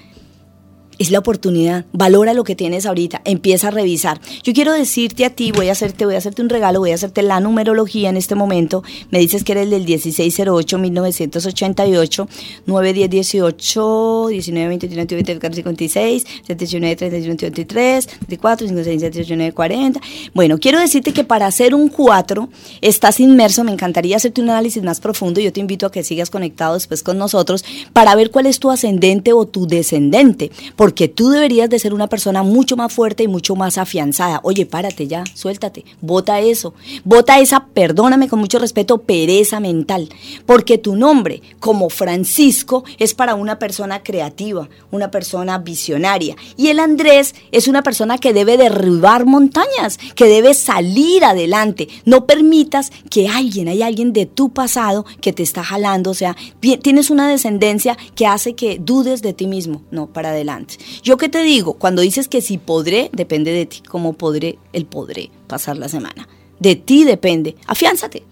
es 0.99 1.11
la 1.11 1.19
oportunidad. 1.19 1.85
Valora 1.93 2.35
lo 2.35 2.45
que 2.45 2.57
tienes 2.57 2.87
ahorita. 2.87 3.23
Empieza 3.25 3.69
a 3.69 3.71
revisar. 3.71 4.21
Yo 4.43 4.53
quiero 4.53 4.73
decirte 4.73 5.25
a 5.25 5.31
ti, 5.31 5.53
voy 5.53 5.69
a 5.69 5.73
hacerte, 5.73 6.05
voy 6.05 6.17
a 6.17 6.19
hacerte 6.19 6.43
un 6.43 6.49
regalo, 6.49 6.81
voy 6.81 6.91
a 6.91 6.95
hacerte 6.95 7.23
la 7.23 7.41
numerología 7.41 8.09
en 8.09 8.17
este 8.17 8.35
momento. 8.35 8.83
Me 9.11 9.19
dices 9.19 9.45
que 9.45 9.53
eres 9.53 9.71
del 9.71 9.85
1608 9.85 10.79
1988 10.79 12.29
910 12.67 13.11
18 13.11 14.27
19 14.29 14.69
21 14.69 14.97
22 14.97 15.25
24 15.25 15.57
56 15.57 16.27
79 16.47 16.97
31 16.97 17.37
23 17.41 18.09
24 18.29 18.67
56 18.69 19.01
78 19.01 19.37
9 19.37 19.53
40. 19.53 20.01
Bueno, 20.35 20.59
quiero 20.59 20.81
decirte 20.81 21.13
que 21.13 21.25
para 21.25 21.47
hacer 21.47 21.75
un 21.75 21.89
4 21.89 22.49
estás 22.81 23.21
inmerso, 23.21 23.65
me 23.65 23.73
encantaría 23.73 24.17
hacerte 24.17 24.41
un 24.41 24.51
análisis 24.51 24.83
más 24.83 25.01
profundo. 25.01 25.41
Yo 25.41 25.53
te 25.53 25.61
invito 25.61 25.87
a 25.87 25.93
que 25.93 26.03
sigas 26.03 26.31
conectado 26.31 26.75
después 26.75 27.03
con 27.03 27.19
nosotros 27.19 27.65
para 27.93 28.15
ver 28.15 28.31
cuál 28.31 28.47
es 28.47 28.59
tu 28.59 28.71
ascendente 28.71 29.33
o 29.33 29.47
tu 29.47 29.67
descendente 29.67 30.51
porque 30.89 31.07
tú 31.07 31.29
deberías 31.29 31.69
de 31.69 31.79
ser 31.79 31.93
una 31.93 32.07
persona 32.07 32.43
mucho 32.43 32.75
más 32.75 32.91
fuerte 32.91 33.23
y 33.23 33.29
mucho 33.29 33.55
más 33.55 33.77
afianzada. 33.77 34.41
Oye, 34.43 34.65
párate 34.65 35.07
ya, 35.07 35.23
suéltate, 35.35 35.85
bota 36.01 36.41
eso, 36.41 36.73
bota 37.05 37.41
esa, 37.41 37.67
perdóname 37.67 38.27
con 38.27 38.39
mucho 38.39 38.59
respeto, 38.59 38.97
pereza 38.97 39.61
mental, 39.61 40.09
porque 40.47 40.79
tu 40.79 40.97
nombre 40.97 41.43
como 41.61 41.91
Francisco 41.91 42.85
es 42.99 43.13
para 43.13 43.35
una 43.35 43.59
persona 43.59 44.03
creativa, 44.03 44.71
una 44.91 45.11
persona 45.11 45.59
visionaria, 45.59 46.37
y 46.57 46.69
el 46.69 46.81
Andrés 46.81 47.35
es 47.53 47.69
una 47.69 47.83
persona 47.83 48.17
que 48.17 48.33
debe 48.33 48.57
derribar 48.57 49.27
montañas, 49.27 49.99
que 50.15 50.25
debe 50.25 50.55
salir 50.55 51.23
adelante. 51.23 51.87
No 52.07 52.25
permitas 52.25 52.93
que 53.11 53.29
alguien, 53.29 53.69
hay 53.69 53.83
alguien 53.83 54.15
de 54.15 54.25
tu 54.25 54.55
pasado 54.55 55.05
que 55.21 55.35
te 55.35 55.43
está 55.43 55.63
jalando, 55.63 56.13
o 56.13 56.15
sea, 56.15 56.35
tienes 56.81 57.11
una 57.11 57.29
descendencia 57.29 57.99
que 58.15 58.27
hace 58.27 58.55
que 58.55 58.79
dudes 58.81 59.21
de 59.21 59.35
ti 59.35 59.47
mismo, 59.47 59.83
no, 59.91 60.07
para 60.07 60.31
adelante. 60.31 60.78
Yo 61.03 61.17
qué 61.17 61.29
te 61.29 61.43
digo, 61.43 61.75
cuando 61.75 62.03
dices 62.03 62.29
que 62.29 62.41
si 62.41 62.59
podré, 62.59 63.11
depende 63.13 63.53
de 63.53 63.67
ti, 63.67 63.83
cómo 63.89 64.13
podré, 64.13 64.59
el 64.73 64.87
podré 64.87 65.31
pasar 65.47 65.77
la 65.77 65.89
semana. 65.89 66.29
De 66.59 66.77
ti 66.77 67.05
depende, 67.05 67.57
afiánzate. 67.67 68.25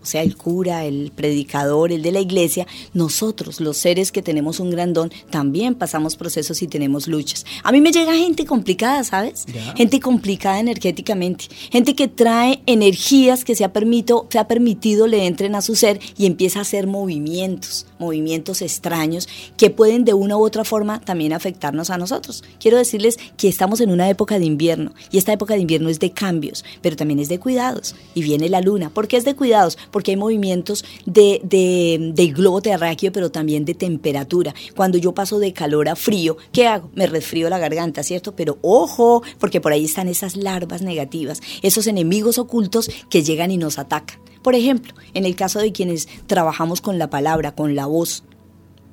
sea, 0.07 0.23
el 0.23 0.35
cura, 0.35 0.85
el 0.85 1.11
predicador, 1.15 1.91
el 1.91 2.01
de 2.01 2.11
la 2.11 2.19
iglesia, 2.19 2.67
nosotros, 2.93 3.59
los 3.59 3.77
seres 3.77 4.11
que 4.11 4.21
tenemos 4.21 4.59
un 4.59 4.69
gran 4.69 4.93
don, 4.93 5.11
también 5.29 5.75
pasamos 5.75 6.15
procesos 6.15 6.61
y 6.61 6.67
tenemos 6.67 7.07
luchas. 7.07 7.45
A 7.63 7.71
mí 7.71 7.81
me 7.81 7.91
llega 7.91 8.13
gente 8.13 8.45
complicada, 8.45 9.03
¿sabes? 9.03 9.45
Gente 9.75 9.99
complicada 9.99 10.59
energéticamente, 10.59 11.45
gente 11.71 11.95
que 11.95 12.07
trae 12.07 12.61
energías 12.65 13.43
que 13.43 13.55
se 13.55 13.63
ha, 13.63 13.73
permito, 13.73 14.27
se 14.29 14.39
ha 14.39 14.47
permitido 14.47 15.07
le 15.07 15.25
entren 15.25 15.55
a 15.55 15.61
su 15.61 15.75
ser 15.75 15.99
y 16.17 16.25
empieza 16.25 16.59
a 16.59 16.61
hacer 16.63 16.87
movimientos, 16.87 17.85
movimientos 17.99 18.61
extraños 18.61 19.27
que 19.57 19.69
pueden 19.69 20.05
de 20.05 20.13
una 20.13 20.37
u 20.37 20.45
otra 20.45 20.63
forma 20.63 21.01
también 21.01 21.33
afectarnos 21.33 21.89
a 21.89 21.97
nosotros. 21.97 22.43
Quiero 22.59 22.77
decirles 22.77 23.17
que 23.37 23.47
estamos 23.47 23.81
en 23.81 23.91
una 23.91 24.09
época 24.09 24.39
de 24.39 24.45
invierno 24.45 24.93
y 25.11 25.17
esta 25.17 25.33
época 25.33 25.55
de 25.55 25.61
invierno 25.61 25.89
es 25.89 25.99
de 25.99 26.11
cambios, 26.11 26.63
pero 26.81 26.95
también 26.95 27.19
es 27.19 27.29
de 27.29 27.39
cuidados 27.39 27.95
y 28.13 28.21
viene 28.21 28.49
la 28.49 28.61
luna. 28.61 28.89
¿Por 28.89 29.07
qué 29.07 29.17
es 29.17 29.25
de 29.25 29.35
cuidados? 29.35 29.77
Porque 29.97 30.11
hay 30.11 30.17
movimientos 30.17 30.85
de, 31.07 31.41
de, 31.43 32.27
globo 32.27 32.61
terráqueo, 32.61 33.11
pero 33.11 33.31
también 33.31 33.65
de 33.65 33.73
temperatura. 33.73 34.53
Cuando 34.75 34.99
yo 34.99 35.15
paso 35.15 35.39
de 35.39 35.53
calor 35.53 35.89
a 35.89 35.95
frío, 35.95 36.37
¿qué 36.51 36.67
hago? 36.67 36.91
Me 36.93 37.07
resfrío 37.07 37.49
la 37.49 37.57
garganta, 37.57 38.03
¿cierto? 38.03 38.35
Pero 38.35 38.59
ojo, 38.61 39.23
porque 39.39 39.59
por 39.59 39.71
ahí 39.71 39.85
están 39.85 40.07
esas 40.07 40.35
larvas 40.35 40.83
negativas, 40.83 41.41
esos 41.63 41.87
enemigos 41.87 42.37
ocultos 42.37 42.91
que 43.09 43.23
llegan 43.23 43.49
y 43.49 43.57
nos 43.57 43.79
atacan. 43.79 44.19
Por 44.43 44.53
ejemplo, 44.53 44.93
en 45.15 45.25
el 45.25 45.35
caso 45.35 45.57
de 45.57 45.71
quienes 45.71 46.07
trabajamos 46.27 46.79
con 46.79 46.99
la 46.99 47.09
palabra, 47.09 47.55
con 47.55 47.75
la 47.75 47.87
voz, 47.87 48.23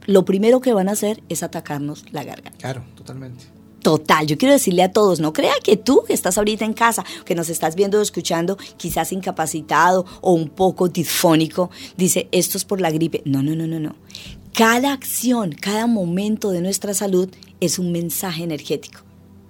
lo 0.07 0.25
primero 0.25 0.63
que 0.63 0.73
van 0.73 0.89
a 0.89 0.93
hacer 0.93 1.23
es 1.29 1.43
atacarnos 1.43 2.07
la 2.13 2.25
garganta. 2.25 2.57
Claro, 2.57 2.83
totalmente 2.95 3.54
total. 3.85 4.27
Yo 4.27 4.37
quiero 4.37 4.55
decirle 4.55 4.83
a 4.83 4.91
todos, 4.91 5.21
no 5.21 5.33
crea 5.33 5.53
que 5.63 5.77
tú 5.77 6.03
que 6.05 6.15
estás 6.15 6.39
ahorita 6.39 6.65
en 6.65 6.73
casa, 6.73 7.05
que 7.25 7.37
nos 7.37 7.51
estás 7.51 7.77
viendo 7.77 7.99
o 7.99 8.03
escuchando, 8.03 8.57
quizás 8.79 9.13
incapacitado 9.13 10.07
o 10.23 10.33
un 10.33 10.49
poco 10.49 10.89
disfónico, 10.89 11.71
dice, 11.97 12.29
esto 12.33 12.57
es 12.59 12.65
por 12.65 12.81
la 12.81 12.91
gripe. 12.91 13.23
No, 13.27 13.43
no, 13.43 13.55
no, 13.55 13.69
no, 13.69 13.79
no. 13.79 13.95
Cada 14.55 14.93
acción, 14.93 15.53
cada 15.53 15.87
momento 15.87 16.51
de 16.51 16.63
nuestra 16.63 16.95
salud 16.95 17.29
es 17.61 17.79
un 17.79 17.93
mensaje 17.93 18.43
energético. 18.43 19.01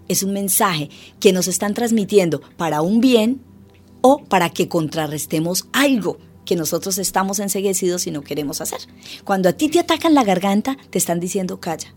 es 0.07 0.23
un 0.23 0.35
mensaje 0.35 0.91
que 1.19 1.33
nos 1.33 1.49
están 1.49 1.73
transmitiendo 1.73 2.43
para 2.59 2.83
un 2.83 3.01
bien 3.01 3.41
o 4.03 4.19
para 4.19 4.51
que 4.51 4.69
contrarrestemos 4.69 5.67
algo 5.73 6.19
que 6.45 6.57
nosotros 6.57 6.99
estamos 6.99 7.39
enseguecidos 7.39 8.07
y 8.07 8.11
no 8.11 8.21
queremos 8.21 8.61
hacer. 8.61 8.81
Cuando 9.25 9.49
a 9.49 9.55
ti 9.55 9.71
te 9.71 9.81
atacan 9.81 10.13
la 10.13 10.25
garganta, 10.25 10.77
te 10.91 10.99
están 10.99 11.21
diciendo 11.21 11.59
calla. 11.59 11.95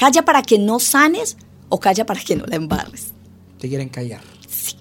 Calla 0.00 0.22
para 0.22 0.40
que 0.40 0.58
no 0.58 0.80
sanes 0.80 1.36
o 1.68 1.78
calla 1.78 2.06
para 2.06 2.22
que 2.22 2.34
no 2.34 2.46
la 2.46 2.56
embarres. 2.56 3.08
Te 3.58 3.68
quieren 3.68 3.90
callar. 3.90 4.22
Sí, 4.48 4.76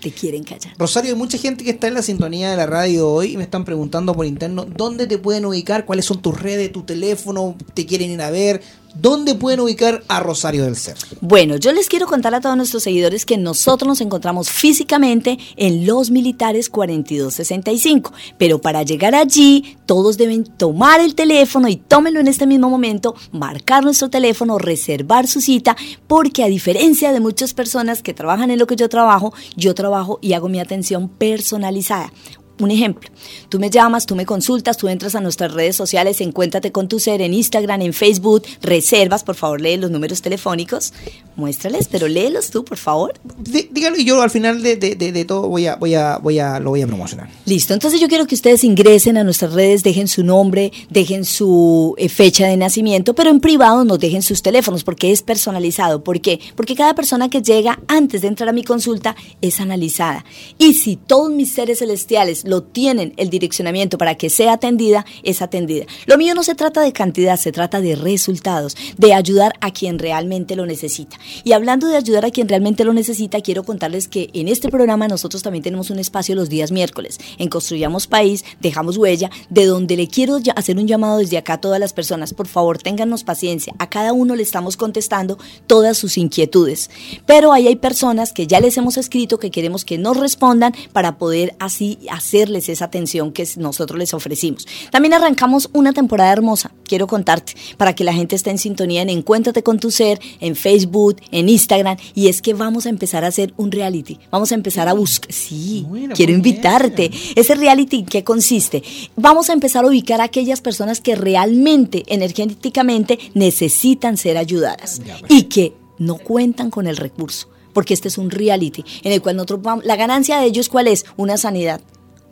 te 0.00 0.10
quieren 0.10 0.42
callar. 0.42 0.74
Rosario, 0.76 1.12
hay 1.12 1.16
mucha 1.16 1.38
gente 1.38 1.62
que 1.62 1.70
está 1.70 1.86
en 1.86 1.94
la 1.94 2.02
sintonía 2.02 2.50
de 2.50 2.56
la 2.56 2.66
radio 2.66 3.08
hoy 3.08 3.34
y 3.34 3.36
me 3.36 3.44
están 3.44 3.64
preguntando 3.64 4.16
por 4.16 4.26
interno 4.26 4.64
dónde 4.64 5.06
te 5.06 5.16
pueden 5.18 5.44
ubicar, 5.44 5.86
cuáles 5.86 6.06
son 6.06 6.20
tus 6.20 6.40
redes, 6.40 6.72
tu 6.72 6.82
teléfono, 6.82 7.54
te 7.72 7.86
quieren 7.86 8.10
ir 8.10 8.20
a 8.20 8.30
ver, 8.30 8.62
¿Dónde 8.94 9.34
pueden 9.34 9.58
ubicar 9.58 10.04
a 10.06 10.20
Rosario 10.20 10.64
del 10.64 10.76
Ser? 10.76 10.96
Bueno, 11.20 11.56
yo 11.56 11.72
les 11.72 11.88
quiero 11.88 12.06
contar 12.06 12.32
a 12.34 12.40
todos 12.40 12.56
nuestros 12.56 12.84
seguidores 12.84 13.26
que 13.26 13.36
nosotros 13.36 13.88
nos 13.88 14.00
encontramos 14.00 14.50
físicamente 14.50 15.36
en 15.56 15.84
Los 15.84 16.12
Militares 16.12 16.70
4265, 16.70 18.12
pero 18.38 18.60
para 18.60 18.84
llegar 18.84 19.16
allí 19.16 19.76
todos 19.86 20.16
deben 20.16 20.44
tomar 20.44 21.00
el 21.00 21.16
teléfono 21.16 21.68
y 21.68 21.76
tómenlo 21.76 22.20
en 22.20 22.28
este 22.28 22.46
mismo 22.46 22.70
momento, 22.70 23.16
marcar 23.32 23.82
nuestro 23.82 24.10
teléfono, 24.10 24.58
reservar 24.58 25.26
su 25.26 25.40
cita, 25.40 25.76
porque 26.06 26.44
a 26.44 26.48
diferencia 26.48 27.12
de 27.12 27.18
muchas 27.18 27.52
personas 27.52 28.00
que 28.00 28.14
trabajan 28.14 28.52
en 28.52 28.60
lo 28.60 28.68
que 28.68 28.76
yo 28.76 28.88
trabajo, 28.88 29.34
yo 29.56 29.74
trabajo 29.74 30.20
y 30.22 30.34
hago 30.34 30.48
mi 30.48 30.60
atención 30.60 31.08
personalizada. 31.08 32.12
Un 32.60 32.70
ejemplo, 32.70 33.10
tú 33.48 33.58
me 33.58 33.68
llamas, 33.68 34.06
tú 34.06 34.14
me 34.14 34.24
consultas, 34.24 34.76
tú 34.76 34.88
entras 34.88 35.16
a 35.16 35.20
nuestras 35.20 35.52
redes 35.52 35.74
sociales, 35.74 36.20
encuéntrate 36.20 36.70
con 36.70 36.86
tu 36.86 37.00
ser 37.00 37.20
en 37.20 37.34
Instagram, 37.34 37.82
en 37.82 37.92
Facebook, 37.92 38.44
reservas, 38.62 39.24
por 39.24 39.34
favor, 39.34 39.60
lee 39.60 39.76
los 39.76 39.90
números 39.90 40.22
telefónicos, 40.22 40.92
muéstrales, 41.34 41.88
pero 41.90 42.06
léelos 42.06 42.50
tú, 42.50 42.64
por 42.64 42.78
favor. 42.78 43.14
dígalo 43.36 43.96
y 43.96 44.04
yo 44.04 44.22
al 44.22 44.30
final 44.30 44.62
de, 44.62 45.24
todo 45.26 45.48
voy 45.48 45.66
a, 45.66 45.74
voy 45.74 45.94
a, 45.94 46.18
voy 46.18 46.38
a, 46.38 46.60
lo 46.60 46.70
voy 46.70 46.82
a 46.82 46.86
promocionar. 46.86 47.28
Listo, 47.44 47.74
entonces 47.74 48.00
yo 48.00 48.06
quiero 48.06 48.26
que 48.26 48.36
ustedes 48.36 48.62
ingresen 48.62 49.16
a 49.16 49.24
nuestras 49.24 49.52
redes, 49.52 49.82
dejen 49.82 50.06
su 50.06 50.22
nombre, 50.22 50.72
dejen 50.90 51.24
su 51.24 51.96
eh, 51.98 52.08
fecha 52.08 52.46
de 52.46 52.56
nacimiento, 52.56 53.14
pero 53.14 53.30
en 53.30 53.40
privado 53.40 53.84
no 53.84 53.98
dejen 53.98 54.22
sus 54.22 54.42
teléfonos 54.42 54.84
porque 54.84 55.10
es 55.10 55.22
personalizado. 55.22 56.04
¿Por 56.04 56.20
qué? 56.20 56.38
Porque 56.54 56.76
cada 56.76 56.94
persona 56.94 57.28
que 57.28 57.42
llega 57.42 57.80
antes 57.88 58.22
de 58.22 58.28
entrar 58.28 58.48
a 58.48 58.52
mi 58.52 58.62
consulta 58.62 59.16
es 59.40 59.60
analizada. 59.60 60.24
Y 60.56 60.74
si 60.74 60.94
todos 60.94 61.32
mis 61.32 61.52
seres 61.52 61.80
celestiales 61.80 62.43
lo 62.44 62.62
tienen 62.62 63.14
el 63.16 63.30
direccionamiento 63.30 63.98
para 63.98 64.14
que 64.14 64.30
sea 64.30 64.54
atendida, 64.54 65.04
es 65.22 65.42
atendida. 65.42 65.86
Lo 66.06 66.16
mío 66.16 66.34
no 66.34 66.42
se 66.42 66.54
trata 66.54 66.80
de 66.80 66.92
cantidad, 66.92 67.36
se 67.36 67.52
trata 67.52 67.80
de 67.80 67.96
resultados, 67.96 68.76
de 68.96 69.14
ayudar 69.14 69.52
a 69.60 69.72
quien 69.72 69.98
realmente 69.98 70.56
lo 70.56 70.66
necesita. 70.66 71.18
Y 71.42 71.52
hablando 71.52 71.88
de 71.88 71.96
ayudar 71.96 72.24
a 72.24 72.30
quien 72.30 72.48
realmente 72.48 72.84
lo 72.84 72.92
necesita, 72.92 73.40
quiero 73.40 73.64
contarles 73.64 74.08
que 74.08 74.30
en 74.34 74.48
este 74.48 74.68
programa 74.68 75.08
nosotros 75.08 75.42
también 75.42 75.64
tenemos 75.64 75.90
un 75.90 75.98
espacio 75.98 76.34
los 76.34 76.48
días 76.48 76.70
miércoles. 76.70 77.18
En 77.38 77.48
Construyamos 77.48 78.06
País, 78.06 78.44
dejamos 78.60 78.96
huella, 78.96 79.30
de 79.50 79.66
donde 79.66 79.96
le 79.96 80.08
quiero 80.08 80.38
hacer 80.56 80.76
un 80.76 80.86
llamado 80.86 81.18
desde 81.18 81.38
acá 81.38 81.54
a 81.54 81.60
todas 81.60 81.80
las 81.80 81.92
personas. 81.92 82.34
Por 82.34 82.46
favor, 82.46 82.78
téngannos 82.78 83.24
paciencia. 83.24 83.74
A 83.78 83.88
cada 83.88 84.12
uno 84.12 84.36
le 84.36 84.42
estamos 84.42 84.76
contestando 84.76 85.38
todas 85.66 85.96
sus 85.96 86.18
inquietudes. 86.18 86.90
Pero 87.26 87.52
ahí 87.52 87.66
hay 87.66 87.76
personas 87.76 88.32
que 88.32 88.46
ya 88.46 88.60
les 88.60 88.76
hemos 88.76 88.96
escrito 88.96 89.38
que 89.38 89.50
queremos 89.50 89.84
que 89.84 89.98
nos 89.98 90.16
respondan 90.16 90.74
para 90.92 91.18
poder 91.18 91.54
así 91.58 91.98
hacer 92.10 92.33
esa 92.42 92.84
atención 92.84 93.32
que 93.32 93.46
nosotros 93.56 93.98
les 93.98 94.12
ofrecimos. 94.12 94.66
También 94.90 95.14
arrancamos 95.14 95.70
una 95.72 95.92
temporada 95.92 96.32
hermosa, 96.32 96.72
quiero 96.84 97.06
contarte, 97.06 97.54
para 97.76 97.94
que 97.94 98.04
la 98.04 98.12
gente 98.12 98.34
esté 98.34 98.50
en 98.50 98.58
sintonía 98.58 99.02
en 99.02 99.10
Encuéntrate 99.10 99.62
con 99.62 99.78
tu 99.78 99.90
ser, 99.90 100.20
en 100.40 100.56
Facebook, 100.56 101.16
en 101.30 101.48
Instagram, 101.48 101.96
y 102.14 102.28
es 102.28 102.42
que 102.42 102.54
vamos 102.54 102.86
a 102.86 102.88
empezar 102.88 103.24
a 103.24 103.28
hacer 103.28 103.54
un 103.56 103.70
reality, 103.70 104.18
vamos 104.30 104.50
a 104.52 104.56
empezar 104.56 104.88
a 104.88 104.94
buscar, 104.94 105.32
sí, 105.32 105.86
quiero 106.14 106.32
invitarte. 106.32 107.10
Ese 107.36 107.54
reality, 107.54 108.00
¿en 108.00 108.06
qué 108.06 108.24
consiste? 108.24 108.82
Vamos 109.16 109.50
a 109.50 109.52
empezar 109.52 109.84
a 109.84 109.88
ubicar 109.88 110.20
a 110.20 110.24
aquellas 110.24 110.60
personas 110.60 111.00
que 111.00 111.14
realmente, 111.14 112.02
energéticamente, 112.06 113.18
necesitan 113.34 114.16
ser 114.16 114.36
ayudadas 114.38 115.00
y 115.28 115.44
que 115.44 115.74
no 115.98 116.16
cuentan 116.16 116.70
con 116.70 116.86
el 116.86 116.96
recurso 116.96 117.48
porque 117.74 117.92
este 117.92 118.08
es 118.08 118.16
un 118.16 118.30
reality 118.30 118.84
en 119.02 119.12
el 119.12 119.20
cual 119.20 119.36
nosotros 119.36 119.60
vamos, 119.60 119.84
la 119.84 119.96
ganancia 119.96 120.38
de 120.38 120.46
ellos 120.46 120.70
cuál 120.70 120.88
es? 120.88 121.04
Una 121.16 121.36
sanidad, 121.36 121.82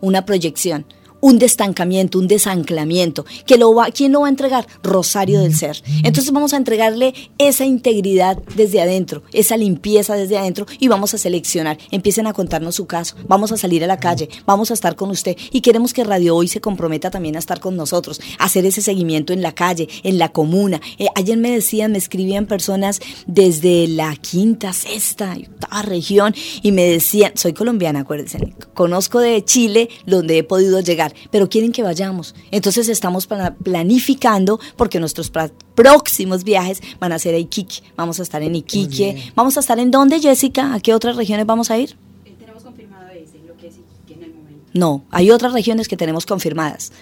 una 0.03 0.26
proyección 0.26 0.84
un 1.23 1.39
destancamiento, 1.39 2.18
un 2.18 2.29
desanclamiento. 2.29 3.25
¿Que 3.47 3.57
lo 3.57 3.75
va, 3.75 3.91
¿Quién 3.91 4.12
lo 4.12 4.20
va 4.20 4.27
a 4.27 4.31
entregar? 4.31 4.66
Rosario 4.83 5.41
del 5.41 5.55
Ser. 5.55 5.83
Entonces 6.03 6.33
vamos 6.33 6.53
a 6.53 6.59
entregarle 6.59 7.14
esa 7.39 7.64
integridad 7.64 8.37
desde 8.57 8.83
adentro, 8.83 9.23
esa 9.33 9.57
limpieza 9.57 10.16
desde 10.16 10.37
adentro 10.37 10.66
y 10.79 10.89
vamos 10.89 11.14
a 11.14 11.18
seleccionar. 11.18 11.79
Empiecen 11.91 12.27
a 12.27 12.35
contarnos 12.35 12.75
su 12.75 12.87
caso. 12.87 13.16
Vamos 13.29 13.53
a 13.53 13.57
salir 13.57 13.83
a 13.85 13.87
la 13.87 13.99
calle, 13.99 14.29
vamos 14.45 14.70
a 14.70 14.75
estar 14.75 14.97
con 14.97 15.11
usted 15.11 15.37
y 15.53 15.61
queremos 15.61 15.95
que 15.95 16.05
Radio 16.05 16.37
Hoy 16.37 16.49
se 16.49 16.61
comprometa 16.61 17.11
también 17.11 17.37
a 17.37 17.39
estar 17.39 17.61
con 17.61 17.77
nosotros, 17.77 18.20
a 18.39 18.45
hacer 18.45 18.66
ese 18.66 18.83
seguimiento 18.83 19.33
en 19.33 19.43
la 19.43 19.55
calle, 19.55 19.89
en 20.03 20.18
la 20.18 20.31
comuna. 20.31 20.81
Eh, 20.99 21.07
ayer 21.14 21.39
me 21.39 21.53
decían, 21.53 21.93
me 21.93 21.99
escribían 21.99 22.47
personas 22.47 23.01
desde 23.27 23.87
la 23.87 24.16
quinta, 24.16 24.73
sexta, 24.73 25.37
región 25.83 26.35
y 26.62 26.73
me 26.73 26.85
decían, 26.85 27.33
soy 27.35 27.53
colombiana, 27.53 28.01
acuérdense, 28.01 28.55
conozco 28.75 29.20
de 29.20 29.43
Chile 29.45 29.89
donde 30.07 30.39
he 30.39 30.45
podido 30.45 30.81
llegar 30.81 31.12
pero 31.31 31.49
quieren 31.49 31.73
que 31.73 31.83
vayamos. 31.83 32.35
Entonces 32.51 32.89
estamos 32.89 33.29
planificando 33.63 34.61
porque 34.77 35.01
nuestros 35.01 35.31
próximos 35.75 36.45
viajes 36.45 36.81
van 36.99 37.13
a 37.13 37.19
ser 37.19 37.35
a 37.35 37.39
Iquique. 37.39 37.83
Vamos 37.97 38.21
a 38.21 38.23
estar 38.23 38.43
en 38.43 38.55
Iquique. 38.55 39.33
Vamos 39.35 39.57
a 39.57 39.61
estar 39.61 39.79
en 39.79 39.91
dónde, 39.91 40.21
Jessica? 40.21 40.75
¿A 40.75 40.81
qué 40.81 40.95
otras 40.95 41.17
regiones 41.17 41.47
vamos 41.47 41.71
a 41.71 41.79
ir? 41.79 41.97
Eh, 42.25 42.35
tenemos 42.39 42.63
confirmado 42.63 43.09
ese, 43.11 43.39
lo 43.47 43.57
que 43.57 43.69
es 43.69 43.75
Iquique 43.75 44.15
en 44.15 44.25
el 44.25 44.35
momento. 44.35 44.71
No, 44.75 45.05
hay 45.11 45.31
otras 45.31 45.53
regiones 45.53 45.89
que 45.89 45.97
tenemos 45.97 46.27
confirmadas 46.27 46.93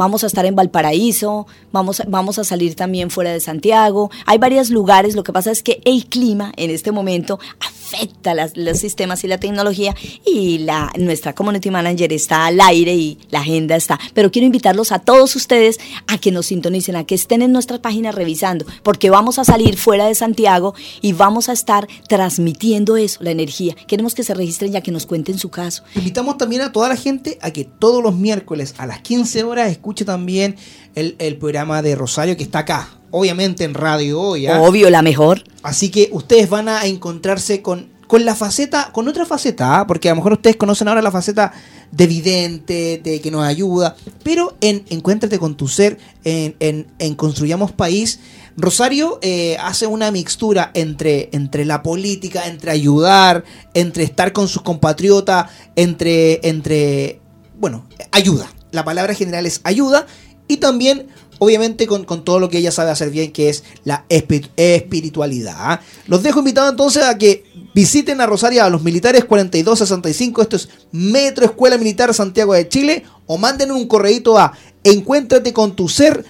vamos 0.00 0.24
a 0.24 0.28
estar 0.28 0.46
en 0.46 0.56
Valparaíso, 0.56 1.46
vamos, 1.72 2.02
vamos 2.08 2.38
a 2.38 2.44
salir 2.44 2.74
también 2.74 3.10
fuera 3.10 3.34
de 3.34 3.40
Santiago. 3.40 4.10
Hay 4.24 4.38
varios 4.38 4.70
lugares, 4.70 5.14
lo 5.14 5.24
que 5.24 5.30
pasa 5.34 5.50
es 5.50 5.62
que 5.62 5.82
el 5.84 6.06
clima 6.06 6.54
en 6.56 6.70
este 6.70 6.90
momento 6.90 7.38
afecta 7.60 8.34
los 8.54 8.78
sistemas 8.78 9.24
y 9.24 9.28
la 9.28 9.38
tecnología 9.38 9.94
y 10.24 10.58
la, 10.58 10.90
nuestra 10.96 11.34
community 11.34 11.70
manager 11.70 12.14
está 12.14 12.46
al 12.46 12.58
aire 12.62 12.94
y 12.94 13.18
la 13.30 13.40
agenda 13.40 13.76
está. 13.76 14.00
Pero 14.14 14.30
quiero 14.30 14.46
invitarlos 14.46 14.90
a 14.90 15.00
todos 15.00 15.36
ustedes 15.36 15.78
a 16.06 16.16
que 16.16 16.30
nos 16.30 16.46
sintonicen, 16.46 16.96
a 16.96 17.04
que 17.04 17.14
estén 17.14 17.42
en 17.42 17.52
nuestra 17.52 17.82
página 17.82 18.10
revisando, 18.10 18.64
porque 18.82 19.10
vamos 19.10 19.38
a 19.38 19.44
salir 19.44 19.76
fuera 19.76 20.06
de 20.06 20.14
Santiago 20.14 20.74
y 21.02 21.12
vamos 21.12 21.50
a 21.50 21.52
estar 21.52 21.86
transmitiendo 22.08 22.96
eso, 22.96 23.22
la 23.22 23.32
energía. 23.32 23.74
Queremos 23.86 24.14
que 24.14 24.22
se 24.22 24.32
registren 24.32 24.72
ya 24.72 24.80
que 24.80 24.92
nos 24.92 25.04
cuenten 25.04 25.38
su 25.38 25.50
caso. 25.50 25.82
Invitamos 25.94 26.38
también 26.38 26.62
a 26.62 26.72
toda 26.72 26.88
la 26.88 26.96
gente 26.96 27.38
a 27.42 27.50
que 27.50 27.64
todos 27.64 28.02
los 28.02 28.14
miércoles 28.14 28.74
a 28.78 28.86
las 28.86 29.02
15 29.02 29.44
horas 29.44 29.70
escuche 29.90 30.04
también 30.04 30.54
el, 30.94 31.36
programa 31.38 31.82
de 31.82 31.96
Rosario 31.96 32.36
que 32.36 32.44
está 32.44 32.60
acá, 32.60 32.88
obviamente 33.10 33.64
en 33.64 33.74
radio 33.74 34.20
hoy. 34.20 34.46
¿ah? 34.46 34.60
Obvio, 34.60 34.88
la 34.88 35.02
mejor. 35.02 35.42
Así 35.64 35.90
que 35.90 36.08
ustedes 36.12 36.48
van 36.48 36.68
a 36.68 36.86
encontrarse 36.86 37.60
con, 37.60 37.88
con 38.06 38.24
la 38.24 38.36
faceta, 38.36 38.90
con 38.92 39.08
otra 39.08 39.26
faceta, 39.26 39.80
¿ah? 39.80 39.86
porque 39.88 40.08
a 40.08 40.12
lo 40.12 40.16
mejor 40.16 40.34
ustedes 40.34 40.54
conocen 40.54 40.86
ahora 40.86 41.02
la 41.02 41.10
faceta 41.10 41.52
de 41.90 42.06
vidente, 42.06 43.00
de 43.02 43.20
que 43.20 43.32
nos 43.32 43.42
ayuda, 43.42 43.96
pero 44.22 44.56
en 44.60 44.84
Encuéntrate 44.90 45.40
con 45.40 45.56
tu 45.56 45.66
ser, 45.66 45.98
en, 46.22 46.86
en, 47.00 47.14
Construyamos 47.16 47.72
País, 47.72 48.20
Rosario 48.56 49.18
eh, 49.22 49.56
hace 49.60 49.88
una 49.88 50.12
mixtura 50.12 50.70
entre, 50.74 51.30
entre 51.32 51.64
la 51.64 51.82
política, 51.82 52.46
entre 52.46 52.70
ayudar, 52.70 53.42
entre 53.74 54.04
estar 54.04 54.32
con 54.32 54.46
sus 54.46 54.62
compatriotas, 54.62 55.50
entre, 55.74 56.46
entre, 56.48 57.18
bueno, 57.58 57.86
ayuda. 58.12 58.48
La 58.72 58.84
palabra 58.84 59.14
general 59.14 59.46
es 59.46 59.60
ayuda 59.64 60.06
y 60.48 60.58
también 60.58 61.06
obviamente 61.40 61.86
con, 61.86 62.04
todo 62.04 62.38
lo 62.38 62.50
que 62.50 62.58
ella 62.58 62.70
sabe 62.70 62.90
hacer 62.90 63.10
bien, 63.10 63.32
que 63.32 63.48
es 63.48 63.64
la 63.84 64.04
espiritualidad. 64.08 65.54
¿ah? 65.56 65.80
Los 66.06 66.22
dejo 66.22 66.40
invitados 66.40 66.70
entonces 66.70 67.02
a 67.02 67.16
que 67.16 67.44
visiten 67.74 68.20
a 68.20 68.26
Rosario 68.26 68.62
a 68.62 68.68
los 68.68 68.82
militares 68.82 69.24
4265, 69.24 70.42
esto 70.42 70.56
es 70.56 70.68
Metro 70.92 71.46
Escuela 71.46 71.78
Militar 71.78 72.12
Santiago 72.12 72.52
de 72.52 72.68
Chile, 72.68 73.04
o 73.26 73.38
manden 73.38 73.70
un 73.72 73.88
correíto 73.88 74.38
a 74.38 74.52
encuéntrate 74.84 75.52
con 75.52 75.74
tu 75.74 75.88
ser 75.88 76.24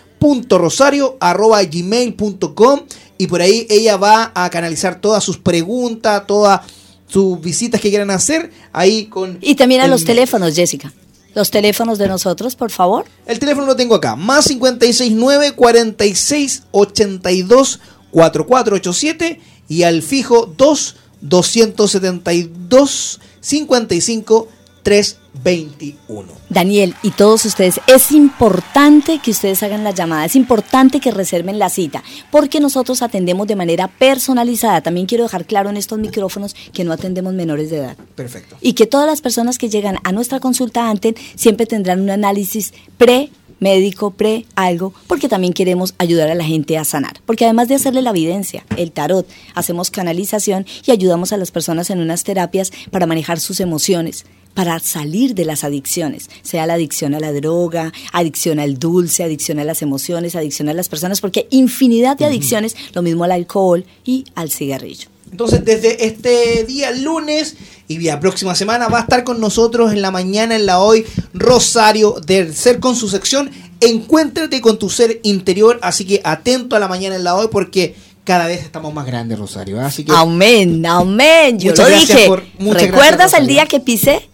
gmail.com 1.70 2.80
y 3.18 3.26
por 3.26 3.42
ahí 3.42 3.66
ella 3.68 3.96
va 3.96 4.30
a 4.34 4.48
canalizar 4.50 5.00
todas 5.00 5.24
sus 5.24 5.38
preguntas, 5.38 6.26
todas 6.26 6.60
sus 7.08 7.40
visitas 7.40 7.80
que 7.80 7.88
quieran 7.88 8.10
hacer 8.10 8.52
ahí 8.72 9.06
con... 9.06 9.38
Y 9.40 9.56
también 9.56 9.80
a 9.80 9.88
los 9.88 10.04
teléfonos, 10.04 10.54
Jessica. 10.54 10.92
Los 11.34 11.50
teléfonos 11.50 11.98
de 11.98 12.08
nosotros, 12.08 12.56
por 12.56 12.70
favor. 12.70 13.04
El 13.26 13.38
teléfono 13.38 13.66
lo 13.66 13.76
tengo 13.76 13.94
acá. 13.94 14.16
Más 14.16 14.48
569 14.48 15.52
46 15.52 16.62
82 16.72 17.80
4487 18.10 19.40
y 19.68 19.82
al 19.84 20.02
fijo 20.02 20.52
2 20.56 20.96
272 21.20 23.20
55 23.40 24.48
321. 24.82 26.28
Daniel 26.48 26.94
y 27.02 27.10
todos 27.10 27.44
ustedes, 27.44 27.80
es 27.86 28.12
importante 28.12 29.20
que 29.22 29.30
ustedes 29.30 29.62
hagan 29.62 29.84
la 29.84 29.92
llamada, 29.92 30.24
es 30.24 30.36
importante 30.36 31.00
que 31.00 31.10
reserven 31.10 31.58
la 31.58 31.70
cita, 31.70 32.02
porque 32.30 32.60
nosotros 32.60 33.02
atendemos 33.02 33.46
de 33.46 33.56
manera 33.56 33.88
personalizada. 33.88 34.80
También 34.80 35.06
quiero 35.06 35.24
dejar 35.24 35.44
claro 35.44 35.70
en 35.70 35.76
estos 35.76 35.98
micrófonos 35.98 36.54
que 36.72 36.84
no 36.84 36.92
atendemos 36.92 37.34
menores 37.34 37.70
de 37.70 37.78
edad. 37.78 37.96
Perfecto. 38.14 38.56
Y 38.60 38.72
que 38.72 38.86
todas 38.86 39.06
las 39.06 39.20
personas 39.20 39.58
que 39.58 39.68
llegan 39.68 39.98
a 40.04 40.12
nuestra 40.12 40.40
consulta 40.40 40.90
antes 40.90 41.14
siempre 41.36 41.66
tendrán 41.66 42.00
un 42.00 42.10
análisis 42.10 42.72
pre 42.96 43.30
médico, 43.60 44.10
pre, 44.10 44.46
algo, 44.56 44.92
porque 45.06 45.28
también 45.28 45.52
queremos 45.52 45.94
ayudar 45.98 46.28
a 46.30 46.34
la 46.34 46.44
gente 46.44 46.76
a 46.76 46.84
sanar. 46.84 47.20
Porque 47.26 47.44
además 47.44 47.68
de 47.68 47.76
hacerle 47.76 48.02
la 48.02 48.10
evidencia, 48.10 48.64
el 48.76 48.90
tarot, 48.90 49.28
hacemos 49.54 49.90
canalización 49.90 50.66
y 50.84 50.90
ayudamos 50.90 51.32
a 51.32 51.36
las 51.36 51.52
personas 51.52 51.90
en 51.90 52.00
unas 52.00 52.24
terapias 52.24 52.72
para 52.90 53.06
manejar 53.06 53.38
sus 53.38 53.60
emociones, 53.60 54.24
para 54.54 54.78
salir 54.80 55.34
de 55.34 55.44
las 55.44 55.64
adicciones, 55.64 56.28
sea 56.42 56.66
la 56.66 56.74
adicción 56.74 57.14
a 57.14 57.20
la 57.20 57.32
droga, 57.32 57.92
adicción 58.12 58.58
al 58.58 58.78
dulce, 58.78 59.22
adicción 59.24 59.58
a 59.58 59.64
las 59.64 59.82
emociones, 59.82 60.36
adicción 60.36 60.68
a 60.68 60.74
las 60.74 60.88
personas, 60.88 61.20
porque 61.20 61.46
infinidad 61.50 62.16
de 62.16 62.26
adicciones, 62.26 62.76
lo 62.94 63.02
mismo 63.02 63.24
al 63.24 63.32
alcohol 63.32 63.84
y 64.04 64.24
al 64.34 64.50
cigarrillo. 64.50 65.08
Entonces, 65.30 65.64
desde 65.64 66.06
este 66.06 66.64
día 66.64 66.90
lunes 66.90 67.56
y 67.86 67.98
la 68.00 68.18
próxima 68.18 68.54
semana 68.54 68.88
va 68.88 68.98
a 68.98 69.02
estar 69.02 69.22
con 69.22 69.40
nosotros 69.40 69.92
en 69.92 70.02
la 70.02 70.10
mañana, 70.10 70.56
en 70.56 70.66
la 70.66 70.80
hoy, 70.80 71.04
Rosario 71.32 72.16
del 72.26 72.54
Ser 72.54 72.80
con 72.80 72.96
su 72.96 73.08
sección 73.08 73.50
Encuéntrate 73.80 74.60
con 74.60 74.78
tu 74.78 74.90
ser 74.90 75.20
interior. 75.22 75.78
Así 75.82 76.04
que 76.04 76.20
atento 76.22 76.76
a 76.76 76.78
la 76.78 76.88
mañana 76.88 77.16
en 77.16 77.24
la 77.24 77.34
hoy 77.34 77.48
porque 77.50 77.94
cada 78.30 78.46
vez 78.46 78.62
estamos 78.62 78.94
más 78.94 79.06
grandes, 79.06 79.36
Rosario. 79.36 79.80
¿eh? 79.80 79.84
Así 79.84 80.04
que, 80.04 80.12
amén, 80.14 80.86
amén. 80.86 81.58
Yo 81.58 81.74
lo 81.74 81.88
dije. 81.88 82.30
¿Recuerdas 82.60 83.34
el 83.34 83.48
día 83.48 83.66
que 83.66 83.80
pisé? 83.80 84.30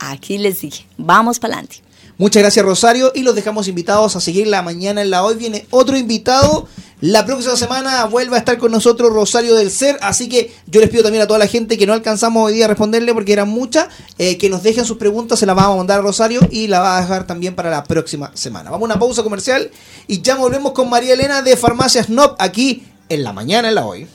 Aquí 0.00 0.36
les 0.36 0.62
dije, 0.62 0.84
vamos 0.98 1.38
para 1.38 1.54
adelante. 1.54 1.76
Muchas 2.18 2.42
gracias, 2.42 2.64
Rosario. 2.64 3.12
Y 3.14 3.22
los 3.22 3.36
dejamos 3.36 3.68
invitados 3.68 4.16
a 4.16 4.20
seguir 4.20 4.48
la 4.48 4.62
mañana 4.62 5.00
en 5.00 5.10
la 5.10 5.22
hoy. 5.22 5.36
Viene 5.36 5.64
otro 5.70 5.96
invitado. 5.96 6.66
La 7.00 7.24
próxima 7.24 7.54
semana 7.54 8.04
vuelve 8.06 8.34
a 8.34 8.40
estar 8.40 8.58
con 8.58 8.72
nosotros 8.72 9.12
Rosario 9.12 9.54
del 9.54 9.70
Ser. 9.70 9.96
Así 10.02 10.28
que 10.28 10.52
yo 10.66 10.80
les 10.80 10.90
pido 10.90 11.04
también 11.04 11.22
a 11.22 11.28
toda 11.28 11.38
la 11.38 11.46
gente 11.46 11.78
que 11.78 11.86
no 11.86 11.92
alcanzamos 11.92 12.44
hoy 12.44 12.54
día 12.54 12.64
a 12.64 12.68
responderle 12.68 13.14
porque 13.14 13.32
eran 13.32 13.48
muchas, 13.48 13.86
eh, 14.18 14.38
que 14.38 14.50
nos 14.50 14.64
dejen 14.64 14.84
sus 14.84 14.98
preguntas. 14.98 15.38
Se 15.38 15.46
las 15.46 15.54
vamos 15.54 15.74
a 15.74 15.76
mandar 15.78 16.00
a 16.00 16.02
Rosario 16.02 16.40
y 16.50 16.66
la 16.66 16.80
va 16.80 16.98
a 16.98 17.00
dejar 17.00 17.28
también 17.28 17.54
para 17.54 17.70
la 17.70 17.84
próxima 17.84 18.32
semana. 18.34 18.70
Vamos 18.70 18.90
a 18.90 18.92
una 18.92 18.98
pausa 18.98 19.22
comercial 19.22 19.70
y 20.08 20.20
ya 20.20 20.34
volvemos 20.34 20.72
con 20.72 20.90
María 20.90 21.14
Elena 21.14 21.42
de 21.42 21.56
Farmacia 21.56 22.02
Snob 22.02 22.34
aquí 22.40 22.82
en 23.10 23.24
la 23.24 23.32
mañana 23.32 23.68
en 23.68 23.74
la 23.74 23.84
hoy. 23.84 24.08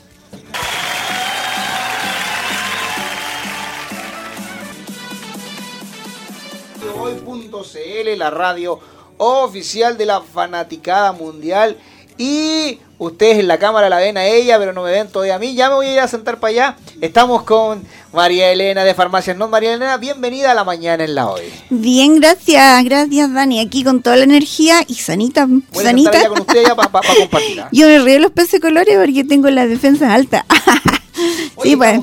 Hoy.cl, 6.98 8.18
la 8.18 8.30
radio 8.30 8.80
oficial 9.18 9.98
de 9.98 10.06
la 10.06 10.22
fanaticada 10.22 11.12
mundial. 11.12 11.78
Y 12.18 12.80
ustedes 12.98 13.40
en 13.40 13.48
la 13.48 13.60
cámara 13.60 13.90
la 13.90 13.98
ven 13.98 14.18
a 14.18 14.26
ella, 14.26 14.58
pero 14.58 14.72
no 14.72 14.84
me 14.84 14.92
ven 14.92 15.08
todavía 15.08 15.36
a 15.36 15.40
mí. 15.40 15.54
Ya 15.54 15.70
me 15.70 15.76
voy 15.76 15.88
a 15.88 15.94
ir 15.94 16.00
a 16.00 16.08
sentar 16.08 16.40
para 16.40 16.52
allá. 16.52 16.78
Estamos 17.02 17.44
con 17.44 17.84
María 18.14 18.52
Elena 18.52 18.84
de 18.84 18.94
Farmacias 18.94 19.36
No. 19.36 19.50
María 19.50 19.74
Elena, 19.74 19.98
bienvenida 19.98 20.52
a 20.52 20.54
la 20.54 20.64
mañana 20.64 21.04
en 21.04 21.16
la 21.16 21.30
hoy. 21.30 21.44
Bien, 21.70 22.20
gracias, 22.20 22.84
gracias 22.86 23.34
Dani. 23.34 23.60
Aquí 23.60 23.84
con 23.84 24.02
toda 24.02 24.16
la 24.16 24.24
energía 24.24 24.82
y 24.88 24.96
sanita. 24.96 25.48
sanita. 25.74 26.30
con 26.30 26.42
usted 26.42 26.64
ya 26.64 26.76
para 26.76 26.90
compartir. 26.90 27.62
¿ah? 27.62 27.70
Yo 27.72 27.88
me 27.88 28.00
río 28.00 28.20
los 28.20 28.32
peces 28.32 28.62
colores 28.62 28.98
porque 28.98 29.24
tengo 29.24 29.50
la 29.50 29.68
defensa 29.68 30.16
alta. 31.18 31.62
sí, 31.64 31.76
pues. 31.76 32.02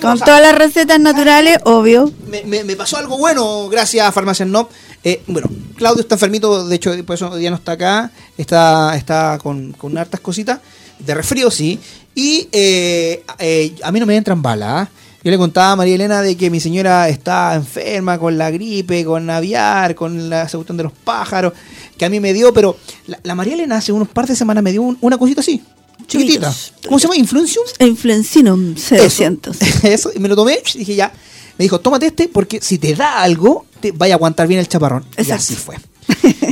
Con 0.00 0.18
todas 0.18 0.40
las 0.40 0.56
recetas 0.56 1.00
naturales, 1.00 1.58
obvio. 1.64 2.12
Me, 2.26 2.76
pasó 2.76 2.96
algo 2.96 3.18
bueno 3.18 3.68
gracias 3.68 4.06
a 4.06 4.12
Farmacias 4.12 4.48
No. 4.48 4.68
Eh, 5.02 5.22
bueno, 5.26 5.48
Claudio 5.76 6.00
está 6.00 6.14
enfermito, 6.14 6.66
de 6.66 6.76
hecho, 6.76 6.92
por 7.04 7.14
eso 7.14 7.36
día 7.36 7.50
no 7.50 7.56
está 7.56 7.72
acá. 7.72 8.10
Está, 8.36 8.96
está 8.96 9.38
con, 9.42 9.72
con 9.72 9.96
hartas 9.98 10.20
cositas. 10.20 10.60
De 10.98 11.14
resfrío, 11.14 11.50
sí. 11.50 11.78
Y 12.14 12.48
eh, 12.52 13.24
eh, 13.38 13.74
a 13.82 13.90
mí 13.92 14.00
no 14.00 14.06
me 14.06 14.16
entran 14.16 14.40
balas. 14.40 14.88
¿ah? 14.88 14.90
Yo 15.24 15.30
le 15.30 15.38
contaba 15.38 15.72
a 15.72 15.76
María 15.76 15.94
Elena 15.94 16.20
de 16.20 16.36
que 16.36 16.50
mi 16.50 16.60
señora 16.60 17.08
está 17.08 17.54
enferma 17.54 18.18
con 18.18 18.36
la 18.36 18.50
gripe, 18.50 19.06
con 19.06 19.30
aviar, 19.30 19.94
con 19.94 20.28
la 20.28 20.46
cuestión 20.46 20.76
de 20.76 20.82
los 20.82 20.92
pájaros, 20.92 21.54
que 21.96 22.04
a 22.04 22.10
mí 22.10 22.20
me 22.20 22.34
dio, 22.34 22.52
pero 22.52 22.76
la, 23.22 23.34
María 23.34 23.54
Elena 23.54 23.78
hace 23.78 23.90
unos 23.90 24.08
par 24.08 24.26
de 24.26 24.36
semanas 24.36 24.62
me 24.62 24.70
dio 24.70 24.82
una 24.82 25.16
cosita 25.16 25.40
así, 25.40 25.64
chiquitita. 26.06 26.54
¿Cómo 26.86 26.98
se 26.98 27.04
llama? 27.04 27.16
¿Influencium? 27.16 27.64
Influencinum 27.80 28.74
C200. 28.74 29.56
Eso, 29.60 29.86
eso, 29.86 30.10
y 30.14 30.18
me 30.18 30.28
lo 30.28 30.36
tomé 30.36 30.60
y 30.74 30.78
dije 30.78 30.94
ya. 30.94 31.12
Me 31.58 31.64
dijo, 31.64 31.80
tómate 31.80 32.06
este 32.06 32.28
porque 32.28 32.60
si 32.60 32.78
te 32.78 32.94
da 32.94 33.22
algo, 33.22 33.66
te 33.80 33.92
vaya 33.92 34.14
a 34.14 34.16
aguantar 34.16 34.48
bien 34.48 34.60
el 34.60 34.68
chaparrón. 34.68 35.04
Y 35.16 35.30
así 35.30 35.54
fue. 35.54 35.76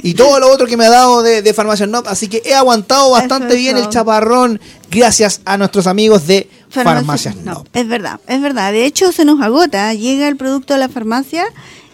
y 0.03 0.15
todo 0.15 0.39
lo 0.41 0.51
otro 0.51 0.67
que 0.67 0.77
me 0.77 0.87
ha 0.87 0.91
dado 0.91 1.23
de, 1.23 1.43
de 1.43 1.55
Farmacia 1.55 1.87
Nob, 1.87 2.07
así 2.09 2.29
que 2.29 2.43
he 2.45 2.55
aguantado 2.55 3.11
bastante 3.11 3.57
bien 3.57 3.77
el 3.77 3.89
chaparrón 3.89 4.61
gracias 4.91 5.41
a 5.45 5.59
nuestros 5.59 5.87
amigos 5.87 6.27
de 6.27 6.49
Farmacia 6.71 7.35
No, 7.45 7.65
es 7.73 7.87
verdad, 7.87 8.21
es 8.27 8.41
verdad. 8.41 8.73
De 8.73 8.87
hecho, 8.87 9.13
se 9.13 9.25
nos 9.25 9.41
agota. 9.41 9.93
Llega 9.93 10.29
el 10.29 10.37
producto 10.37 10.75
a 10.75 10.79
la 10.79 10.89
farmacia, 10.89 11.45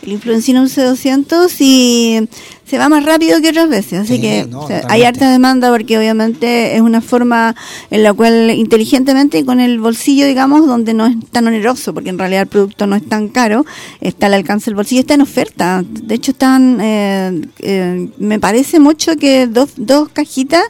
el 0.02 0.12
Influencina 0.12 0.62
C200, 0.62 1.54
y 1.60 2.28
se 2.68 2.78
va 2.78 2.88
más 2.88 3.04
rápido 3.04 3.40
que 3.40 3.48
otras 3.48 3.68
veces. 3.68 4.00
Así 4.00 4.20
que 4.20 4.46
hay 4.88 5.02
harta 5.02 5.30
demanda 5.30 5.70
porque 5.70 5.96
obviamente 5.96 6.76
es 6.76 6.80
una 6.82 7.00
forma 7.00 7.56
en 7.90 8.02
la 8.02 8.12
cual 8.12 8.50
inteligentemente 8.50 9.44
con 9.44 9.58
el 9.60 9.78
bolsillo, 9.78 10.26
digamos, 10.26 10.66
donde 10.66 10.92
no 10.92 11.06
es 11.06 11.16
tan 11.30 11.46
oneroso, 11.46 11.94
porque 11.94 12.10
en 12.10 12.18
realidad 12.18 12.42
el 12.42 12.48
producto 12.48 12.86
no 12.86 12.96
es 12.96 13.08
tan 13.08 13.28
caro, 13.28 13.64
está 14.00 14.26
al 14.26 14.34
alcance 14.34 14.66
del 14.66 14.74
bolsillo, 14.74 15.00
está 15.00 15.14
en 15.14 15.22
oferta. 15.22 15.82
De 15.88 16.14
hecho, 16.14 16.32
están, 16.32 16.78
eh, 16.80 17.40
eh, 17.60 18.10
me 18.18 18.38
parece 18.38 18.80
mucho 18.80 19.16
que 19.16 19.46
dos, 19.46 19.70
dos 19.76 20.10
cajitas 20.10 20.64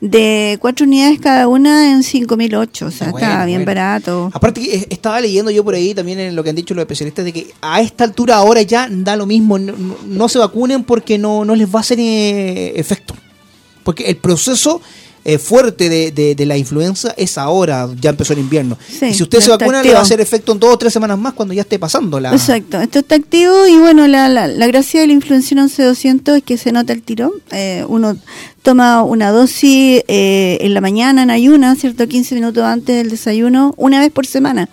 de 0.00 0.58
cuatro 0.60 0.86
unidades 0.86 1.20
cada 1.20 1.48
una 1.48 1.92
en 1.92 2.02
5.008, 2.02 2.86
o 2.86 2.90
sea, 2.90 3.08
está 3.08 3.44
bien 3.44 3.64
barato. 3.64 4.30
Aparte, 4.32 4.60
eh, 4.62 4.86
estaba 4.90 5.20
leyendo 5.20 5.50
yo 5.50 5.64
por 5.64 5.74
ahí 5.74 5.94
también 5.94 6.18
en 6.20 6.36
lo 6.36 6.42
que 6.42 6.50
han 6.50 6.56
dicho 6.56 6.74
los 6.74 6.82
especialistas 6.82 7.24
de 7.24 7.32
que 7.32 7.54
a 7.60 7.80
esta 7.80 8.04
altura 8.04 8.36
ahora 8.36 8.62
ya 8.62 8.88
da 8.90 9.16
lo 9.16 9.26
mismo, 9.26 9.58
no 9.58 10.28
se 10.28 10.38
vacunen 10.38 10.84
porque 10.84 11.18
no 11.18 11.30
no, 11.44 11.54
les 11.54 11.68
va 11.68 11.78
a 11.78 11.80
hacer 11.80 11.98
eh, 12.00 12.72
efecto. 12.78 13.14
Porque 13.82 14.04
el 14.04 14.16
proceso 14.16 14.80
eh, 15.24 15.38
fuerte 15.38 15.88
de, 15.88 16.46
la 16.46 16.56
influenza 16.56 17.12
es 17.16 17.36
ahora, 17.36 17.88
ya 18.00 18.10
empezó 18.10 18.32
el 18.32 18.38
invierno. 18.38 18.78
y 19.02 19.14
si 19.14 19.22
usted 19.22 19.40
se 19.40 19.50
vacuna, 19.50 19.82
le 19.82 19.92
va 19.92 19.98
a 19.98 20.02
hacer 20.02 20.20
efecto 20.20 20.52
en 20.52 20.60
dos 20.60 20.74
o 20.74 20.78
tres 20.78 20.92
semanas 20.92 21.18
más 21.18 21.34
cuando 21.34 21.54
ya 21.54 21.62
esté 21.62 21.78
pasando 21.78 22.18
la. 22.20 22.32
Exacto, 22.32 22.80
esto 22.80 23.00
está 23.00 23.16
activo 23.16 23.66
y 23.66 23.76
bueno, 23.78 24.06
la, 24.06 24.28
la, 24.28 24.46
la 24.46 24.66
gracia 24.66 25.00
de 25.00 25.08
la 25.08 25.12
influenza 25.12 25.40
11-200 25.54 26.36
es 26.36 26.42
que 26.42 26.56
se 26.56 26.72
nota 26.72 26.92
el 26.92 27.02
tirón. 27.02 27.32
Eh, 27.50 27.84
uno 27.88 28.16
toma 28.62 29.02
una 29.02 29.30
dosis 29.30 30.02
eh, 30.06 30.58
en 30.60 30.74
la 30.74 30.80
mañana 30.80 31.22
en 31.22 31.30
ayuna, 31.30 31.74
¿cierto? 31.76 32.06
15 32.06 32.34
minutos 32.34 32.62
antes 32.62 32.96
del 32.96 33.10
desayuno, 33.10 33.74
una 33.76 34.00
vez 34.00 34.10
por 34.10 34.26
semana. 34.26 34.68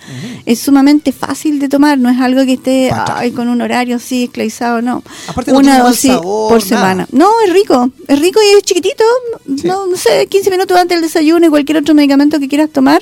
Es 0.46 0.60
sumamente 0.60 1.12
fácil 1.12 1.60
de 1.60 1.70
tomar, 1.70 1.98
no 1.98 2.10
es 2.10 2.20
algo 2.20 2.46
que 2.46 2.54
esté 2.54 2.92
con 3.36 3.48
un 3.48 3.62
horario 3.62 3.96
así 3.96 4.26
esclavizado, 4.26 4.82
no. 4.82 5.04
una 5.48 5.80
dosis 5.80 6.18
por 6.18 6.62
semana. 6.62 7.08
No, 7.12 7.30
es 7.46 7.54
rico, 7.54 7.90
es 8.08 8.20
rico 8.20 8.40
y 8.42 8.58
es 8.58 8.64
chiquitito, 8.64 9.04
no, 9.64 9.96
sé, 9.96 10.28
15 10.38 10.52
minutos 10.52 10.78
antes 10.78 10.98
del 10.98 11.02
desayuno 11.02 11.48
y 11.48 11.50
cualquier 11.50 11.80
otro 11.80 11.96
medicamento 11.96 12.40
que 12.40 12.48
quieras 12.48 12.70
tomar, 12.70 13.02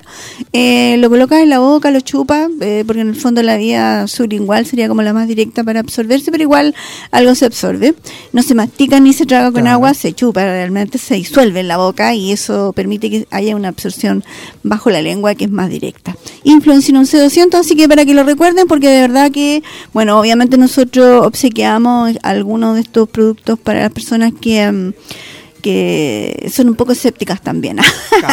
eh, 0.53 0.95
lo 0.99 1.09
colocas 1.09 1.41
en 1.41 1.49
la 1.49 1.59
boca, 1.59 1.91
lo 1.91 1.99
chupas, 1.99 2.49
eh, 2.61 2.85
porque 2.87 3.01
en 3.01 3.09
el 3.09 3.17
fondo 3.17 3.43
la 3.43 3.57
vía 3.57 4.07
sublingual 4.07 4.65
sería 4.65 4.87
como 4.87 5.01
la 5.01 5.11
más 5.11 5.27
directa 5.27 5.61
para 5.61 5.81
absorberse, 5.81 6.31
pero 6.31 6.43
igual 6.43 6.73
algo 7.11 7.35
se 7.35 7.45
absorbe. 7.45 7.93
No 8.31 8.41
se 8.41 8.55
mastica 8.55 9.01
ni 9.01 9.11
se 9.11 9.25
traga 9.25 9.51
con 9.51 9.67
agua, 9.67 9.93
se 9.93 10.13
chupa 10.13 10.45
realmente 10.45 10.97
se 10.97 11.15
disuelve 11.15 11.59
en 11.59 11.67
la 11.67 11.75
boca 11.75 12.13
y 12.15 12.31
eso 12.31 12.71
permite 12.71 13.09
que 13.09 13.27
haya 13.31 13.53
una 13.57 13.67
absorción 13.67 14.23
bajo 14.63 14.89
la 14.89 15.01
lengua 15.01 15.35
que 15.35 15.43
es 15.43 15.51
más 15.51 15.69
directa. 15.69 16.15
Influencia 16.45 16.97
un 16.97 17.05
C200, 17.05 17.55
así 17.55 17.75
que 17.75 17.89
para 17.89 18.05
que 18.05 18.13
lo 18.13 18.23
recuerden, 18.23 18.65
porque 18.67 18.87
de 18.87 19.01
verdad 19.01 19.29
que, 19.29 19.61
bueno, 19.91 20.17
obviamente 20.17 20.57
nosotros 20.57 21.25
obsequiamos 21.25 22.17
algunos 22.23 22.75
de 22.75 22.81
estos 22.81 23.09
productos 23.09 23.59
para 23.59 23.81
las 23.81 23.91
personas 23.91 24.31
que... 24.39 24.71
Mm, 24.71 24.93
que 25.65 26.47
son 26.53 26.69
un 26.69 26.75
poco 26.75 26.91
escépticas 26.91 27.41
también. 27.41 27.77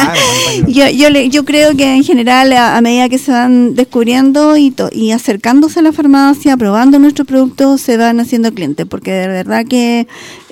yo, 0.67 0.87
yo, 0.87 1.09
yo 1.09 1.43
creo 1.43 1.75
que 1.75 1.95
en 1.95 2.03
general 2.03 2.53
a, 2.53 2.79
medida 2.79 3.09
que 3.09 3.17
se 3.17 3.31
van 3.31 3.73
descubriendo 3.73 4.55
y, 4.55 4.71
y 4.91 5.09
acercándose 5.09 5.79
a 5.79 5.81
la 5.81 5.91
farmacia, 5.91 6.55
probando 6.57 6.99
nuestros 6.99 7.27
productos, 7.27 7.81
se 7.81 7.97
van 7.97 8.19
haciendo 8.19 8.53
clientes, 8.53 8.85
porque 8.85 9.13
de 9.13 9.27
verdad 9.27 9.65
que 9.65 10.07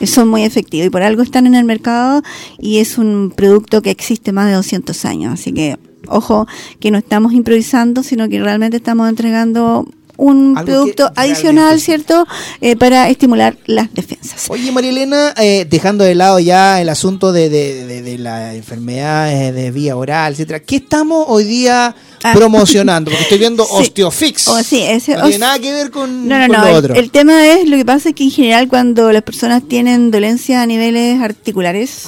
son 0.07 0.27
muy 0.27 0.41
efectivos 0.41 0.87
y 0.87 0.89
por 0.89 1.03
algo 1.03 1.21
están 1.21 1.45
en 1.45 1.53
el 1.53 1.65
mercado 1.65 2.23
y 2.57 2.79
es 2.79 2.97
un 2.97 3.31
producto 3.35 3.83
que 3.83 3.91
existe 3.91 4.31
más 4.31 4.47
de 4.47 4.53
200 4.53 5.05
años, 5.05 5.33
así 5.33 5.51
que 5.51 5.77
ojo 6.07 6.47
que 6.79 6.89
no 6.89 6.97
estamos 6.97 7.33
improvisando, 7.33 8.01
sino 8.01 8.27
que 8.27 8.41
realmente 8.41 8.77
estamos 8.77 9.07
entregando 9.07 9.87
un 10.17 10.55
producto 10.65 11.11
adicional, 11.15 11.79
¿cierto? 11.79 12.25
Eh, 12.59 12.75
para 12.75 13.09
estimular 13.09 13.57
las 13.65 13.93
defensas. 13.93 14.49
Oye, 14.49 14.71
María 14.71 14.91
Elena, 14.91 15.33
eh, 15.37 15.65
dejando 15.69 16.03
de 16.03 16.15
lado 16.15 16.39
ya 16.39 16.81
el 16.81 16.89
asunto 16.89 17.31
de, 17.31 17.49
de, 17.49 18.01
de, 18.01 18.17
la 18.17 18.53
enfermedad 18.55 19.51
de 19.51 19.71
vía 19.71 19.95
oral, 19.95 20.33
etcétera, 20.33 20.59
¿qué 20.59 20.77
estamos 20.77 21.25
hoy 21.27 21.43
día 21.45 21.95
ah. 22.23 22.33
promocionando? 22.33 23.11
Porque 23.11 23.23
estoy 23.23 23.37
viendo 23.37 23.63
Osteofix. 23.63 24.47
Oh, 24.47 24.61
sí, 24.63 24.81
ese, 24.81 25.15
no 25.15 25.23
tiene 25.23 25.39
nada 25.39 25.59
que 25.59 25.71
ver 25.71 25.91
con, 25.91 26.27
no, 26.27 26.37
no, 26.39 26.47
no, 26.47 26.65
lo 26.65 26.77
otro. 26.77 26.95
El, 26.95 27.11
tema 27.11 27.47
es, 27.47 27.67
lo 27.67 27.77
que 27.77 27.85
pasa 27.85 28.09
es 28.09 28.15
que 28.15 28.23
en 28.23 28.31
general 28.31 28.67
cuando 28.67 29.11
las 29.11 29.23
personas 29.23 29.63
tienen 29.67 30.11
dolencias 30.11 30.61
a 30.61 30.65
niveles 30.65 31.21
articulares, 31.21 32.05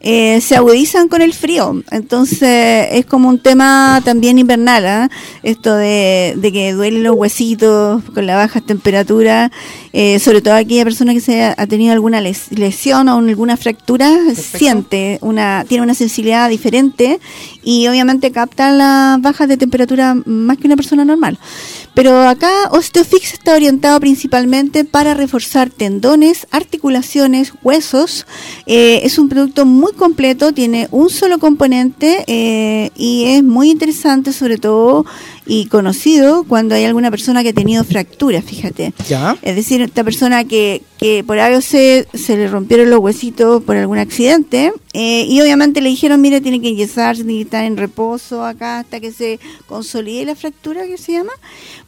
eh, 0.00 0.40
se 0.40 0.56
agudizan 0.56 1.08
con 1.08 1.22
el 1.22 1.34
frío. 1.34 1.82
Entonces 1.90 2.88
es 2.92 3.06
como 3.06 3.28
un 3.28 3.38
tema 3.38 4.00
también 4.04 4.38
invernal, 4.38 4.86
¿ah? 4.86 5.10
esto 5.42 5.74
de, 5.74 6.34
de 6.36 6.52
que 6.52 6.72
duelen 6.72 7.02
los 7.02 7.14
huesitos 7.14 8.02
con 8.14 8.26
la 8.26 8.36
baja 8.36 8.60
temperatura, 8.60 9.50
eh, 9.92 10.18
sobre 10.18 10.40
todo 10.40 10.54
aquella 10.54 10.84
persona 10.84 11.12
que 11.14 11.20
se 11.20 11.42
ha, 11.42 11.66
tenido 11.66 11.92
alguna 11.92 12.20
lesión 12.20 13.08
o 13.08 13.18
alguna 13.18 13.56
fractura, 13.56 14.16
siente 14.34 15.18
una, 15.22 15.64
tiene 15.68 15.82
una 15.82 15.94
sensibilidad 15.94 16.48
diferente 16.48 17.20
y 17.62 17.86
obviamente 17.88 18.30
capta 18.30 18.70
las 18.70 19.20
bajas 19.20 19.47
de 19.48 19.56
temperatura 19.56 20.14
más 20.24 20.58
que 20.58 20.66
una 20.66 20.76
persona 20.76 21.04
normal. 21.04 21.38
Pero 21.94 22.28
acá 22.28 22.50
Osteofix 22.70 23.32
está 23.32 23.54
orientado 23.54 23.98
principalmente 23.98 24.84
para 24.84 25.14
reforzar 25.14 25.70
tendones, 25.70 26.46
articulaciones, 26.50 27.52
huesos. 27.62 28.26
Eh, 28.66 29.00
es 29.02 29.18
un 29.18 29.28
producto 29.28 29.64
muy 29.64 29.92
completo, 29.92 30.52
tiene 30.52 30.88
un 30.90 31.10
solo 31.10 31.38
componente 31.38 32.24
eh, 32.26 32.90
y 32.96 33.24
es 33.24 33.42
muy 33.42 33.70
interesante 33.70 34.32
sobre 34.32 34.58
todo 34.58 35.04
y 35.48 35.64
conocido 35.66 36.44
cuando 36.44 36.74
hay 36.74 36.84
alguna 36.84 37.10
persona 37.10 37.42
que 37.42 37.48
ha 37.48 37.54
tenido 37.54 37.82
fracturas, 37.82 38.44
fíjate. 38.44 38.92
Es 39.40 39.56
decir, 39.56 39.80
esta 39.80 40.04
persona 40.04 40.44
que, 40.44 40.82
que 40.98 41.24
por 41.24 41.38
algo 41.38 41.62
se, 41.62 42.06
se 42.12 42.36
le 42.36 42.48
rompieron 42.48 42.90
los 42.90 43.00
huesitos 43.00 43.64
por 43.64 43.76
algún 43.76 43.98
accidente 43.98 44.74
eh, 44.92 45.24
y 45.26 45.40
obviamente 45.40 45.80
le 45.80 45.88
dijeron, 45.88 46.20
mire, 46.20 46.42
tiene 46.42 46.60
que 46.60 46.68
enyesarse, 46.68 47.24
tiene 47.24 47.38
que 47.38 47.44
estar 47.44 47.64
en 47.64 47.78
reposo 47.78 48.44
acá 48.44 48.80
hasta 48.80 49.00
que 49.00 49.10
se 49.10 49.40
consolide 49.66 50.26
la 50.26 50.34
fractura, 50.34 50.86
que 50.86 50.98
se 50.98 51.12
llama. 51.12 51.32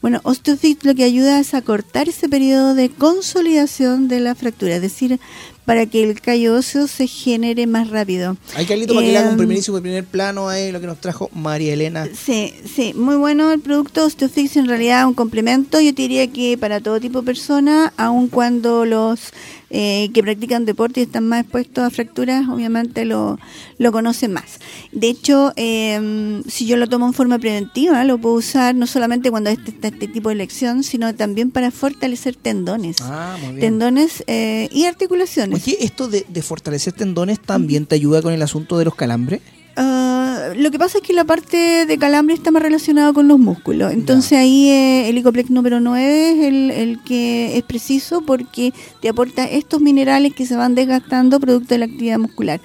Bueno, 0.00 0.20
Osteofit 0.22 0.82
lo 0.84 0.94
que 0.94 1.04
ayuda 1.04 1.38
es 1.38 1.52
a 1.52 1.60
cortar 1.60 2.08
ese 2.08 2.30
periodo 2.30 2.74
de 2.74 2.88
consolidación 2.88 4.08
de 4.08 4.20
la 4.20 4.34
fractura, 4.34 4.76
es 4.76 4.82
decir, 4.82 5.20
para 5.64 5.86
que 5.86 6.02
el 6.02 6.20
callo 6.20 6.56
óseo 6.56 6.86
se 6.86 7.06
genere 7.06 7.66
más 7.66 7.90
rápido. 7.90 8.36
Hay 8.54 8.66
Carlito 8.66 8.94
para 8.94 9.06
que 9.06 9.12
le 9.12 9.18
haga 9.18 9.28
un 9.28 9.34
em, 9.34 9.38
primerísimo 9.38 9.80
primer 9.80 10.04
plano 10.04 10.48
ahí, 10.48 10.72
lo 10.72 10.80
que 10.80 10.86
nos 10.86 11.00
trajo 11.00 11.30
María 11.34 11.72
Elena. 11.72 12.08
Sí, 12.12 12.54
sí, 12.74 12.92
muy 12.94 13.16
bueno 13.16 13.52
el 13.52 13.60
producto 13.60 14.04
Osteofix, 14.04 14.56
en 14.56 14.68
realidad 14.68 15.06
un 15.06 15.14
complemento, 15.14 15.80
yo 15.80 15.92
diría 15.92 16.26
que 16.32 16.58
para 16.58 16.80
todo 16.80 17.00
tipo 17.00 17.20
de 17.20 17.26
persona, 17.26 17.92
aun 17.96 18.28
cuando 18.28 18.84
los 18.84 19.32
eh, 19.70 20.10
que 20.12 20.22
practican 20.22 20.64
deporte 20.64 21.00
y 21.00 21.02
están 21.04 21.28
más 21.28 21.42
expuestos 21.42 21.84
a 21.84 21.90
fracturas, 21.90 22.48
obviamente 22.48 23.04
lo, 23.04 23.38
lo 23.78 23.92
conocen 23.92 24.32
más. 24.32 24.58
De 24.92 25.08
hecho, 25.08 25.52
em, 25.56 26.42
si 26.44 26.66
yo 26.66 26.76
lo 26.76 26.88
tomo 26.88 27.06
en 27.06 27.12
forma 27.12 27.38
preventiva, 27.38 28.02
lo 28.04 28.18
puedo 28.18 28.34
usar 28.34 28.74
no 28.74 28.86
solamente 28.86 29.30
cuando 29.30 29.50
está 29.50 29.70
este, 29.70 29.88
este, 29.88 30.08
tipo 30.08 30.28
de 30.28 30.34
lección, 30.34 30.82
sino 30.82 31.14
también 31.14 31.50
para 31.50 31.70
fortalecer 31.70 32.34
tendones. 32.34 32.96
Ah, 33.00 33.36
tendones 33.60 34.24
eh, 34.26 34.68
y 34.72 34.86
articulaciones. 34.86 35.62
Oye, 35.62 35.76
¿esto 35.80 36.08
de, 36.08 36.26
de 36.28 36.42
fortalecer 36.42 36.92
tendones 36.92 37.40
también 37.40 37.86
te 37.86 37.94
ayuda 37.94 38.22
con 38.22 38.32
el 38.32 38.42
asunto 38.42 38.76
de 38.76 38.84
los 38.84 38.94
calambres? 38.96 39.40
Uh, 39.76 40.09
lo 40.56 40.70
que 40.70 40.78
pasa 40.78 40.98
es 40.98 41.04
que 41.04 41.12
la 41.12 41.24
parte 41.24 41.86
de 41.86 41.98
calambre 41.98 42.34
está 42.34 42.50
más 42.50 42.62
relacionada 42.62 43.12
con 43.12 43.28
los 43.28 43.38
músculos. 43.38 43.92
Entonces 43.92 44.32
ahí 44.32 44.68
eh, 44.68 45.08
el 45.08 45.18
Icoplex 45.18 45.50
número 45.50 45.80
9 45.80 46.30
es 46.32 46.38
el, 46.78 47.00
que 47.04 47.56
es 47.56 47.62
preciso 47.64 48.22
porque 48.22 48.72
te 49.00 49.08
aporta 49.08 49.44
estos 49.44 49.80
minerales 49.80 50.34
que 50.34 50.46
se 50.46 50.56
van 50.56 50.74
desgastando 50.74 51.40
producto 51.40 51.74
de 51.74 51.78
la 51.78 51.84
actividad 51.86 52.18
muscular. 52.18 52.60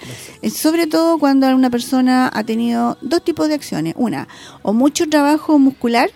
sobre 0.53 0.87
todo 0.87 1.17
cuando 1.17 1.47
una 1.55 1.69
persona 1.69 2.29
ha 2.33 2.43
tenido 2.43 2.97
dos 3.01 3.23
tipos 3.23 3.47
de 3.47 3.55
acciones. 3.55 3.93
Una, 3.97 4.27
o 4.61 4.73
mucho 4.73 5.07
trabajo 5.09 5.59
muscular 5.59 6.09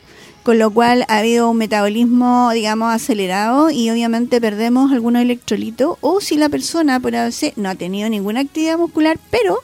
con 0.44 0.60
lo 0.60 0.72
cual 0.72 1.06
ha 1.08 1.20
habido 1.20 1.50
un 1.50 1.58
metabolismo, 1.58 2.52
digamos, 2.54 2.94
acelerado 2.94 3.70
y 3.70 3.90
obviamente 3.90 4.42
perdemos 4.42 4.92
algunos 4.92 5.22
electrolitos, 5.22 5.98
o 6.02 6.22
si 6.22 6.38
la 6.38 6.50
persona 6.50 7.00
por 7.00 7.16
ABC 7.16 7.54
no 7.56 7.70
ha 7.70 7.76
tenido 7.76 8.10
ninguna 8.10 8.42
actividad 8.42 8.78
muscular, 8.78 9.20
pero 9.30 9.60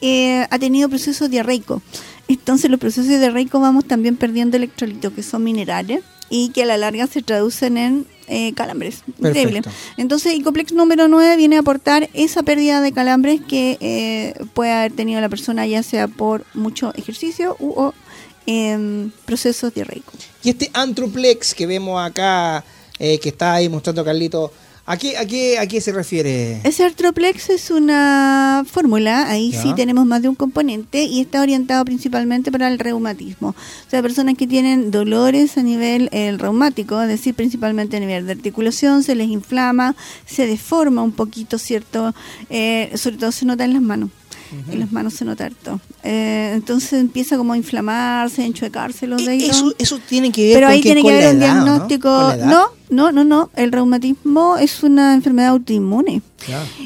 eh, 0.00 0.46
ha 0.50 0.58
tenido 0.58 0.88
procesos 0.88 1.30
diarreicos. 1.30 1.82
Entonces 2.28 2.70
los 2.70 2.80
procesos 2.80 3.08
diarreicos 3.08 3.60
vamos 3.60 3.84
también 3.84 4.16
perdiendo 4.16 4.56
electrolitos, 4.56 5.12
que 5.12 5.22
son 5.22 5.44
minerales, 5.44 6.02
y 6.28 6.50
que 6.50 6.62
a 6.62 6.66
la 6.66 6.76
larga 6.76 7.06
se 7.06 7.22
traducen 7.22 7.76
en 7.76 8.06
eh, 8.28 8.52
calambres. 8.54 9.04
Increíble. 9.18 9.62
Entonces, 9.96 10.34
Icoplex 10.34 10.72
número 10.72 11.06
9 11.06 11.36
viene 11.36 11.56
a 11.56 11.60
aportar 11.60 12.10
esa 12.12 12.42
pérdida 12.42 12.80
de 12.80 12.92
calambres 12.92 13.40
que 13.40 13.78
eh, 13.80 14.34
puede 14.54 14.72
haber 14.72 14.92
tenido 14.92 15.20
la 15.20 15.28
persona, 15.28 15.66
ya 15.66 15.82
sea 15.82 16.08
por 16.08 16.44
mucho 16.54 16.92
ejercicio 16.96 17.56
u, 17.60 17.70
o 17.70 17.94
en 18.46 19.12
procesos 19.24 19.74
diarreicos. 19.74 20.14
Y 20.42 20.50
este 20.50 20.70
Antroplex 20.72 21.54
que 21.54 21.66
vemos 21.66 22.00
acá, 22.04 22.64
eh, 22.98 23.18
que 23.18 23.28
está 23.30 23.54
ahí 23.54 23.68
mostrando 23.68 24.04
Carlito, 24.04 24.52
¿A 24.88 24.96
qué, 24.96 25.18
a, 25.18 25.26
qué, 25.26 25.58
¿A 25.58 25.66
qué 25.66 25.80
se 25.80 25.90
refiere? 25.90 26.60
Ese 26.62 26.84
Artroplex 26.84 27.50
es 27.50 27.72
una 27.72 28.64
fórmula, 28.70 29.28
ahí 29.28 29.52
sí 29.52 29.72
tenemos 29.74 30.06
más 30.06 30.22
de 30.22 30.28
un 30.28 30.36
componente 30.36 31.02
y 31.02 31.20
está 31.20 31.40
orientado 31.40 31.84
principalmente 31.84 32.52
para 32.52 32.68
el 32.68 32.78
reumatismo. 32.78 33.48
O 33.48 33.90
sea, 33.90 34.00
personas 34.00 34.36
que 34.36 34.46
tienen 34.46 34.92
dolores 34.92 35.58
a 35.58 35.64
nivel 35.64 36.08
el 36.12 36.38
reumático, 36.38 37.02
es 37.02 37.08
decir, 37.08 37.34
principalmente 37.34 37.96
a 37.96 38.00
nivel 38.00 38.26
de 38.26 38.32
articulación, 38.32 39.02
se 39.02 39.16
les 39.16 39.28
inflama, 39.28 39.96
se 40.24 40.46
deforma 40.46 41.02
un 41.02 41.12
poquito, 41.12 41.58
¿cierto? 41.58 42.14
Eh, 42.48 42.92
sobre 42.94 43.16
todo 43.16 43.32
se 43.32 43.44
nota 43.44 43.64
en 43.64 43.72
las 43.72 43.82
manos 43.82 44.10
en 44.70 44.80
las 44.80 44.92
manos 44.92 45.14
se 45.14 45.24
nota 45.24 45.46
harto. 45.46 45.80
Eh, 46.02 46.52
entonces 46.54 46.94
empieza 46.94 47.36
como 47.36 47.52
a 47.52 47.56
inflamarse, 47.56 48.42
a 48.42 48.46
enchuecarse 48.46 49.06
los 49.06 49.24
dedos. 49.24 49.50
Eso, 49.50 49.74
eso 49.78 49.98
tiene 50.08 50.32
que 50.32 50.46
ver 50.46 50.54
Pero 50.54 50.68
ahí 50.68 50.80
tiene 50.80 51.02
que 51.02 51.10
haber 51.10 51.34
un 51.34 51.40
diagnóstico. 51.40 52.08
¿no? 52.36 52.68
no, 52.90 53.12
no, 53.12 53.24
no, 53.24 53.50
El 53.56 53.72
reumatismo 53.72 54.56
es 54.58 54.82
una 54.82 55.14
enfermedad 55.14 55.50
autoinmune. 55.50 56.22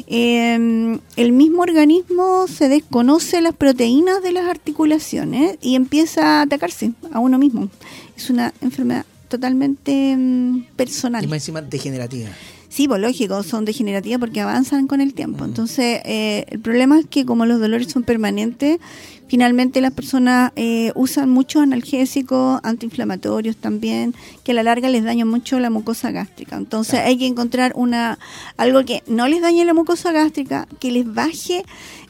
Em, 0.06 0.98
el 1.16 1.32
mismo 1.32 1.62
organismo 1.62 2.46
se 2.48 2.68
desconoce 2.68 3.40
las 3.40 3.54
proteínas 3.54 4.22
de 4.22 4.32
las 4.32 4.48
articulaciones 4.48 5.58
y 5.60 5.74
empieza 5.74 6.38
a 6.38 6.42
atacarse 6.42 6.92
a 7.12 7.18
uno 7.18 7.38
mismo. 7.38 7.68
Es 8.16 8.30
una 8.30 8.54
enfermedad 8.60 9.04
totalmente 9.28 10.16
mm, 10.16 10.64
personal. 10.76 11.24
Y 11.24 11.26
más 11.26 11.36
encima 11.36 11.62
degenerativa. 11.62 12.30
Sí, 12.70 12.86
pues 12.86 13.00
lógico, 13.00 13.42
son 13.42 13.64
degenerativas 13.64 14.20
porque 14.20 14.40
avanzan 14.40 14.86
con 14.86 15.00
el 15.00 15.12
tiempo. 15.12 15.44
Entonces, 15.44 16.00
eh, 16.04 16.46
el 16.50 16.60
problema 16.60 17.00
es 17.00 17.06
que 17.06 17.26
como 17.26 17.44
los 17.44 17.58
dolores 17.58 17.88
son 17.88 18.04
permanentes, 18.04 18.78
finalmente 19.26 19.80
las 19.80 19.92
personas 19.92 20.52
eh, 20.54 20.92
usan 20.94 21.30
muchos 21.30 21.62
analgésicos, 21.62 22.60
antiinflamatorios 22.62 23.56
también, 23.56 24.14
que 24.44 24.52
a 24.52 24.54
la 24.54 24.62
larga 24.62 24.88
les 24.88 25.02
dañan 25.02 25.26
mucho 25.26 25.58
la 25.58 25.68
mucosa 25.68 26.12
gástrica. 26.12 26.56
Entonces, 26.56 27.00
hay 27.00 27.18
que 27.18 27.26
encontrar 27.26 27.72
una 27.74 28.20
algo 28.56 28.84
que 28.84 29.02
no 29.08 29.26
les 29.26 29.42
dañe 29.42 29.64
la 29.64 29.74
mucosa 29.74 30.12
gástrica, 30.12 30.68
que 30.78 30.92
les 30.92 31.12
baje 31.12 31.64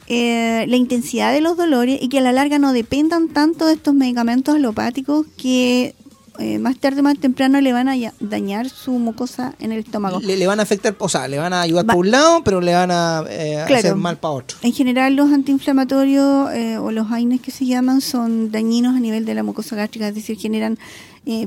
eh, 0.05 0.65
la 0.67 0.75
intensidad 0.75 1.33
de 1.33 1.41
los 1.41 1.57
dolores 1.57 1.97
y 1.99 2.07
que 2.07 2.19
a 2.19 2.21
la 2.21 2.33
larga 2.33 2.59
no 2.59 2.71
dependan 2.71 3.29
tanto 3.29 3.65
de 3.65 3.73
estos 3.73 3.95
medicamentos 3.95 4.53
alopáticos 4.53 5.25
que 5.37 5.95
eh, 6.39 6.59
más 6.59 6.77
tarde 6.77 7.01
más 7.01 7.19
temprano 7.19 7.59
le 7.59 7.73
van 7.73 7.89
a 7.89 7.95
dañar 8.19 8.69
su 8.69 8.93
mucosa 8.93 9.53
en 9.59 9.73
el 9.73 9.79
estómago. 9.79 10.21
Le, 10.21 10.47
van 10.47 10.59
a 10.59 10.63
afectar, 10.63 10.95
o 10.97 11.09
sea, 11.09 11.27
le 11.27 11.37
van 11.37 11.51
a 11.51 11.61
ayudar 11.61 11.85
por 11.85 11.97
un 11.97 12.09
lado, 12.09 12.41
pero 12.43 12.61
le 12.61 12.73
van 12.73 12.89
a 12.89 13.23
eh, 13.29 13.59
hacer 13.59 13.95
mal 13.95 14.17
para 14.17 14.35
otro. 14.35 14.57
En 14.61 14.71
general 14.71 15.15
los 15.15 15.31
antiinflamatorios 15.31 16.51
eh, 16.53 16.77
o 16.77 16.91
los 16.91 17.11
AINES 17.11 17.41
que 17.41 17.51
se 17.51 17.65
llaman 17.65 17.99
son 17.99 18.49
dañinos 18.49 18.95
a 18.95 18.99
nivel 18.99 19.25
de 19.25 19.35
la 19.35 19.43
mucosa 19.43 19.75
gástrica, 19.75 20.07
es 20.07 20.15
decir, 20.15 20.37
generan 20.37 20.79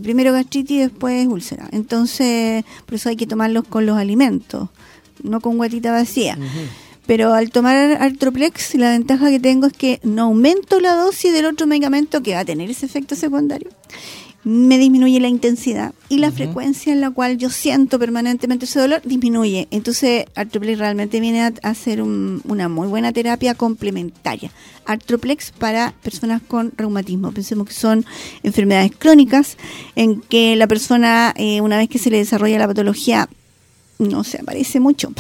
primero 0.03 0.33
gastritis 0.33 0.77
y 0.77 0.81
después 0.81 1.27
úlcera. 1.27 1.67
Entonces, 1.73 2.65
por 2.87 2.95
eso 2.95 3.09
hay 3.09 3.17
que 3.17 3.27
tomarlos 3.27 3.65
con 3.65 3.87
los 3.87 3.97
alimentos, 3.97 4.69
no 5.23 5.41
con 5.41 5.57
guatita 5.57 5.91
vacía. 5.91 6.39
Pero 7.07 7.35
al 7.35 7.51
tomar 7.51 7.77
Artroplex, 8.01 8.77
la 8.77 8.91
ventaja 8.91 9.29
que 9.31 9.41
tengo 9.41 9.67
es 9.67 9.73
que 9.73 10.01
no 10.05 10.25
aumento 10.25 10.79
la 10.81 10.95
dosis 10.95 11.33
del 11.33 11.47
otro 11.47 11.67
medicamento 11.67 12.23
que 12.23 12.35
va 12.35 12.41
a 12.41 12.45
tener 12.45 12.71
ese 12.71 12.87
efecto 12.87 13.17
secundario 13.17 13.71
me 14.45 14.77
disminuye 14.79 15.19
la 15.21 15.29
intensidad 15.29 15.95
y 16.11 16.19
la 16.19 16.31
frecuencia 16.31 16.93
en 16.93 17.01
la 17.01 17.11
cual 17.11 17.39
yo 17.39 17.49
siento 17.49 17.99
permanentemente 17.99 18.67
ese 18.67 18.79
dolor 18.79 19.01
disminuye. 19.03 19.69
Entonces, 19.71 20.27
Artroplex 20.35 20.79
realmente 20.79 21.19
viene 21.19 21.43
a, 21.43 21.53
hacer 21.63 22.03
una 22.03 22.69
muy 22.69 22.87
buena 22.87 23.13
terapia 23.13 23.55
complementaria. 23.55 24.51
Artroplex 24.85 25.51
para 25.53 25.95
personas 26.03 26.43
con 26.47 26.73
reumatismo. 26.77 27.33
Pensemos 27.33 27.67
que 27.67 27.75
son 27.75 28.05
enfermedades 28.43 28.93
crónicas 28.97 29.57
en 29.97 30.21
que 30.21 30.57
la 30.57 30.67
persona, 30.67 31.33
eh, 31.37 31.63
una 31.63 31.79
vez 31.79 31.89
que 31.89 31.99
se 31.99 32.11
le 32.11 32.19
desarrolla 32.19 32.59
la 32.59 32.69
patología, 32.69 33.29
no 33.99 34.25
se 34.25 34.41
aparece 34.41 34.79
mucho. 34.79 35.13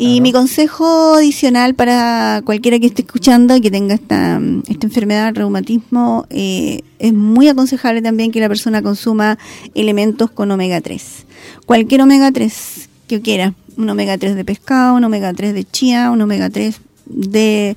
Y 0.00 0.20
mi 0.20 0.30
consejo 0.30 1.16
adicional 1.16 1.74
para 1.74 2.42
cualquiera 2.44 2.78
que 2.78 2.86
esté 2.86 3.02
escuchando 3.02 3.56
y 3.56 3.60
que 3.60 3.68
tenga 3.68 3.94
esta, 3.94 4.40
esta 4.68 4.86
enfermedad, 4.86 5.34
reumatismo, 5.34 6.24
eh, 6.30 6.82
es 7.00 7.12
muy 7.12 7.48
aconsejable 7.48 8.00
también 8.00 8.30
que 8.30 8.38
la 8.38 8.46
persona 8.46 8.80
consuma 8.80 9.38
elementos 9.74 10.30
con 10.30 10.52
omega 10.52 10.80
3. 10.80 11.26
Cualquier 11.66 12.02
omega 12.02 12.30
3 12.30 12.88
que 13.08 13.20
quiera, 13.20 13.54
un 13.76 13.90
omega 13.90 14.16
3 14.16 14.36
de 14.36 14.44
pescado, 14.44 14.94
un 14.94 15.02
omega 15.02 15.34
3 15.34 15.52
de 15.52 15.64
chía, 15.64 16.12
un 16.12 16.20
omega 16.20 16.48
3 16.48 16.80
de 17.06 17.76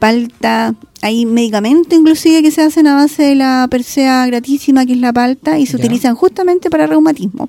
palta, 0.00 0.74
hay 1.02 1.26
medicamentos 1.26 1.96
inclusive 1.96 2.42
que 2.42 2.50
se 2.50 2.62
hacen 2.62 2.86
a 2.88 2.94
base 2.94 3.22
de 3.22 3.34
la 3.36 3.68
persea 3.70 4.26
gratísima 4.26 4.84
que 4.86 4.94
es 4.94 4.98
la 4.98 5.12
palta 5.12 5.58
y 5.58 5.66
se 5.66 5.76
utilizan 5.76 6.16
justamente 6.16 6.70
para 6.70 6.86
reumatismo. 6.86 7.48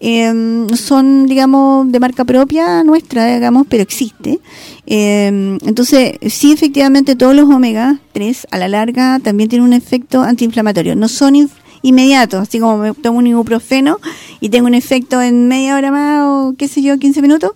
Em, 0.00 0.68
son, 0.76 1.26
digamos, 1.26 1.90
de 1.90 2.00
marca 2.00 2.24
propia 2.24 2.84
nuestra, 2.84 3.32
digamos, 3.32 3.66
pero 3.70 3.82
existe. 3.82 4.40
Em, 4.86 5.58
entonces, 5.64 6.18
sí, 6.28 6.52
efectivamente, 6.52 7.16
todos 7.16 7.34
los 7.34 7.48
omega 7.48 8.00
3 8.12 8.48
a 8.50 8.58
la 8.58 8.68
larga 8.68 9.18
también 9.20 9.48
tienen 9.48 9.66
un 9.66 9.72
efecto 9.72 10.20
antiinflamatorio. 10.20 10.94
No 10.96 11.08
son 11.08 11.36
inmediato, 11.84 12.38
así 12.38 12.58
como 12.58 12.78
me 12.78 12.94
tomo 12.94 13.18
un 13.18 13.26
ibuprofeno 13.26 14.00
y 14.40 14.48
tengo 14.48 14.66
un 14.66 14.74
efecto 14.74 15.20
en 15.20 15.48
media 15.48 15.76
hora 15.76 15.90
más 15.90 16.22
o 16.24 16.54
qué 16.56 16.66
sé 16.66 16.80
yo, 16.80 16.98
15 16.98 17.20
minutos. 17.20 17.52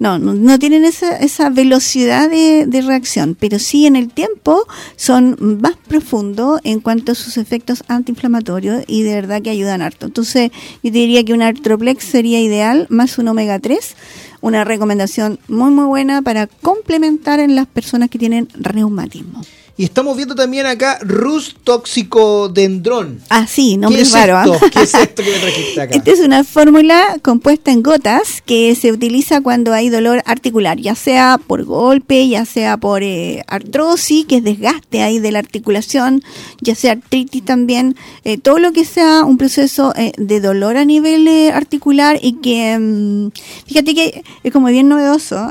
no, 0.00 0.18
no, 0.18 0.58
tienen 0.58 0.86
esa, 0.86 1.18
esa 1.18 1.50
velocidad 1.50 2.30
de, 2.30 2.64
de, 2.66 2.80
reacción, 2.80 3.36
pero 3.38 3.58
sí 3.58 3.86
en 3.86 3.94
el 3.94 4.08
tiempo 4.08 4.66
son 4.96 5.36
más 5.60 5.76
profundos 5.88 6.58
en 6.64 6.80
cuanto 6.80 7.12
a 7.12 7.14
sus 7.14 7.36
efectos 7.36 7.84
antiinflamatorios 7.86 8.82
y 8.86 9.02
de 9.02 9.14
verdad 9.14 9.42
que 9.42 9.50
ayudan 9.50 9.82
harto. 9.82 10.06
Entonces, 10.06 10.50
yo 10.82 10.90
diría 10.90 11.22
que 11.22 11.34
un 11.34 11.42
Artroplex 11.42 12.02
sería 12.02 12.40
ideal, 12.40 12.86
más 12.88 13.18
un 13.18 13.28
omega 13.28 13.58
3 13.58 13.94
una 14.42 14.64
recomendación 14.64 15.40
muy 15.48 15.70
muy 15.70 15.86
buena 15.86 16.22
para 16.22 16.46
complementar 16.46 17.40
en 17.40 17.56
las 17.56 17.66
personas 17.66 18.10
que 18.10 18.18
tienen 18.18 18.48
reumatismo. 18.54 19.42
Y 19.78 19.84
estamos 19.84 20.16
viendo 20.16 20.34
también 20.34 20.64
acá 20.64 20.98
Rus 21.02 21.54
Toxicodendrón. 21.62 23.20
Ah, 23.28 23.46
sí, 23.46 23.76
nombre 23.76 24.04
¿Qué 24.04 24.26
raro. 24.26 24.54
Es 24.54 24.62
esto? 24.62 24.70
¿Qué 24.70 24.82
es 24.82 24.94
esto 25.02 25.22
que 25.22 25.30
me 25.30 25.38
trajiste 25.38 25.80
acá? 25.82 25.96
Esta 25.96 26.10
es 26.12 26.20
una 26.20 26.44
fórmula 26.44 27.18
compuesta 27.20 27.70
en 27.72 27.82
gotas 27.82 28.40
que 28.40 28.74
se 28.74 28.90
utiliza 28.90 29.42
cuando 29.42 29.74
hay 29.74 29.90
dolor 29.90 30.22
articular, 30.24 30.78
ya 30.78 30.94
sea 30.94 31.38
por 31.46 31.64
golpe, 31.64 32.26
ya 32.26 32.46
sea 32.46 32.78
por 32.78 33.02
eh, 33.02 33.44
artrosis, 33.48 34.24
que 34.24 34.38
es 34.38 34.44
desgaste 34.44 35.02
ahí 35.02 35.18
de 35.18 35.30
la 35.30 35.40
articulación, 35.40 36.22
ya 36.62 36.74
sea 36.74 36.92
artritis 36.92 37.44
también, 37.44 37.96
eh, 38.24 38.38
todo 38.38 38.58
lo 38.58 38.72
que 38.72 38.86
sea 38.86 39.24
un 39.24 39.36
proceso 39.36 39.92
eh, 39.94 40.12
de 40.16 40.40
dolor 40.40 40.78
a 40.78 40.86
nivel 40.86 41.28
articular 41.52 42.18
y 42.22 42.40
que, 42.40 42.78
mm, 42.78 43.30
fíjate 43.66 43.94
que 43.94 44.24
es 44.42 44.52
como 44.52 44.68
bien 44.68 44.88
novedoso 44.88 45.50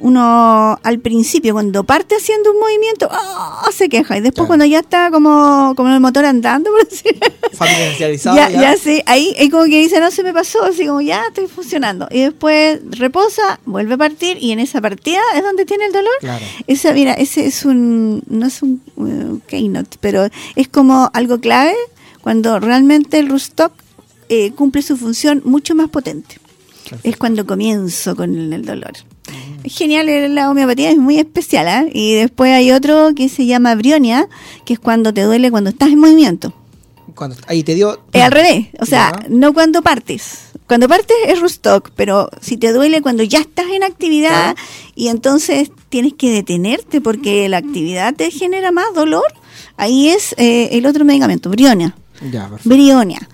uno 0.00 0.78
al 0.82 0.98
principio, 1.00 1.52
cuando 1.52 1.84
parte 1.84 2.16
haciendo 2.16 2.52
un 2.52 2.60
movimiento, 2.60 3.08
¡oh! 3.10 3.70
se 3.72 3.88
queja. 3.88 4.16
Y 4.18 4.20
después 4.20 4.46
cuando 4.46 4.64
ya 4.64 4.80
está 4.80 5.10
como, 5.10 5.74
como 5.76 5.92
el 5.92 6.00
motor 6.00 6.24
andando, 6.24 6.70
por 6.76 6.88
decir. 6.88 7.18
Familiarizado. 7.52 8.36
ya, 8.36 8.50
ya. 8.50 8.76
sí, 8.76 9.02
ahí 9.06 9.34
es 9.36 9.50
como 9.50 9.64
que 9.64 9.80
dice, 9.80 10.00
no 10.00 10.10
se 10.10 10.22
me 10.22 10.32
pasó, 10.32 10.64
así 10.64 10.86
como 10.86 11.00
ya 11.00 11.24
estoy 11.28 11.46
funcionando. 11.46 12.08
Y 12.10 12.20
después 12.20 12.80
reposa, 12.90 13.60
vuelve 13.64 13.94
a 13.94 13.98
partir 13.98 14.38
y 14.40 14.52
en 14.52 14.60
esa 14.60 14.80
partida 14.80 15.20
es 15.34 15.42
donde 15.42 15.64
tiene 15.64 15.86
el 15.86 15.92
dolor. 15.92 16.14
Claro. 16.20 16.44
Esa, 16.66 16.92
mira, 16.92 17.14
ese 17.14 17.46
es 17.46 17.64
un, 17.64 18.22
no 18.28 18.46
es 18.46 18.62
un 18.62 18.82
uh, 18.96 19.40
keynote, 19.46 19.98
pero 20.00 20.28
es 20.54 20.68
como 20.68 21.10
algo 21.12 21.40
clave 21.40 21.76
cuando 22.20 22.58
realmente 22.60 23.18
el 23.18 23.28
Rustock 23.28 23.72
eh, 24.28 24.52
cumple 24.52 24.82
su 24.82 24.96
función 24.96 25.42
mucho 25.44 25.74
más 25.74 25.88
potente. 25.88 26.38
Es 27.02 27.16
cuando 27.16 27.46
comienzo 27.46 28.14
con 28.14 28.52
el 28.52 28.64
dolor 28.64 28.92
genial 29.68 30.34
la 30.34 30.50
homeopatía, 30.50 30.90
es 30.90 30.98
muy 30.98 31.18
especial. 31.18 31.66
¿eh? 31.68 31.90
Y 31.92 32.14
después 32.14 32.52
hay 32.52 32.72
otro 32.72 33.10
que 33.14 33.28
se 33.28 33.46
llama 33.46 33.74
brionia, 33.74 34.28
que 34.64 34.74
es 34.74 34.78
cuando 34.78 35.12
te 35.12 35.22
duele 35.22 35.50
cuando 35.50 35.70
estás 35.70 35.90
en 35.90 35.98
movimiento. 35.98 36.52
Cuando, 37.14 37.36
ahí 37.46 37.62
te 37.62 37.74
dio... 37.74 37.98
Es 38.12 38.22
al 38.22 38.32
revés, 38.32 38.68
o 38.78 38.84
sea, 38.84 39.24
no 39.28 39.54
cuando 39.54 39.82
partes. 39.82 40.50
Cuando 40.66 40.88
partes 40.88 41.16
es 41.26 41.40
Rustock, 41.40 41.90
pero 41.94 42.28
si 42.40 42.56
te 42.56 42.72
duele 42.72 43.00
cuando 43.00 43.22
ya 43.22 43.38
estás 43.38 43.66
en 43.70 43.84
actividad 43.84 44.56
y 44.94 45.08
entonces 45.08 45.70
tienes 45.88 46.14
que 46.14 46.30
detenerte 46.30 47.00
porque 47.00 47.48
la 47.48 47.58
actividad 47.58 48.14
te 48.14 48.30
genera 48.30 48.72
más 48.72 48.92
dolor, 48.92 49.24
ahí 49.76 50.08
es 50.08 50.34
eh, 50.38 50.70
el 50.72 50.84
otro 50.86 51.04
medicamento, 51.04 51.50
brionia. 51.50 51.96
Ya, 52.32 52.50
brionia. 52.64 53.28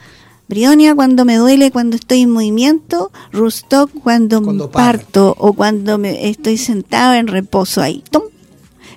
Brionia 0.53 0.95
cuando 0.95 1.25
me 1.25 1.37
duele, 1.37 1.71
cuando 1.71 1.97
estoy 1.97 2.21
en 2.21 2.31
movimiento, 2.31 3.11
Rustock 3.33 3.91
cuando, 4.03 4.43
me 4.43 4.69
parto 4.69 5.35
o 5.39 5.55
cuando 5.55 5.97
me 5.97 6.29
estoy 6.29 6.59
sentado 6.59 7.15
en 7.15 7.27
reposo 7.27 7.81
ahí. 7.81 8.05
¡Tum! 8.11 8.25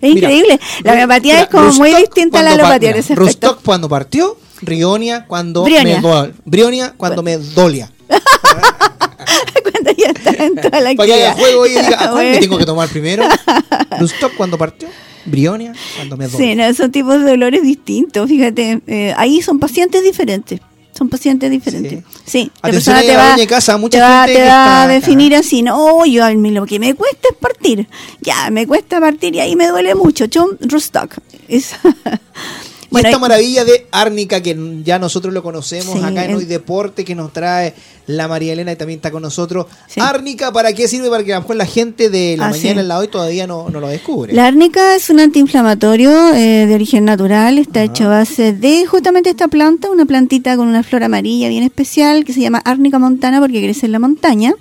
Es 0.02 0.12
increíble. 0.18 0.60
La 0.84 0.92
homeopatía 0.92 1.44
es 1.44 1.48
como 1.48 1.72
muy 1.72 1.96
distinta 1.96 2.42
a 2.42 2.44
la 2.44 2.52
alopatía 2.56 2.92
en 2.92 2.98
ese 2.98 3.16
Rustock 3.16 3.62
cuando 3.64 3.88
partió, 3.88 4.38
Brionia 4.64 5.28
cuando 5.28 5.64
Brionia. 5.64 6.02
me 6.02 6.34
Brionia 6.44 6.94
cuando 6.98 7.24
me 7.24 7.38
dolia. 7.38 7.90
cuando 8.10 9.92
ya 9.98 10.08
está 10.10 10.32
en 10.44 10.56
toda 10.56 10.82
la 10.82 10.94
Para 10.94 11.08
que 11.08 11.14
haya 11.14 11.34
juego 11.36 11.68
y 11.68 11.70
diga, 11.70 12.04
¿a 12.04 12.12
cuál 12.12 12.32
me 12.32 12.38
tengo 12.40 12.58
que 12.58 12.66
tomar 12.66 12.90
primero? 12.90 13.24
Rustock 14.02 14.36
cuando 14.36 14.58
partió. 14.58 14.90
Brionia, 15.24 15.72
cuando 15.96 16.18
me 16.18 16.28
dolia. 16.28 16.38
Sí, 16.38 16.54
no, 16.54 16.74
son 16.74 16.92
tipos 16.92 17.18
de 17.24 17.32
dolores 17.32 17.64
distintos, 17.64 18.28
fíjate. 18.28 18.82
Eh, 18.88 19.14
ahí 19.16 19.42
son 19.42 19.58
pacientes 19.58 20.04
diferentes 20.04 20.60
son 20.98 21.10
pacientes 21.10 21.52
diferentes. 21.52 22.04
Sí, 22.26 22.50
la 22.64 22.72
persona 22.72 23.02
te 23.02 23.16
va, 23.16 23.36
casa, 23.48 23.78
mucha 23.78 24.26
te 24.26 24.46
va, 24.46 24.84
a 24.84 24.88
definir 24.88 25.36
así, 25.36 25.62
no, 25.62 26.06
yo 26.06 26.24
a 26.24 26.32
lo 26.34 26.66
que 26.66 26.80
me 26.80 26.94
cuesta 26.94 27.28
es 27.32 27.36
partir. 27.36 27.88
Ya, 28.22 28.50
me 28.50 28.66
cuesta 28.66 29.00
partir 29.00 29.36
y 29.36 29.40
ahí 29.42 29.56
me 29.56 29.68
duele 29.68 29.94
mucho. 29.94 30.26
John 30.34 30.58
Rustock. 30.62 31.16
Es 31.48 31.76
esta 32.98 33.20
maravilla 33.20 33.66
de 33.66 33.88
Árnica, 33.92 34.42
que 34.42 34.58
ya 34.84 35.00
nosotros 35.00 35.34
lo 35.34 35.44
conocemos 35.44 36.04
acá 36.04 36.26
en 36.26 36.36
Hoy 36.36 36.46
Deporte, 36.46 37.04
que 37.04 37.16
nos 37.16 37.34
trae 37.34 37.74
la 38.08 38.28
María 38.28 38.54
Elena 38.54 38.72
y 38.72 38.76
también 38.76 39.00
está 39.00 39.12
con 39.12 39.22
nosotros. 39.22 39.66
Árnica, 39.98 40.52
¿para 40.52 40.74
qué 40.74 40.88
sirve? 40.88 41.10
Para 41.10 41.24
que 41.24 41.34
a 41.34 41.38
lo 41.38 41.42
mejor 41.42 41.56
la 41.56 41.66
gente 41.66 42.10
de 42.10 42.38
la 42.38 42.50
mañana 42.50 42.82
en 42.82 42.88
la 42.88 43.00
hoy 43.00 43.08
todavía 43.08 43.48
no, 43.48 43.70
lo 43.70 43.88
descubre. 43.88 44.34
La 44.34 44.48
árnica 44.48 44.96
es 44.96 45.10
un 45.10 45.20
antiinflamatorio 45.20 46.34
eh, 46.34 46.66
de 46.68 46.76
origen 46.76 47.06
natural, 47.06 47.58
está 47.58 47.84
hecho 47.84 48.06
a 48.06 48.10
base 48.10 48.54
de 48.54 48.86
justamente 48.86 49.30
esta 49.30 49.48
planta, 49.48 49.90
una 49.90 50.06
plantita 50.06 50.56
con 50.56 50.68
una 50.68 50.84
flor 50.84 51.04
amarilla 51.04 51.50
bien 51.50 51.64
especial 51.64 52.26
que 52.26 52.34
se 52.34 52.42
llama 52.42 52.60
Árnica 52.60 53.00
montana 53.00 53.40
porque 53.40 53.62
crece 53.62 53.88
en 53.88 53.92
la 53.92 54.00
montaña. 54.00 54.54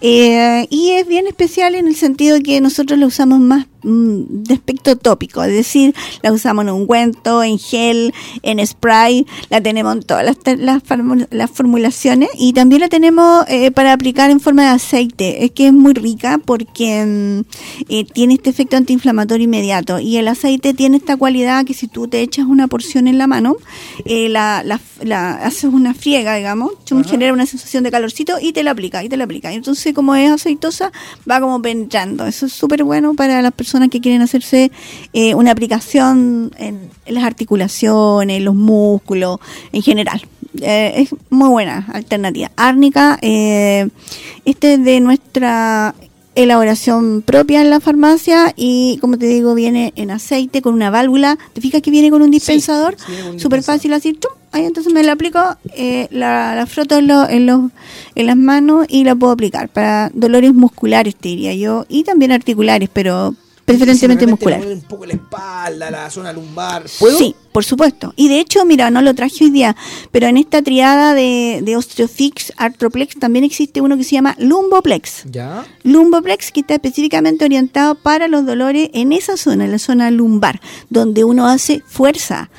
Eh, 0.00 0.66
y 0.70 0.90
es 0.90 1.06
bien 1.06 1.26
especial 1.26 1.74
en 1.74 1.86
el 1.86 1.96
sentido 1.96 2.38
que 2.40 2.60
nosotros 2.60 2.98
lo 2.98 3.06
usamos 3.06 3.40
más 3.40 3.66
de 3.82 4.54
aspecto 4.54 4.96
tópico, 4.96 5.42
es 5.42 5.52
decir, 5.52 5.94
la 6.22 6.32
usamos 6.32 6.64
en 6.64 6.70
ungüento, 6.70 7.42
en 7.42 7.58
gel, 7.58 8.14
en 8.42 8.64
spray, 8.64 9.26
la 9.50 9.60
tenemos 9.60 9.96
en 9.96 10.02
todas 10.02 10.24
las, 10.24 10.36
las, 10.58 10.82
las 11.30 11.50
formulaciones 11.50 12.28
y 12.38 12.52
también 12.52 12.80
la 12.80 12.88
tenemos 12.88 13.44
eh, 13.48 13.70
para 13.70 13.92
aplicar 13.92 14.30
en 14.30 14.40
forma 14.40 14.62
de 14.62 14.68
aceite. 14.68 15.44
Es 15.44 15.50
que 15.50 15.66
es 15.66 15.72
muy 15.72 15.94
rica 15.94 16.38
porque 16.44 17.04
mm, 17.04 17.40
eh, 17.88 18.04
tiene 18.04 18.34
este 18.34 18.50
efecto 18.50 18.76
antiinflamatorio 18.76 19.44
inmediato. 19.44 19.98
Y 19.98 20.16
el 20.16 20.28
aceite 20.28 20.74
tiene 20.74 20.98
esta 20.98 21.16
cualidad 21.16 21.64
que 21.64 21.74
si 21.74 21.88
tú 21.88 22.08
te 22.08 22.20
echas 22.20 22.46
una 22.46 22.68
porción 22.68 23.08
en 23.08 23.18
la 23.18 23.26
mano, 23.26 23.56
eh, 24.04 24.28
la, 24.28 24.62
la, 24.64 25.34
haces 25.36 25.64
una 25.64 25.94
friega, 25.94 26.34
digamos, 26.36 26.72
genera 27.08 27.32
una 27.32 27.46
sensación 27.46 27.82
de 27.84 27.90
calorcito 27.90 28.38
y 28.40 28.52
te 28.52 28.62
la 28.62 28.70
aplica, 28.70 29.02
y 29.02 29.08
te 29.08 29.16
la 29.16 29.24
aplica. 29.24 29.52
Entonces, 29.52 29.92
como 29.94 30.14
es 30.14 30.30
aceitosa, 30.30 30.92
va 31.28 31.40
como 31.40 31.60
penetrando. 31.60 32.26
Eso 32.26 32.46
es 32.46 32.52
súper 32.52 32.84
bueno 32.84 33.14
para 33.14 33.42
las 33.42 33.52
personas 33.52 33.71
que 33.90 34.00
quieren 34.00 34.22
hacerse 34.22 34.70
una 35.34 35.50
aplicación 35.50 36.52
en, 36.56 36.90
en 37.06 37.14
las 37.14 37.24
articulaciones, 37.24 38.42
los 38.42 38.54
músculos, 38.54 39.38
en 39.72 39.82
general. 39.82 40.22
Eh, 40.60 40.92
es 40.96 41.14
muy 41.30 41.48
buena 41.48 41.86
alternativa. 41.92 42.50
Árnica, 42.56 43.18
eh, 43.22 43.88
este 44.44 44.74
es 44.74 44.84
de 44.84 45.00
nuestra 45.00 45.94
elaboración 46.34 47.22
propia 47.22 47.60
en 47.60 47.70
la 47.70 47.80
farmacia 47.80 48.54
y 48.56 48.98
como 49.00 49.18
te 49.18 49.26
digo 49.26 49.54
viene 49.54 49.92
en 49.96 50.10
aceite 50.10 50.62
con 50.62 50.72
una 50.72 50.88
válvula 50.88 51.36
te 51.52 51.60
fijas 51.60 51.82
que 51.82 51.90
viene 51.90 52.10
con 52.10 52.22
un 52.22 52.30
dispensador 52.30 52.96
súper 53.36 53.62
fácil 53.62 53.92
así 53.92 54.18
ahí 54.50 54.64
entonces 54.64 54.94
me 54.94 55.02
la 55.02 55.12
aplico 55.12 55.38
eh, 55.76 56.08
la, 56.10 56.54
la, 56.54 56.64
froto 56.64 56.96
en, 56.96 57.10
en, 57.10 57.44
los, 57.44 57.70
en 58.14 58.26
las 58.26 58.36
manos 58.38 58.86
y 58.88 59.04
la 59.04 59.14
puedo 59.14 59.30
aplicar 59.30 59.68
para 59.68 60.10
dolores 60.14 60.54
musculares 60.54 61.16
te 61.16 61.28
diría 61.28 61.52
yo 61.52 61.84
y 61.90 62.02
también 62.02 62.32
articulares 62.32 62.88
pero 62.90 63.34
preferentemente 63.64 64.26
muscular. 64.26 64.60
un 64.60 64.82
poco 64.82 65.06
la 65.06 65.14
espalda, 65.14 65.90
la 65.90 66.10
zona 66.10 66.32
lumbar. 66.32 66.88
Sí, 66.88 67.34
por 67.52 67.64
supuesto. 67.64 68.12
Y 68.16 68.28
de 68.28 68.40
hecho, 68.40 68.64
mira, 68.64 68.90
no 68.90 69.02
lo 69.02 69.14
traje 69.14 69.44
hoy 69.44 69.50
día, 69.50 69.76
pero 70.10 70.26
en 70.26 70.36
esta 70.36 70.62
triada 70.62 71.14
de, 71.14 71.60
de 71.62 71.76
Osteofix, 71.76 72.52
Arthroplex, 72.56 73.18
también 73.18 73.44
existe 73.44 73.80
uno 73.80 73.96
que 73.96 74.04
se 74.04 74.12
llama 74.12 74.34
Lumboplex. 74.38 75.24
¿Ya? 75.30 75.64
Lumboplex, 75.84 76.52
que 76.52 76.60
está 76.60 76.74
específicamente 76.74 77.44
orientado 77.44 77.94
para 77.94 78.28
los 78.28 78.46
dolores 78.46 78.90
en 78.94 79.12
esa 79.12 79.36
zona, 79.36 79.64
en 79.64 79.72
la 79.72 79.78
zona 79.78 80.10
lumbar, 80.10 80.60
donde 80.90 81.24
uno 81.24 81.46
hace 81.46 81.82
fuerza. 81.86 82.50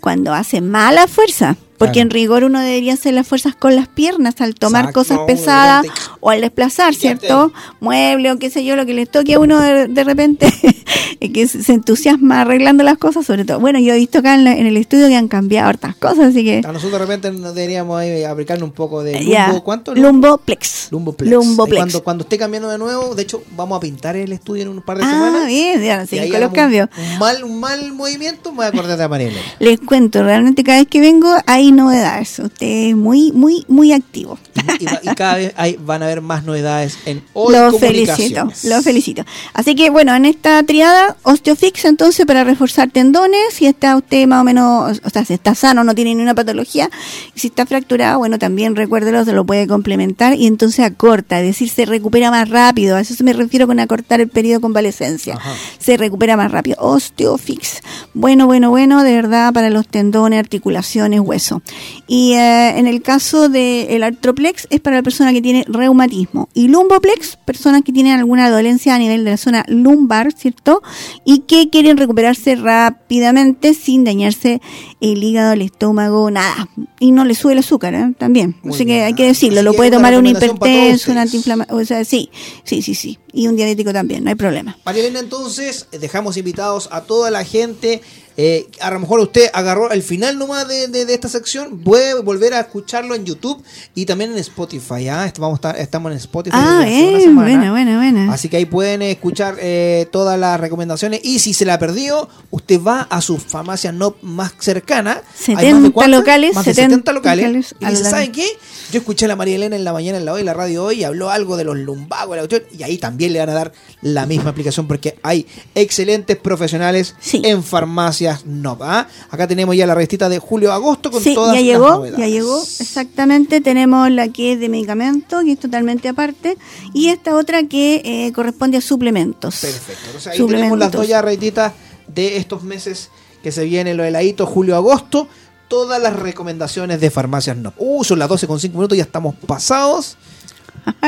Cuando 0.00 0.34
hace 0.34 0.60
mala 0.60 1.06
fuerza, 1.06 1.56
porque 1.82 2.00
en 2.00 2.10
rigor 2.10 2.44
uno 2.44 2.60
debería 2.60 2.94
hacer 2.94 3.12
las 3.12 3.26
fuerzas 3.26 3.56
con 3.56 3.74
las 3.74 3.88
piernas 3.88 4.40
al 4.40 4.54
tomar 4.54 4.92
cosas 4.92 5.18
pesadas 5.26 5.84
o 6.20 6.30
al 6.30 6.40
desplazar, 6.40 6.94
¿cierto? 6.94 7.52
Mueble 7.80 8.30
o 8.30 8.38
qué 8.38 8.50
sé 8.50 8.64
yo, 8.64 8.76
lo 8.76 8.86
que 8.86 8.94
les 8.94 9.10
toque 9.10 9.34
a 9.34 9.40
uno 9.40 9.60
de, 9.60 10.04
repente, 10.04 10.46
que 11.34 11.48
se 11.48 11.72
entusiasma 11.72 12.42
arreglando 12.42 12.84
las 12.84 12.98
cosas, 12.98 13.26
sobre 13.26 13.44
todo. 13.44 13.58
Bueno, 13.58 13.80
yo 13.80 13.94
he 13.94 13.96
visto 13.96 14.20
acá 14.20 14.34
en, 14.36 14.46
el 14.46 14.76
estudio 14.76 15.08
que 15.08 15.16
han 15.16 15.26
cambiado 15.26 15.70
hartas 15.70 15.96
cosas, 15.96 16.26
así 16.26 16.44
que... 16.44 16.62
A 16.64 16.72
nosotros 16.72 16.92
de 16.92 16.98
repente 16.98 17.32
nos 17.32 17.54
deberíamos 17.54 18.00
aplicar 18.28 18.62
un 18.62 18.70
poco 18.70 19.02
de 19.02 19.20
lumbo, 19.20 19.64
¿cuánto? 19.64 19.94
Lumboplex. 19.94 20.88
Lumboplex. 20.92 21.32
Lumboplex. 21.32 21.78
Cuando, 21.78 22.04
cuando 22.04 22.22
esté 22.22 22.38
cambiando 22.38 22.68
de 22.68 22.78
nuevo, 22.78 23.16
de 23.16 23.22
hecho, 23.22 23.42
vamos 23.56 23.78
a 23.78 23.80
pintar 23.80 24.14
el 24.14 24.32
estudio 24.32 24.62
en 24.62 24.68
un 24.68 24.82
par 24.82 24.98
de 24.98 25.04
ah, 25.04 25.10
semanas. 25.10 25.42
Ah, 25.44 25.46
bien, 25.46 25.82
ya, 25.82 26.06
sí, 26.06 26.30
con 26.30 26.40
los 26.40 26.52
cambios. 26.52 26.88
Un 26.96 27.18
mal, 27.18 27.42
un 27.42 27.58
mal 27.58 27.92
movimiento, 27.92 28.52
me 28.52 28.58
voy 28.58 28.66
a 28.66 28.68
acordar 28.68 28.98
de 28.98 29.08
Mariela. 29.08 29.40
Les 29.58 29.80
cuento, 29.80 30.22
realmente 30.22 30.62
cada 30.62 30.78
vez 30.78 30.88
que 30.88 31.00
vengo 31.00 31.34
hay 31.46 31.71
novedades. 31.72 32.38
Usted 32.38 32.88
es 32.88 32.96
muy, 32.96 33.32
muy, 33.32 33.64
muy 33.68 33.92
activo. 33.92 34.38
Y, 34.78 35.14
cada 35.14 35.36
vez 35.36 35.52
hay, 35.56 35.76
van 35.76 36.02
a 36.02 36.06
haber 36.06 36.20
más 36.20 36.44
novedades 36.44 36.98
en 37.06 37.22
hoy 37.32 37.54
Lo 37.54 37.78
felicito, 37.78 38.50
lo 38.64 38.82
felicito. 38.82 39.24
Así 39.54 39.74
que 39.74 39.90
bueno, 39.90 40.14
en 40.14 40.24
esta 40.24 40.62
triada, 40.62 41.16
osteofix 41.22 41.84
entonces 41.84 42.26
para 42.26 42.44
reforzar 42.44 42.90
tendones, 42.90 43.54
si 43.54 43.66
está 43.66 43.96
usted 43.96 44.26
más 44.26 44.40
o 44.40 44.44
menos, 44.44 45.00
o 45.04 45.10
sea, 45.10 45.24
si 45.24 45.34
está 45.34 45.54
sano, 45.54 45.84
no 45.84 45.94
tiene 45.94 46.14
ninguna 46.14 46.34
patología, 46.34 46.90
si 47.34 47.48
está 47.48 47.66
fracturado, 47.66 48.18
bueno, 48.18 48.38
también 48.38 48.76
recuérdelo, 48.76 49.24
se 49.24 49.32
lo 49.32 49.44
puede 49.44 49.66
complementar 49.66 50.34
y 50.34 50.46
entonces 50.46 50.84
acorta, 50.84 51.40
es 51.40 51.46
decir, 51.46 51.68
se 51.68 51.86
recupera 51.86 52.30
más 52.30 52.48
rápido, 52.48 52.96
a 52.96 53.00
eso 53.00 53.14
se 53.14 53.24
me 53.24 53.32
refiero 53.32 53.66
con 53.66 53.80
acortar 53.80 54.20
el 54.20 54.28
periodo 54.28 54.58
de 54.58 54.62
convalecencia, 54.62 55.38
se 55.78 55.96
recupera 55.96 56.36
más 56.36 56.50
rápido. 56.50 56.76
Osteofix, 56.80 57.80
bueno, 58.14 58.46
bueno, 58.46 58.70
bueno, 58.70 59.02
de 59.02 59.14
verdad 59.14 59.52
para 59.52 59.70
los 59.70 59.86
tendones, 59.86 60.38
articulaciones, 60.38 61.20
hueso. 61.20 61.61
Y 62.06 62.32
eh, 62.32 62.78
en 62.78 62.86
el 62.86 63.00
caso 63.02 63.48
del 63.48 64.02
artroplex 64.02 64.66
es 64.70 64.80
para 64.80 64.96
la 64.96 65.02
persona 65.02 65.32
que 65.32 65.40
tiene 65.40 65.64
reumatismo 65.68 66.48
y 66.52 66.68
lumboplex, 66.68 67.36
personas 67.44 67.82
que 67.82 67.92
tienen 67.92 68.18
alguna 68.18 68.50
dolencia 68.50 68.94
a 68.94 68.98
nivel 68.98 69.24
de 69.24 69.30
la 69.30 69.36
zona 69.36 69.64
lumbar, 69.68 70.32
¿cierto? 70.32 70.82
Y 71.24 71.40
que 71.40 71.70
quieren 71.70 71.96
recuperarse 71.96 72.56
rápidamente 72.56 73.74
sin 73.74 74.04
dañarse 74.04 74.60
el 75.00 75.22
hígado, 75.22 75.52
el 75.52 75.62
estómago, 75.62 76.30
nada. 76.30 76.68
Y 76.98 77.12
no 77.12 77.24
le 77.24 77.34
sube 77.34 77.52
el 77.52 77.58
azúcar, 77.58 77.94
¿eh? 77.94 78.12
También. 78.18 78.56
Así 78.68 78.84
que 78.84 79.02
hay 79.02 79.14
que 79.14 79.26
decirlo, 79.26 79.62
lo 79.62 79.72
puede 79.72 79.90
tomar 79.90 80.16
un 80.18 80.26
hipertenso, 80.26 81.12
un 81.12 81.18
antiinflamatorio, 81.18 81.82
o 81.82 81.86
sea, 81.86 82.04
sí, 82.04 82.30
sí, 82.64 82.82
sí, 82.82 82.94
sí. 82.94 83.18
Y 83.32 83.46
un 83.46 83.56
diabético 83.56 83.92
también, 83.92 84.24
no 84.24 84.30
hay 84.30 84.36
problema. 84.36 84.76
María 84.84 85.02
Elena, 85.02 85.20
entonces, 85.20 85.86
dejamos 85.92 86.36
invitados 86.36 86.88
a 86.92 87.02
toda 87.02 87.30
la 87.30 87.44
gente 87.44 88.02
eh, 88.36 88.68
a 88.80 88.90
lo 88.90 89.00
mejor 89.00 89.20
usted 89.20 89.50
agarró 89.52 89.90
el 89.90 90.02
final 90.02 90.38
nomás 90.38 90.66
de, 90.66 90.88
de, 90.88 91.12
esta 91.12 91.28
sección, 91.28 91.80
puede 91.80 92.14
volver 92.20 92.54
a 92.54 92.60
escucharlo 92.60 93.14
en 93.14 93.24
YouTube 93.24 93.62
y 93.94 94.06
también 94.06 94.32
en 94.32 94.38
Spotify. 94.38 95.08
¿ah? 95.08 95.32
Vamos 95.38 95.60
a 95.64 95.72
estamos 95.72 96.12
en 96.12 96.18
Spotify. 96.18 96.56
Ah, 96.58 96.84
bien, 96.86 97.34
buena, 97.34 97.70
buena, 97.70 97.96
buena. 97.98 98.32
Así 98.32 98.48
que 98.48 98.56
ahí 98.56 98.64
pueden 98.64 99.02
escuchar 99.02 99.56
eh, 99.60 100.06
todas 100.10 100.38
las 100.38 100.58
recomendaciones. 100.58 101.20
Y 101.22 101.40
si 101.40 101.52
se 101.52 101.64
la 101.64 101.78
perdió, 101.78 102.28
usted 102.50 102.80
va 102.80 103.02
a 103.02 103.20
su 103.20 103.38
farmacia 103.38 103.92
no 103.92 104.16
más 104.22 104.52
cercana. 104.58 105.22
70 105.34 106.08
locales. 106.08 106.54
Más 106.54 106.64
de 106.64 106.74
70, 106.74 107.12
locales. 107.12 107.74
Y 107.80 107.86
dice, 107.86 108.04
¿saben 108.04 108.32
qué? 108.32 108.46
Yo 108.90 108.98
escuché 108.98 109.24
a 109.26 109.28
la 109.28 109.36
María 109.36 109.56
Elena 109.56 109.76
en 109.76 109.84
la 109.84 109.92
mañana 109.92 110.18
en 110.18 110.24
la 110.24 110.32
hoy, 110.32 110.42
la 110.42 110.54
radio 110.54 110.84
hoy, 110.84 111.00
y 111.00 111.04
habló 111.04 111.30
algo 111.30 111.56
de 111.56 111.64
los 111.64 111.76
lumbagos, 111.76 112.36
y 112.76 112.82
ahí 112.82 112.98
también 112.98 113.32
le 113.32 113.38
van 113.38 113.48
a 113.50 113.54
dar 113.54 113.72
la 114.02 114.26
misma 114.26 114.50
aplicación 114.50 114.86
porque 114.86 115.18
hay 115.22 115.46
excelentes 115.74 116.36
profesionales 116.36 117.14
en 117.32 117.62
farmacia 117.62 118.21
no. 118.44 118.78
¿ah? 118.80 119.06
Acá 119.30 119.46
tenemos 119.46 119.76
ya 119.76 119.86
la 119.86 119.94
revistita 119.94 120.28
de 120.28 120.38
julio-agosto 120.38 121.10
con 121.10 121.22
sí, 121.22 121.34
todas 121.34 121.54
ya 121.54 121.60
llegó, 121.60 122.06
Ya 122.06 122.26
llegó, 122.26 122.62
exactamente. 122.62 123.60
Tenemos 123.60 124.10
la 124.10 124.28
que 124.28 124.52
es 124.52 124.60
de 124.60 124.68
medicamento, 124.68 125.40
que 125.44 125.52
es 125.52 125.60
totalmente 125.60 126.08
aparte, 126.08 126.56
y 126.92 127.08
esta 127.08 127.34
otra 127.34 127.64
que 127.64 128.02
eh, 128.04 128.32
corresponde 128.32 128.78
a 128.78 128.80
suplementos. 128.80 129.60
Perfecto. 129.60 130.30
ahí 130.30 130.46
tenemos 130.46 130.78
las 130.78 130.92
dos 130.92 131.06
ya 131.06 131.22
revistitas 131.22 131.72
de 132.08 132.36
estos 132.36 132.62
meses 132.62 133.10
que 133.42 133.52
se 133.52 133.64
viene 133.64 133.94
lo 133.94 134.04
heladito, 134.04 134.46
julio-agosto. 134.46 135.28
Todas 135.68 136.02
las 136.02 136.14
recomendaciones 136.14 137.00
de 137.00 137.10
farmacias 137.10 137.56
no. 137.56 137.72
Uh, 137.78 138.04
son 138.04 138.18
las 138.18 138.28
12 138.28 138.46
con 138.46 138.60
5 138.60 138.74
minutos, 138.76 138.96
ya 138.96 139.04
estamos 139.04 139.34
pasados. 139.46 140.18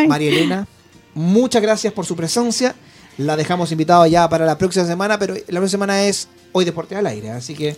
María 0.09 0.31
Elena, 0.31 0.67
muchas 1.15 1.61
gracias 1.61 1.93
por 1.93 2.07
su 2.07 2.17
presencia. 2.17 2.75
La 3.19 3.37
dejamos 3.37 3.71
invitada 3.71 4.09
ya 4.09 4.29
para 4.29 4.45
la 4.45 4.59
próxima 4.59 4.85
semana, 4.85 5.19
pero 5.19 5.35
la 5.35 5.61
próxima 5.61 5.69
semana 5.69 6.05
es 6.05 6.29
hoy 6.53 6.65
Deporte 6.65 6.97
al 6.97 7.07
Aire. 7.07 7.31
Así 7.31 7.55
que 7.55 7.77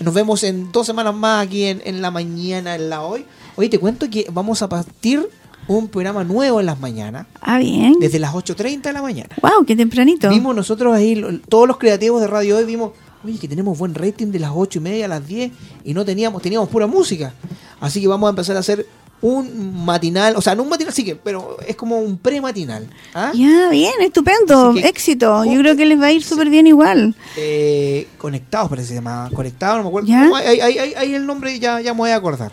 nos 0.00 0.12
vemos 0.12 0.42
en 0.44 0.70
dos 0.72 0.86
semanas 0.86 1.14
más 1.14 1.46
aquí 1.46 1.64
en, 1.64 2.02
la 2.02 2.10
mañana, 2.10 2.74
en 2.74 2.90
la 2.90 3.02
hoy. 3.02 3.24
Hoy 3.56 3.68
te 3.70 3.78
cuento 3.78 4.10
que 4.10 4.26
vamos 4.30 4.60
a 4.60 4.68
partir 4.68 5.26
un 5.68 5.88
programa 5.88 6.22
nuevo 6.22 6.60
en 6.60 6.66
las 6.66 6.78
mañanas. 6.80 7.26
Ah, 7.40 7.58
bien. 7.58 7.94
Desde 7.98 8.18
las 8.18 8.34
8.30 8.34 8.82
de 8.82 8.92
la 8.92 9.00
mañana. 9.00 9.30
¡Wow! 9.40 9.64
¡Qué 9.64 9.74
tempranito! 9.74 10.28
Vimos 10.28 10.54
nosotros 10.54 10.94
ahí, 10.94 11.40
todos 11.48 11.66
los 11.66 11.78
creativos 11.78 12.20
de 12.20 12.26
radio 12.26 12.58
hoy, 12.58 12.64
vimos, 12.66 12.92
oye, 13.24 13.38
que 13.38 13.48
tenemos 13.48 13.78
buen 13.78 13.94
rating 13.94 14.26
de 14.26 14.38
las 14.38 14.50
8 14.54 14.80
y 14.80 14.82
media 14.82 15.04
a 15.06 15.08
las 15.08 15.26
10 15.26 15.50
y 15.84 15.94
no 15.94 16.04
teníamos, 16.04 16.42
teníamos 16.42 16.68
pura 16.68 16.86
música. 16.86 17.32
Así 17.80 18.02
que 18.02 18.08
vamos 18.08 18.26
a 18.26 18.30
empezar 18.30 18.56
a 18.56 18.60
hacer 18.60 18.86
un 19.20 19.84
matinal, 19.84 20.36
o 20.36 20.42
sea, 20.42 20.54
no 20.54 20.62
un 20.64 20.68
matinal, 20.68 20.92
sí 20.92 21.04
que, 21.04 21.16
pero 21.16 21.56
es 21.66 21.76
como 21.76 21.98
un 21.98 22.18
pre-matinal. 22.18 22.88
¿ah? 23.14 23.32
Ya, 23.34 23.70
bien, 23.70 23.94
estupendo, 24.00 24.74
éxito. 24.76 25.44
Yo 25.44 25.58
creo 25.60 25.76
que 25.76 25.86
les 25.86 26.00
va 26.00 26.06
a 26.06 26.12
ir 26.12 26.22
súper 26.22 26.50
bien 26.50 26.66
igual. 26.66 27.14
Eh, 27.36 28.08
conectados, 28.18 28.68
parece 28.68 28.86
que 28.86 28.88
se 28.88 28.94
llama. 28.96 29.30
Conectados, 29.34 29.78
no 29.78 29.84
me 29.84 29.88
acuerdo. 29.88 30.12
Ahí, 30.36 31.14
el 31.14 31.26
nombre 31.26 31.58
ya, 31.58 31.80
ya 31.80 31.94
me 31.94 32.00
voy 32.00 32.10
a 32.10 32.16
acordar. 32.16 32.52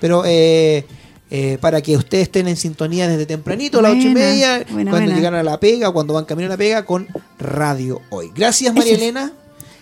Pero 0.00 0.22
eh, 0.26 0.86
eh, 1.28 1.58
para 1.60 1.80
que 1.80 1.96
ustedes 1.96 2.24
estén 2.24 2.46
en 2.46 2.56
sintonía 2.56 3.08
desde 3.08 3.26
tempranito, 3.26 3.80
a 3.80 3.82
las 3.82 3.92
ocho 3.92 4.08
y 4.08 4.14
media, 4.14 4.64
cuando 4.64 5.12
llegan 5.12 5.34
a 5.34 5.42
la 5.42 5.58
pega, 5.58 5.90
cuando 5.90 6.14
van 6.14 6.24
camino 6.24 6.46
a 6.46 6.50
la 6.50 6.56
pega, 6.56 6.84
con 6.84 7.08
Radio 7.38 8.00
Hoy. 8.10 8.30
Gracias, 8.34 8.72
María 8.72 8.94
Elena. 8.94 9.32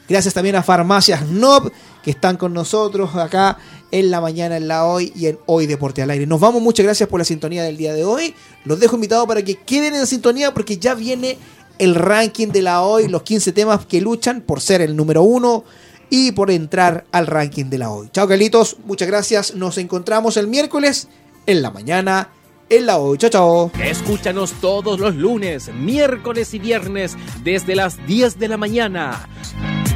Gracias 0.08 0.32
también 0.34 0.56
a 0.56 0.62
Farmacias 0.62 1.26
Nob, 1.28 1.70
que 2.02 2.10
están 2.10 2.36
con 2.36 2.52
nosotros 2.52 3.14
acá 3.16 3.58
en 3.94 4.10
la 4.10 4.20
mañana, 4.20 4.56
en 4.56 4.66
la 4.66 4.86
hoy 4.86 5.12
y 5.14 5.26
en 5.26 5.38
Hoy 5.46 5.68
Deporte 5.68 6.02
al 6.02 6.10
Aire. 6.10 6.26
Nos 6.26 6.40
vamos, 6.40 6.60
muchas 6.60 6.82
gracias 6.84 7.08
por 7.08 7.20
la 7.20 7.24
sintonía 7.24 7.62
del 7.62 7.76
día 7.76 7.94
de 7.94 8.04
hoy. 8.04 8.34
Los 8.64 8.80
dejo 8.80 8.96
invitados 8.96 9.24
para 9.28 9.44
que 9.44 9.54
queden 9.54 9.94
en 9.94 10.08
sintonía 10.08 10.52
porque 10.52 10.78
ya 10.78 10.94
viene 10.94 11.38
el 11.78 11.94
ranking 11.94 12.48
de 12.48 12.62
la 12.62 12.82
hoy, 12.82 13.06
los 13.06 13.22
15 13.22 13.52
temas 13.52 13.86
que 13.86 14.00
luchan 14.00 14.40
por 14.40 14.60
ser 14.60 14.80
el 14.80 14.96
número 14.96 15.22
uno 15.22 15.62
y 16.10 16.32
por 16.32 16.50
entrar 16.50 17.04
al 17.12 17.28
ranking 17.28 17.66
de 17.66 17.78
la 17.78 17.90
hoy. 17.92 18.08
Chao, 18.12 18.26
Carlitos, 18.26 18.78
muchas 18.84 19.06
gracias. 19.06 19.54
Nos 19.54 19.78
encontramos 19.78 20.36
el 20.38 20.48
miércoles 20.48 21.06
en 21.46 21.62
la 21.62 21.70
mañana 21.70 22.30
en 22.70 22.86
la 22.86 22.98
hoy. 22.98 23.16
Chao, 23.18 23.30
chao. 23.30 23.70
Escúchanos 23.80 24.54
todos 24.60 24.98
los 24.98 25.14
lunes, 25.14 25.72
miércoles 25.72 26.52
y 26.52 26.58
viernes 26.58 27.16
desde 27.44 27.76
las 27.76 28.04
10 28.08 28.40
de 28.40 28.48
la 28.48 28.56
mañana. 28.56 29.28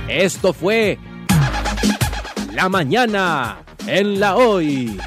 Esto 0.08 0.52
fue 0.52 1.00
La 2.58 2.68
Mañana 2.68 3.62
en 3.86 4.18
la 4.18 4.34
hoy. 4.34 4.98